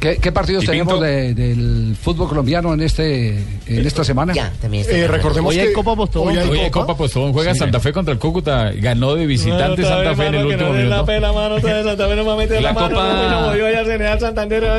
[0.00, 3.30] ¿Qué, qué partidos tenemos de- del fútbol colombiano en este
[3.66, 4.32] en esta semana?
[4.32, 6.28] Ya, también está Eh, recordemos Hoy que hay Copa Postobón.
[6.28, 6.86] hoy hay Oye, Copa.
[6.86, 7.58] Copa Postobón juega Sí.
[7.58, 8.70] Santa Fe contra el Cúcuta.
[8.76, 10.88] Ganó de visitante Santa Fe en el último minuto.
[12.60, 12.88] La Copa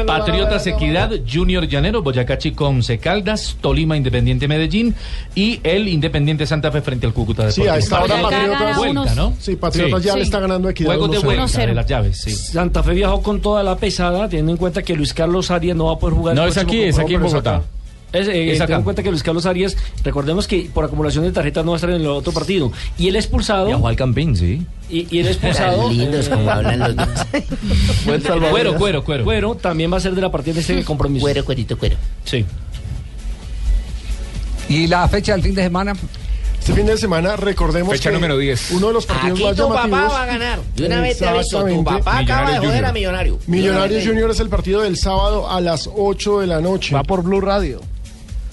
[0.06, 4.96] Patriotas Equidad, Junior Llanero, Boyacá Chico, Once Caldas, Tolima Independiente Medellín
[5.36, 7.74] y el Independiente Santa Fe frente al Cúcuta Sí, Deportivo.
[7.74, 8.78] a esta hora Patriotas.
[8.78, 9.34] Vuelta, ¿no?
[9.40, 10.90] Sí, Patriotas ya le está ganando Equidad.
[10.90, 11.24] Juegos de 1-0.
[11.26, 12.32] vuelta de las llaves, sí.
[12.32, 15.86] Santa Fe viajó con toda la pesada, teniendo en cuenta que Luis Carlos Arias no
[15.86, 16.34] va a poder jugar.
[16.34, 17.62] el No, es próximo aquí, es aquí en Bogotá.
[18.12, 18.76] Es, eh, Es teniendo acá.
[18.78, 21.78] en cuenta que Luis Carlos Arias, recordemos que por acumulación de tarjetas no va a
[21.78, 22.72] estar en el otro partido.
[22.98, 23.68] Y el expulsado.
[23.68, 24.66] Viajó al Campín, sí.
[24.90, 25.90] Y, y el expulsado.
[25.92, 27.08] Lindos como hablan los dos.
[28.52, 29.24] Cuero, cuero, cuero.
[29.24, 31.22] Cuero también va a ser de la partida de este compromiso.
[31.24, 31.98] Cuero, cuerito, cuero.
[32.26, 32.44] Sí.
[34.70, 35.94] ¿Y la fecha del fin de semana?
[36.70, 38.72] Este fin de semana recordemos Fecha que número 10.
[38.74, 40.60] uno de los partidos Aquí más tu papá va a ganar.
[40.76, 42.04] De una vez te aviso, tu Exactamente.
[42.04, 42.94] papá acaba de Millonarios joder a Junior.
[42.94, 43.40] Millonario.
[43.48, 46.94] Millonarios Junior es el partido del sábado a las 8 de la noche.
[46.94, 47.82] Va por Blue Radio.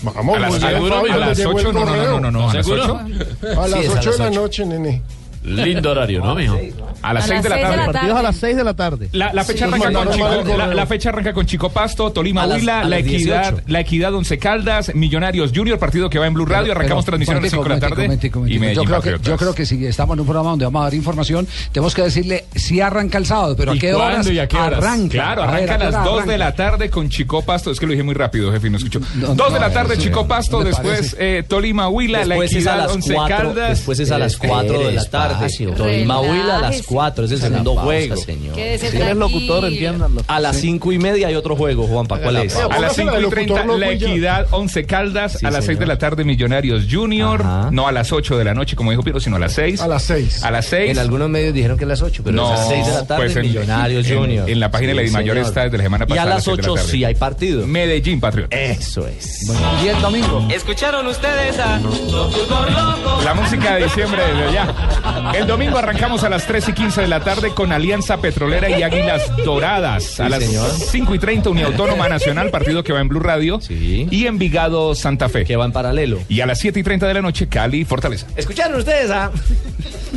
[0.01, 1.87] Vamos, A las muy bien, seguro, Fabio, a le las llegó el 8, no, no,
[1.87, 2.11] correo.
[2.13, 3.01] no, no, no, a las ¿Seguro?
[3.45, 3.61] 8.
[3.61, 5.03] A las Sí, es 8 de la noche, nene.
[5.47, 6.59] Lindo horario, ¿no, mijo?
[7.03, 7.93] A las A 6 de la las seis de tarde.
[7.93, 9.09] Partidos a las 6 de la tarde.
[9.13, 9.73] La, la fecha Sí.
[9.75, 13.51] arranca con Chico, la, la fecha arranca con Chico Pasto, Tolima las- Huila, la Equidad,
[13.53, 13.63] 18.
[13.69, 17.41] la Equidad Once Caldas, Millonarios Junior, partido que va en Blue Radio, arrancamos transmisión a
[17.41, 18.07] las 5 de la tarde.
[18.07, 19.27] y yo, creo que, Patriotas.
[19.27, 22.03] yo creo que si estamos en un programa donde vamos a dar información, tenemos que
[22.03, 24.83] decirle si arranca el sábado, pero a ¿Y qué horas y a qué horas?
[24.83, 25.13] arranca.
[25.13, 27.71] Claro, A ver, arranca a las hora 2 de la tarde con Chico Pasto.
[27.71, 29.01] Es que lo dije muy rápido, jefe, no escucho.
[29.15, 32.91] No, 2 de la tarde, Chico Pasto, ¿no le después eh, Tolima Huila, la Equidad
[32.91, 33.69] Once 4, Caldas.
[33.69, 35.36] después es a las 4 de la tarde.
[35.41, 35.71] Despacio.
[35.73, 36.85] Tolima Huila a las Relájese.
[36.87, 38.17] 4, es el segundo pausa, juego.
[38.17, 38.55] señor.
[38.55, 38.61] Si
[38.97, 40.23] eres locutor, entiéndanlo.
[40.27, 42.19] A las 5 y media hay otro juego, Juanpa.
[42.19, 42.57] ¿Cuál es?
[42.57, 45.43] A las 5 y 30, la Equidad, 11 Caldas.
[45.45, 47.45] a las 6 de la tarde, Millonarios Junior.
[47.73, 49.81] No a las 8 de la noche, como dijo Piero, sino a las 6.
[49.81, 50.43] A las 6.
[50.43, 50.91] A las 6.
[50.93, 53.07] En algunos medios dijeron que a las 8, pero no, a las 6 de la
[53.07, 53.25] tarde.
[53.25, 54.51] pues en, Millonarios en- Junior.
[54.51, 56.23] En, la página Sí, de la Dimayor está desde la semana Y pasada.
[56.33, 56.91] a las seis de la 8 tarde.
[56.93, 57.67] sí hay partido.
[57.67, 58.57] Medellín, Patriota.
[58.57, 59.49] Eso es.
[59.85, 60.47] Y el domingo.
[60.51, 63.21] ¿Escucharon ustedes a Locutor Loco?
[63.25, 65.26] La música de diciembre desde ya.
[65.35, 68.83] El domingo arrancamos a las 3 y 15 de la tarde con Alianza Petrolera y
[68.83, 70.21] Águilas Doradas.
[70.21, 70.71] a las señor.
[70.71, 73.61] 5 y 30 Uniautónoma Nacional, partido que va en Blue Radio.
[73.69, 75.45] Y Envigado Santa Fe.
[75.45, 76.19] Que va en paralelo.
[76.29, 78.27] Y a las 7 y 30 de la noche, Cali Fortaleza.
[78.37, 79.31] ¿Escucharon ustedes a...?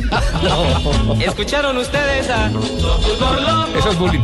[1.24, 2.50] ¿Escucharon ustedes a?
[3.76, 4.20] Eso es bullying.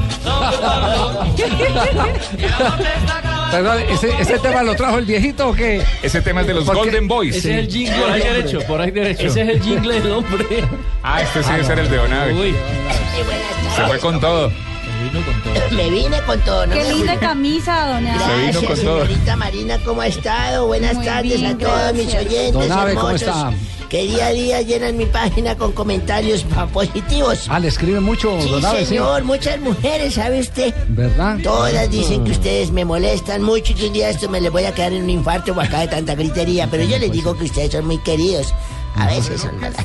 [3.50, 5.82] Perdón, ¿ese, ese tema lo trajo el viejito o qué?
[6.02, 7.36] Ese tema es de los Porque- Golden Boys.
[7.36, 7.96] Ese es el jingle.
[8.00, 9.26] Por ahí derecho, por ahí derecho.
[9.26, 10.46] Ese es el jingle del hombre.
[11.02, 12.34] Ah, este sí debe ser el de Onave.
[12.34, 12.54] Uy,
[13.76, 14.52] Se fue con todo.
[15.10, 15.54] Vino con todo.
[15.76, 16.74] Me vine con todo, ¿no?
[16.74, 18.76] Qué linda camisa, vino Gracias, con todo.
[19.04, 20.66] señorita Marina, ¿cómo ha estado?
[20.66, 23.52] Buenas Muy tardes bien, a todos mis oyentes Don Abe, ¿cómo hermosos, está?
[23.88, 27.46] que día a día llenan mi página con comentarios positivos.
[27.48, 28.86] Ah, le escribe mucho, Sí, don Abe, sí.
[28.86, 30.74] señor, muchas mujeres, ¿sabe usted?
[30.88, 31.38] ¿Verdad?
[31.42, 34.64] Todas dicen que ustedes me molestan mucho y que un día esto me les voy
[34.64, 37.44] a quedar en un infarto o acá de tanta gritería, pero yo les digo que
[37.44, 38.52] ustedes son muy queridos.
[38.96, 39.76] A veces son malas.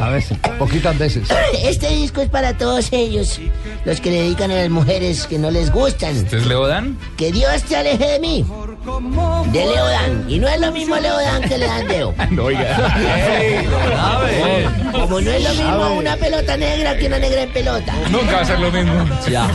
[0.00, 1.28] A veces, poquitas veces.
[1.64, 3.40] Este disco es para todos ellos,
[3.84, 6.14] los que le dedican a las mujeres que no les gustan.
[6.16, 6.98] ¿Este es Leodan?
[7.16, 8.44] Que Dios te aleje de mí.
[8.84, 10.24] De Leodan.
[10.28, 12.14] Y no es lo mismo Leodan que Leandeo.
[12.30, 12.94] No, oiga.
[13.40, 17.94] Ey, Como no es lo mismo una pelota negra que una negra en pelota.
[18.10, 18.92] Nunca va a ser lo mismo.
[19.30, 19.48] Ya.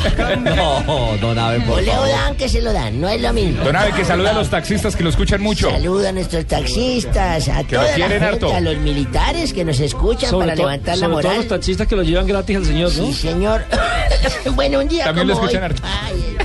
[0.56, 1.84] No, don Abe, O por favor.
[1.84, 3.64] Leodan que se lo dan, no es lo mismo.
[3.64, 5.69] Don Abe, que saluda a los taxistas que lo escuchan mucho.
[5.69, 8.53] Saluda a nuestros taxistas, a Que lo toda la quieren gente, harto.
[8.56, 11.38] a los militares que nos escuchan Sobre, para levantar la sobre todo moral.
[11.38, 13.06] los taxistas que lo llevan gratis al señor, ¿no?
[13.06, 13.64] Sí, señor.
[14.56, 15.53] bueno, un día También lo como hoy.
[15.53, 15.81] escuchan harto.
[15.85, 16.38] Ay,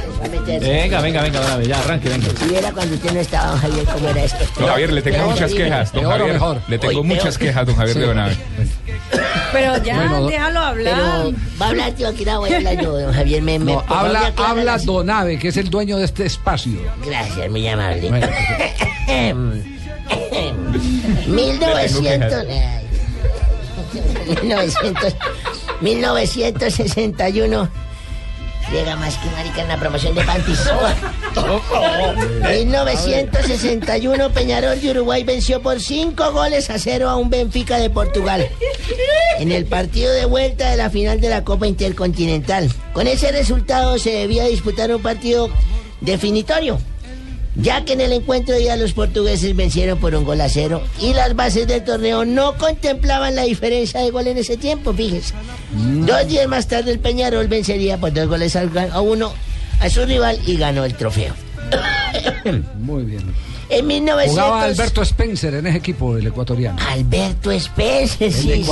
[0.46, 2.26] Venga, venga, venga, don Abe, ya, arranque, venga.
[2.46, 4.44] Si era cuando usted no estaba, don Javier, ¿cómo era esto?
[4.58, 5.92] Don Javier, le tengo Peor, muchas quejas.
[5.92, 6.60] Don Javier, mejor.
[6.68, 7.48] le tengo Hoy muchas peor.
[7.50, 8.36] quejas, don Javier de Donave.
[9.52, 10.94] Pero ya, Bueno, déjalo hablar.
[10.94, 13.42] Pero va a hablar, tío, aquí la voy a hablar yo, don Javier.
[13.42, 16.72] Me, No, me habla, habla las- Don Abe, que es el dueño de este espacio.
[17.04, 18.08] Gracias, muy amable.
[18.10, 18.26] Bueno,
[21.26, 22.44] 1900.
[22.50, 22.84] ay.
[24.42, 25.14] 1900
[25.80, 27.68] 1961.
[28.72, 30.60] Llega más que marica en la promoción de Pantis.
[32.40, 38.48] 1961 Peñarol de Uruguay venció por 5 goles a 0 a un Benfica de Portugal.
[39.38, 42.70] En el partido de vuelta de la final de la Copa Intercontinental.
[42.92, 45.50] Con ese resultado se debía disputar un partido
[46.00, 46.78] definitorio
[47.56, 50.82] ya que en el encuentro de ida los portugueses vencieron por un gol a cero
[51.00, 55.34] y las bases del torneo no contemplaban la diferencia de gol en ese tiempo, fíjese.
[55.72, 59.32] Dos días más tarde el Peñarol vencería por dos goles a uno
[59.80, 61.34] a su rival y ganó el trofeo.
[62.78, 63.22] muy bien.
[63.68, 64.30] En 1900...
[64.30, 66.78] Jugaba Alberto Spencer en ese equipo, el ecuatoriano.
[66.88, 68.64] Alberto Spencer, sí,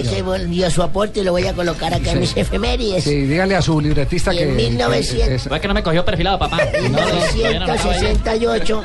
[0.00, 3.04] usted volvió su aporte y lo voy a colocar acá en mis efemérides.
[3.04, 4.42] Sí, dígale a su libretista Y que.
[4.44, 6.56] en 1900 que- Es que no me cogió perfilado, papá.
[6.74, 6.82] Ahí.
[7.34, 8.82] 1968.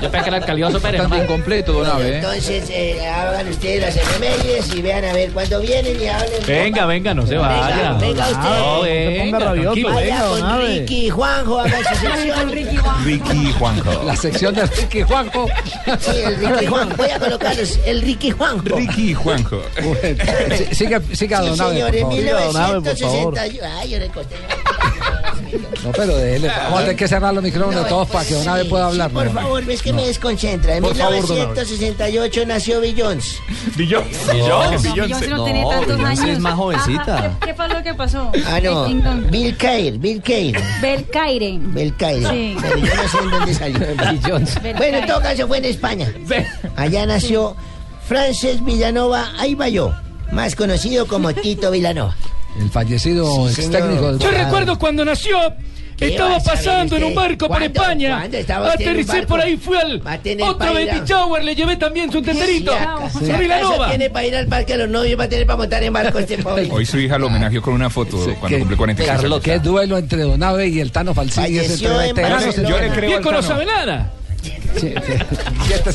[0.00, 1.00] Yo pensé que era el calioso Pérez.
[1.02, 1.36] Está bien nomás.
[1.36, 2.08] completo, don Abe.
[2.08, 2.16] ¿eh?
[2.16, 6.46] Entonces, eh, hagan ustedes las efemérides y vean a ver cuándo vienen y hablen.
[6.46, 7.92] Venga, venga, no se vaya.
[7.94, 8.38] venga usted.
[8.42, 9.94] No, No venga, tranquilo.
[9.94, 12.52] Vaya con Ricky y Juanjo, hagan su sección.
[13.04, 14.02] Ricky y Juanjo.
[14.04, 15.46] La sección de Ricky Juanjo.
[16.00, 16.96] Sí, el Ricky Juanjo.
[16.96, 17.78] Voy a colocarlos.
[17.84, 18.76] El Ricky Juanjo.
[18.76, 19.62] Ricky y Juanjo.
[20.56, 22.14] Sí, Siga, siga Don Abe, señor, por en favor.
[22.52, 23.40] 1961.
[23.78, 24.36] Ay, yo le costé.
[25.84, 26.48] No, pero déjele.
[26.48, 29.10] Vamos a tener que cerrar los micrófonos todos para que Don Abe pueda hablar.
[29.10, 29.32] Por ¿no?
[29.32, 30.76] favor, ves que me desconcentra.
[30.76, 31.48] En Por favor, don Abe.
[31.54, 33.36] 1968 nació Billions.
[33.76, 34.06] Billions.
[34.32, 34.82] Billions.
[34.82, 36.44] Beyoncé no tiene tantos años.
[36.44, 38.32] Ajá, ¿Qué fue lo que pasó?
[38.46, 38.86] Ah, no.
[39.30, 40.56] Bill Cair, Bill Cair.
[40.80, 41.58] Belcaire.
[41.58, 42.26] Bill Cair.
[42.28, 42.56] Sí.
[42.60, 43.78] Pero yo no sé en dónde salió.
[44.76, 46.12] bueno, en todo caso fue en España.
[46.76, 47.56] Allá nació
[48.06, 49.94] Frances Villanova Aybayo,
[50.32, 52.16] más conocido como Tito Villanova.
[52.58, 55.36] El fallecido Sí, ex técnico del Yo recuerdo cuando nació.
[55.96, 57.80] ¿Qué Estaba a pasando en un barco por ¿Cuándo?
[57.82, 58.16] España.
[58.18, 61.44] ¿Cuándo estaba usted en un Aterricé por ahí, fui al a otro baby a- shower,
[61.44, 62.72] le llevé también su tenderito.
[63.20, 63.88] Sí, A Vilanova.
[63.90, 66.18] tiene para ir al parque de los novios, va a tener para montar en barco
[66.18, 66.68] este pobre.
[66.70, 69.40] Hoy su hija lo homenajeó con una foto cuando cumple 46 años.
[69.40, 71.14] Qué duelo entre Don Abe y el Tano.
[71.14, 71.48] Barcelona.
[71.78, 73.42] Yo le creo Viejo al no Tano.
[73.42, 74.10] sabe nada.
[74.42, 74.90] Sí, sí.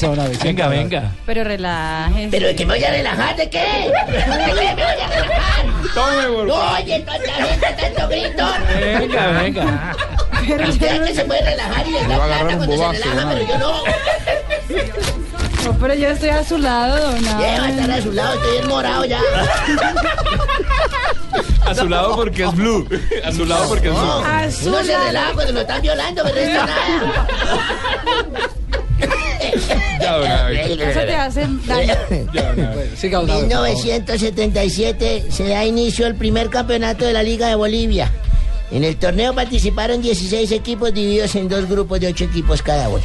[0.02, 0.38] Don Abe.
[0.42, 0.70] Venga, siéntese.
[0.70, 1.12] venga.
[1.26, 2.28] Pero relájese.
[2.32, 3.60] Pero de que me voy a relajar, ¿de qué?
[3.60, 5.66] ¿De qué me voy a relajar?
[5.94, 8.46] Tome, No, oye, tanta gente, tanto grito.
[8.80, 9.96] Venga, venga.
[10.48, 12.92] Pero Usted es que se puede relajar y le da va a plata cuando se
[12.92, 13.30] relaja, ¿no?
[13.34, 13.74] pero yo no.
[15.66, 18.58] No, pero yo estoy a su lado, don Lleva a estar a su lado, estoy
[18.64, 19.20] enmorado ya.
[21.66, 22.88] A su lado porque es blue.
[23.24, 24.24] A su lado porque es blue.
[24.26, 25.06] A su Uno se lado.
[25.06, 27.28] relaja cuando lo están violando, pero esto nada.
[30.02, 30.28] Ya, don.
[30.82, 31.94] Eso te hace daño.
[32.34, 32.98] Ya, don.
[32.98, 33.44] Siga, Don Abe, por favor.
[33.44, 38.10] 1977 se da inicio el primer campeonato de la Liga de Bolivia.
[38.72, 43.04] En el torneo participaron 16 equipos divididos en dos grupos de 8 equipos cada uno.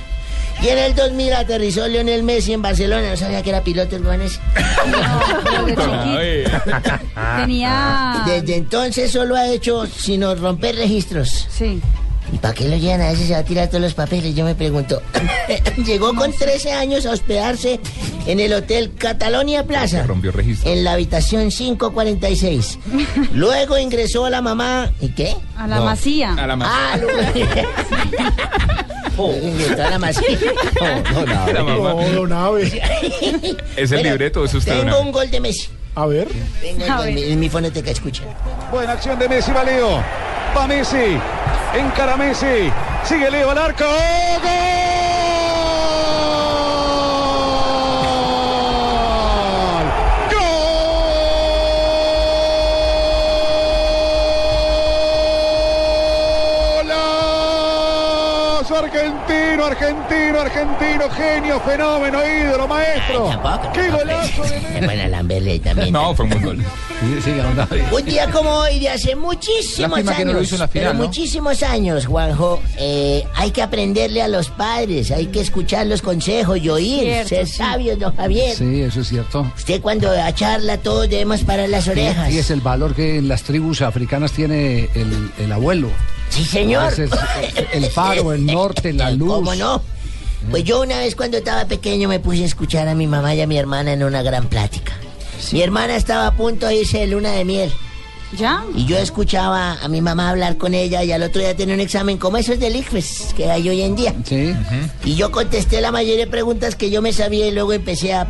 [0.63, 3.11] Y en el 2000 aterrizó Lionel Messi en Barcelona.
[3.11, 4.39] No sabía que era piloto el de.
[7.41, 8.23] Tenía.
[8.27, 11.47] Desde entonces solo ha hecho sino romper registros.
[11.51, 11.81] Sí.
[12.33, 14.35] ¿Y para qué lo llevan a veces se va a tirar todos los papeles?
[14.35, 15.01] Yo me pregunto.
[15.85, 17.79] Llegó con 13 años a hospedarse
[18.27, 20.03] en el Hotel Catalonia Plaza.
[20.05, 20.71] Rompió registro.
[20.73, 22.79] En la habitación 546.
[23.33, 24.91] Luego ingresó a la mamá.
[25.01, 25.37] ¿Y qué?
[25.57, 26.33] A la masía.
[26.35, 27.19] A la Ah, luego.
[29.43, 30.39] Ingresó a la masía.
[31.53, 31.95] La mamá.
[32.27, 32.83] No, Abe.
[33.77, 35.69] ¿Es el libreto es usted, Tengo un gol de Messi.
[35.95, 36.27] A ver.
[36.61, 37.19] Tengo el A gol, ver.
[37.19, 38.25] en mi fonoteca, escuchen.
[38.73, 40.03] Buena acción de Messi, va Leo.
[40.57, 41.19] Va Messi.
[41.75, 42.71] Encara Messi.
[43.03, 43.85] Sigue Leo al arco.
[49.45, 49.87] ¡Gol!
[58.65, 58.77] ¡Golazo!
[58.77, 63.27] Argentino, argentino, argentino, genio, fenómeno, ídolo, maestro.
[63.29, 65.93] Tampoco, ¡Qué no, golazo de buena Lamberley también.
[65.93, 66.65] No, fue un gol.
[67.23, 67.85] Sí, Don Abe.
[67.93, 70.69] Un día como hoy, de hace muchísimos Lástima que no años, lo hizo en la
[70.69, 71.05] final, pero ¿no?
[71.07, 76.59] muchísimos años, Juanjo, eh, hay que aprenderle a los padres, hay que escuchar los consejos
[76.59, 77.57] y oír, Cierto, ser sí.
[77.57, 78.57] sabios, don Javier.
[78.57, 79.47] Sí, eso es cierto.
[79.57, 82.33] Usted cuando a charla todos debemos parar las orejas.
[82.33, 85.91] Y es el valor que en las tribus africanas tiene el, el abuelo.
[86.35, 86.93] Sí, señor.
[86.93, 87.11] Ese es
[87.73, 89.29] el faro, el norte, la luz.
[89.35, 89.83] ¿Cómo no?
[90.51, 93.41] Pues yo una vez cuando estaba pequeño me puse a escuchar a mi mamá y
[93.41, 94.93] a mi hermana en una gran plática.
[95.53, 97.73] Mi hermana estaba a punto de irse de luna de miel.
[98.37, 98.65] ¿Ya?
[98.75, 101.81] Y yo escuchaba a mi mamá hablar con ella y al otro día tenía un
[101.81, 104.13] examen como esos del ICFES que hay hoy en día.
[104.25, 104.53] Sí.
[105.05, 108.27] Y yo contesté la mayoría de preguntas que yo me sabía y luego empecé a,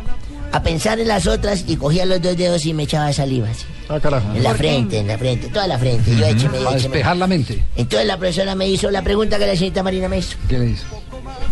[0.51, 3.65] a pensar en las otras y cogía los dos dedos y me echaba saliva así.
[3.87, 4.27] Ah, carajo.
[4.35, 6.15] En la frente, en la frente, toda la frente.
[6.15, 6.93] Yo écheme, Para écheme.
[6.95, 7.63] despejar la mente.
[7.75, 10.37] Entonces la profesora me hizo la pregunta que la señorita Marina me hizo.
[10.49, 10.83] ¿Qué le dice?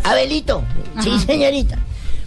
[0.04, 0.64] Abelito,
[1.04, 1.78] sí señorita.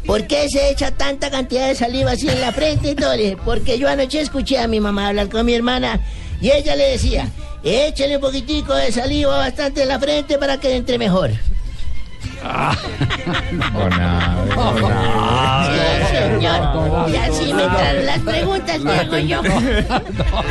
[0.06, 3.16] ¿Por qué se echa tanta cantidad de saliva así en la frente y todo?
[3.16, 6.00] Le dije, porque yo anoche escuché a mi mamá hablar con mi hermana
[6.40, 7.28] y ella le decía,
[7.64, 11.30] échale un poquitico de saliva bastante en la frente para que entre mejor.
[16.10, 17.10] Señor.
[17.10, 19.42] Y así me traen las preguntas que hago yo.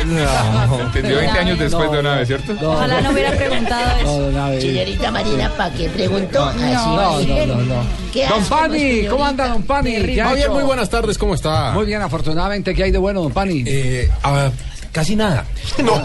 [0.06, 2.54] No, entendió 20 años después de una vez, ¿cierto?
[2.62, 4.60] Ojalá no hubiera preguntado eso.
[4.60, 6.44] Señorita Marina, ¿para qué preguntó?
[6.44, 7.82] Así No, no, no, no.
[8.12, 9.06] ¿Qué Don Pani.
[9.06, 9.96] ¿cómo anda Don Pani?
[9.96, 11.72] ¿Qué ha Muy bien, muy buenas tardes, ¿cómo está?
[11.72, 13.64] Muy bien, afortunadamente, ¿qué hay de bueno, Don Pani?
[13.66, 14.50] Eh, ah,
[14.96, 15.44] Casi nada.
[15.84, 16.02] No,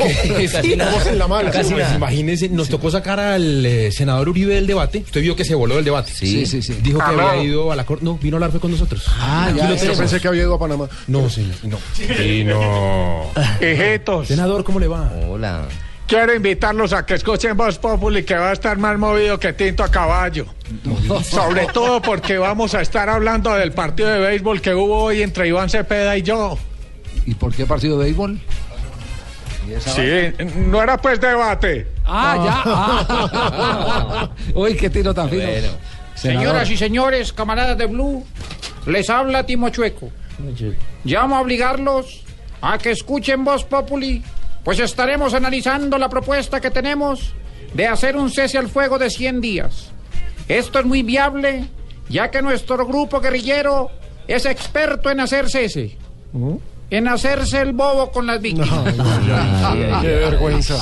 [0.61, 1.49] sí, vamos en la mala.
[1.49, 1.95] Casi nada.
[1.95, 4.97] Imagínense, nos tocó sacar al eh, senador Uribe del debate.
[4.97, 6.11] Usted vio que se voló del debate.
[6.13, 6.73] Sí, sí, sí.
[6.83, 7.29] Dijo que Aló.
[7.29, 8.03] había ido a la corte.
[8.03, 9.05] No, vino a hablar fue con nosotros.
[9.17, 10.89] Ah, ya, lo yo pensé que había ido a Panamá.
[11.07, 11.55] No, señor.
[11.63, 11.77] No.
[11.93, 13.27] Sí, no.
[13.61, 14.27] Hijitos.
[14.27, 15.09] Senador, ¿cómo le va?
[15.29, 15.67] Hola.
[16.05, 19.85] Quiero invitarlos a que escuchen Voz Populi, que va a estar más movido que tinto
[19.85, 20.47] a caballo.
[21.23, 25.47] Sobre todo porque vamos a estar hablando del partido de béisbol que hubo hoy entre
[25.47, 26.57] Iván Cepeda y yo.
[27.25, 28.39] ¿Y por qué partido de béisbol?
[29.79, 31.87] Sí, no era pues debate.
[32.05, 32.61] Ah, ya.
[32.65, 34.29] Ah.
[34.55, 35.43] Uy, qué tiro tan fino.
[36.15, 38.23] Señoras y señores, camaradas de Blue,
[38.85, 40.09] les habla Timo Chueco.
[41.03, 42.23] Llamo a obligarlos
[42.61, 44.23] a que escuchen Voz Populi,
[44.63, 47.33] pues estaremos analizando la propuesta que tenemos
[47.73, 49.91] de hacer un cese al fuego de 100 días.
[50.47, 51.65] Esto es muy viable,
[52.09, 53.89] ya que nuestro grupo guerrillero
[54.27, 55.97] es experto en hacer cese,
[56.91, 58.69] en hacerse el bobo con las víctimas.
[60.01, 60.77] Qué vergüenza.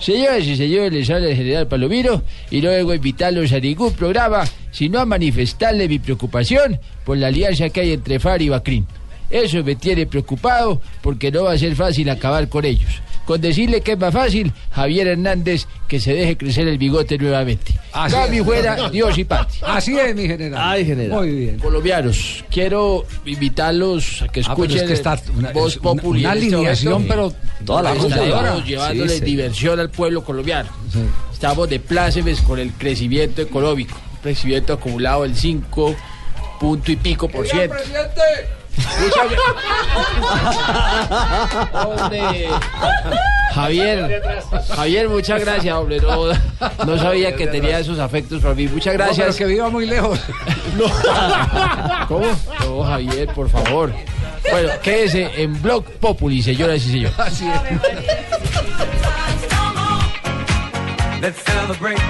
[0.00, 4.44] Señoras y señores, les habla el general Palomiro y no a invitarlos a ningún programa,
[4.70, 8.86] sino a manifestarle mi preocupación por la alianza que hay entre FAR y Bacrín.
[9.28, 13.02] Eso me tiene preocupado porque no va a ser fácil acabar con ellos.
[13.30, 17.78] Con decirle que es más fácil, Javier Hernández que se deje crecer el bigote nuevamente.
[17.92, 18.44] Así Cambio es.
[18.48, 19.60] fuera, Dios y patria.
[19.68, 20.60] Así es, mi general.
[20.60, 21.16] Ay, general.
[21.20, 21.58] Muy bien.
[21.60, 26.26] Colombianos, quiero invitarlos a que Ah, escuchen es que está una- Voz una- una este
[26.28, 27.32] alineación, pero
[27.64, 28.64] toda la Estamos computadora.
[28.64, 29.24] llevándole Sí, sí.
[29.24, 30.68] diversión al pueblo colombiano.
[31.32, 33.94] Estamos de plácemes con el crecimiento económico.
[34.14, 35.94] Un crecimiento acumulado del 5
[36.58, 37.76] punto y pico por ciento.
[37.76, 38.59] Gra-
[41.72, 42.48] Hombre,
[43.54, 44.22] Javier,
[44.74, 46.00] Javier, muchas gracias, hombre.
[46.00, 46.26] No,
[46.86, 48.68] no sabía que tenía esos afectos para mí.
[48.68, 49.26] Muchas No, gracias.
[49.26, 50.20] pero que viva muy lejos.
[52.08, 52.26] ¿Cómo?
[52.64, 53.92] No, Javier, por favor.
[54.50, 57.18] Bueno, quédese en Blog Populi, señoras y señores.
[57.18, 57.60] Así es.
[61.20, 62.00] Let's celebrate.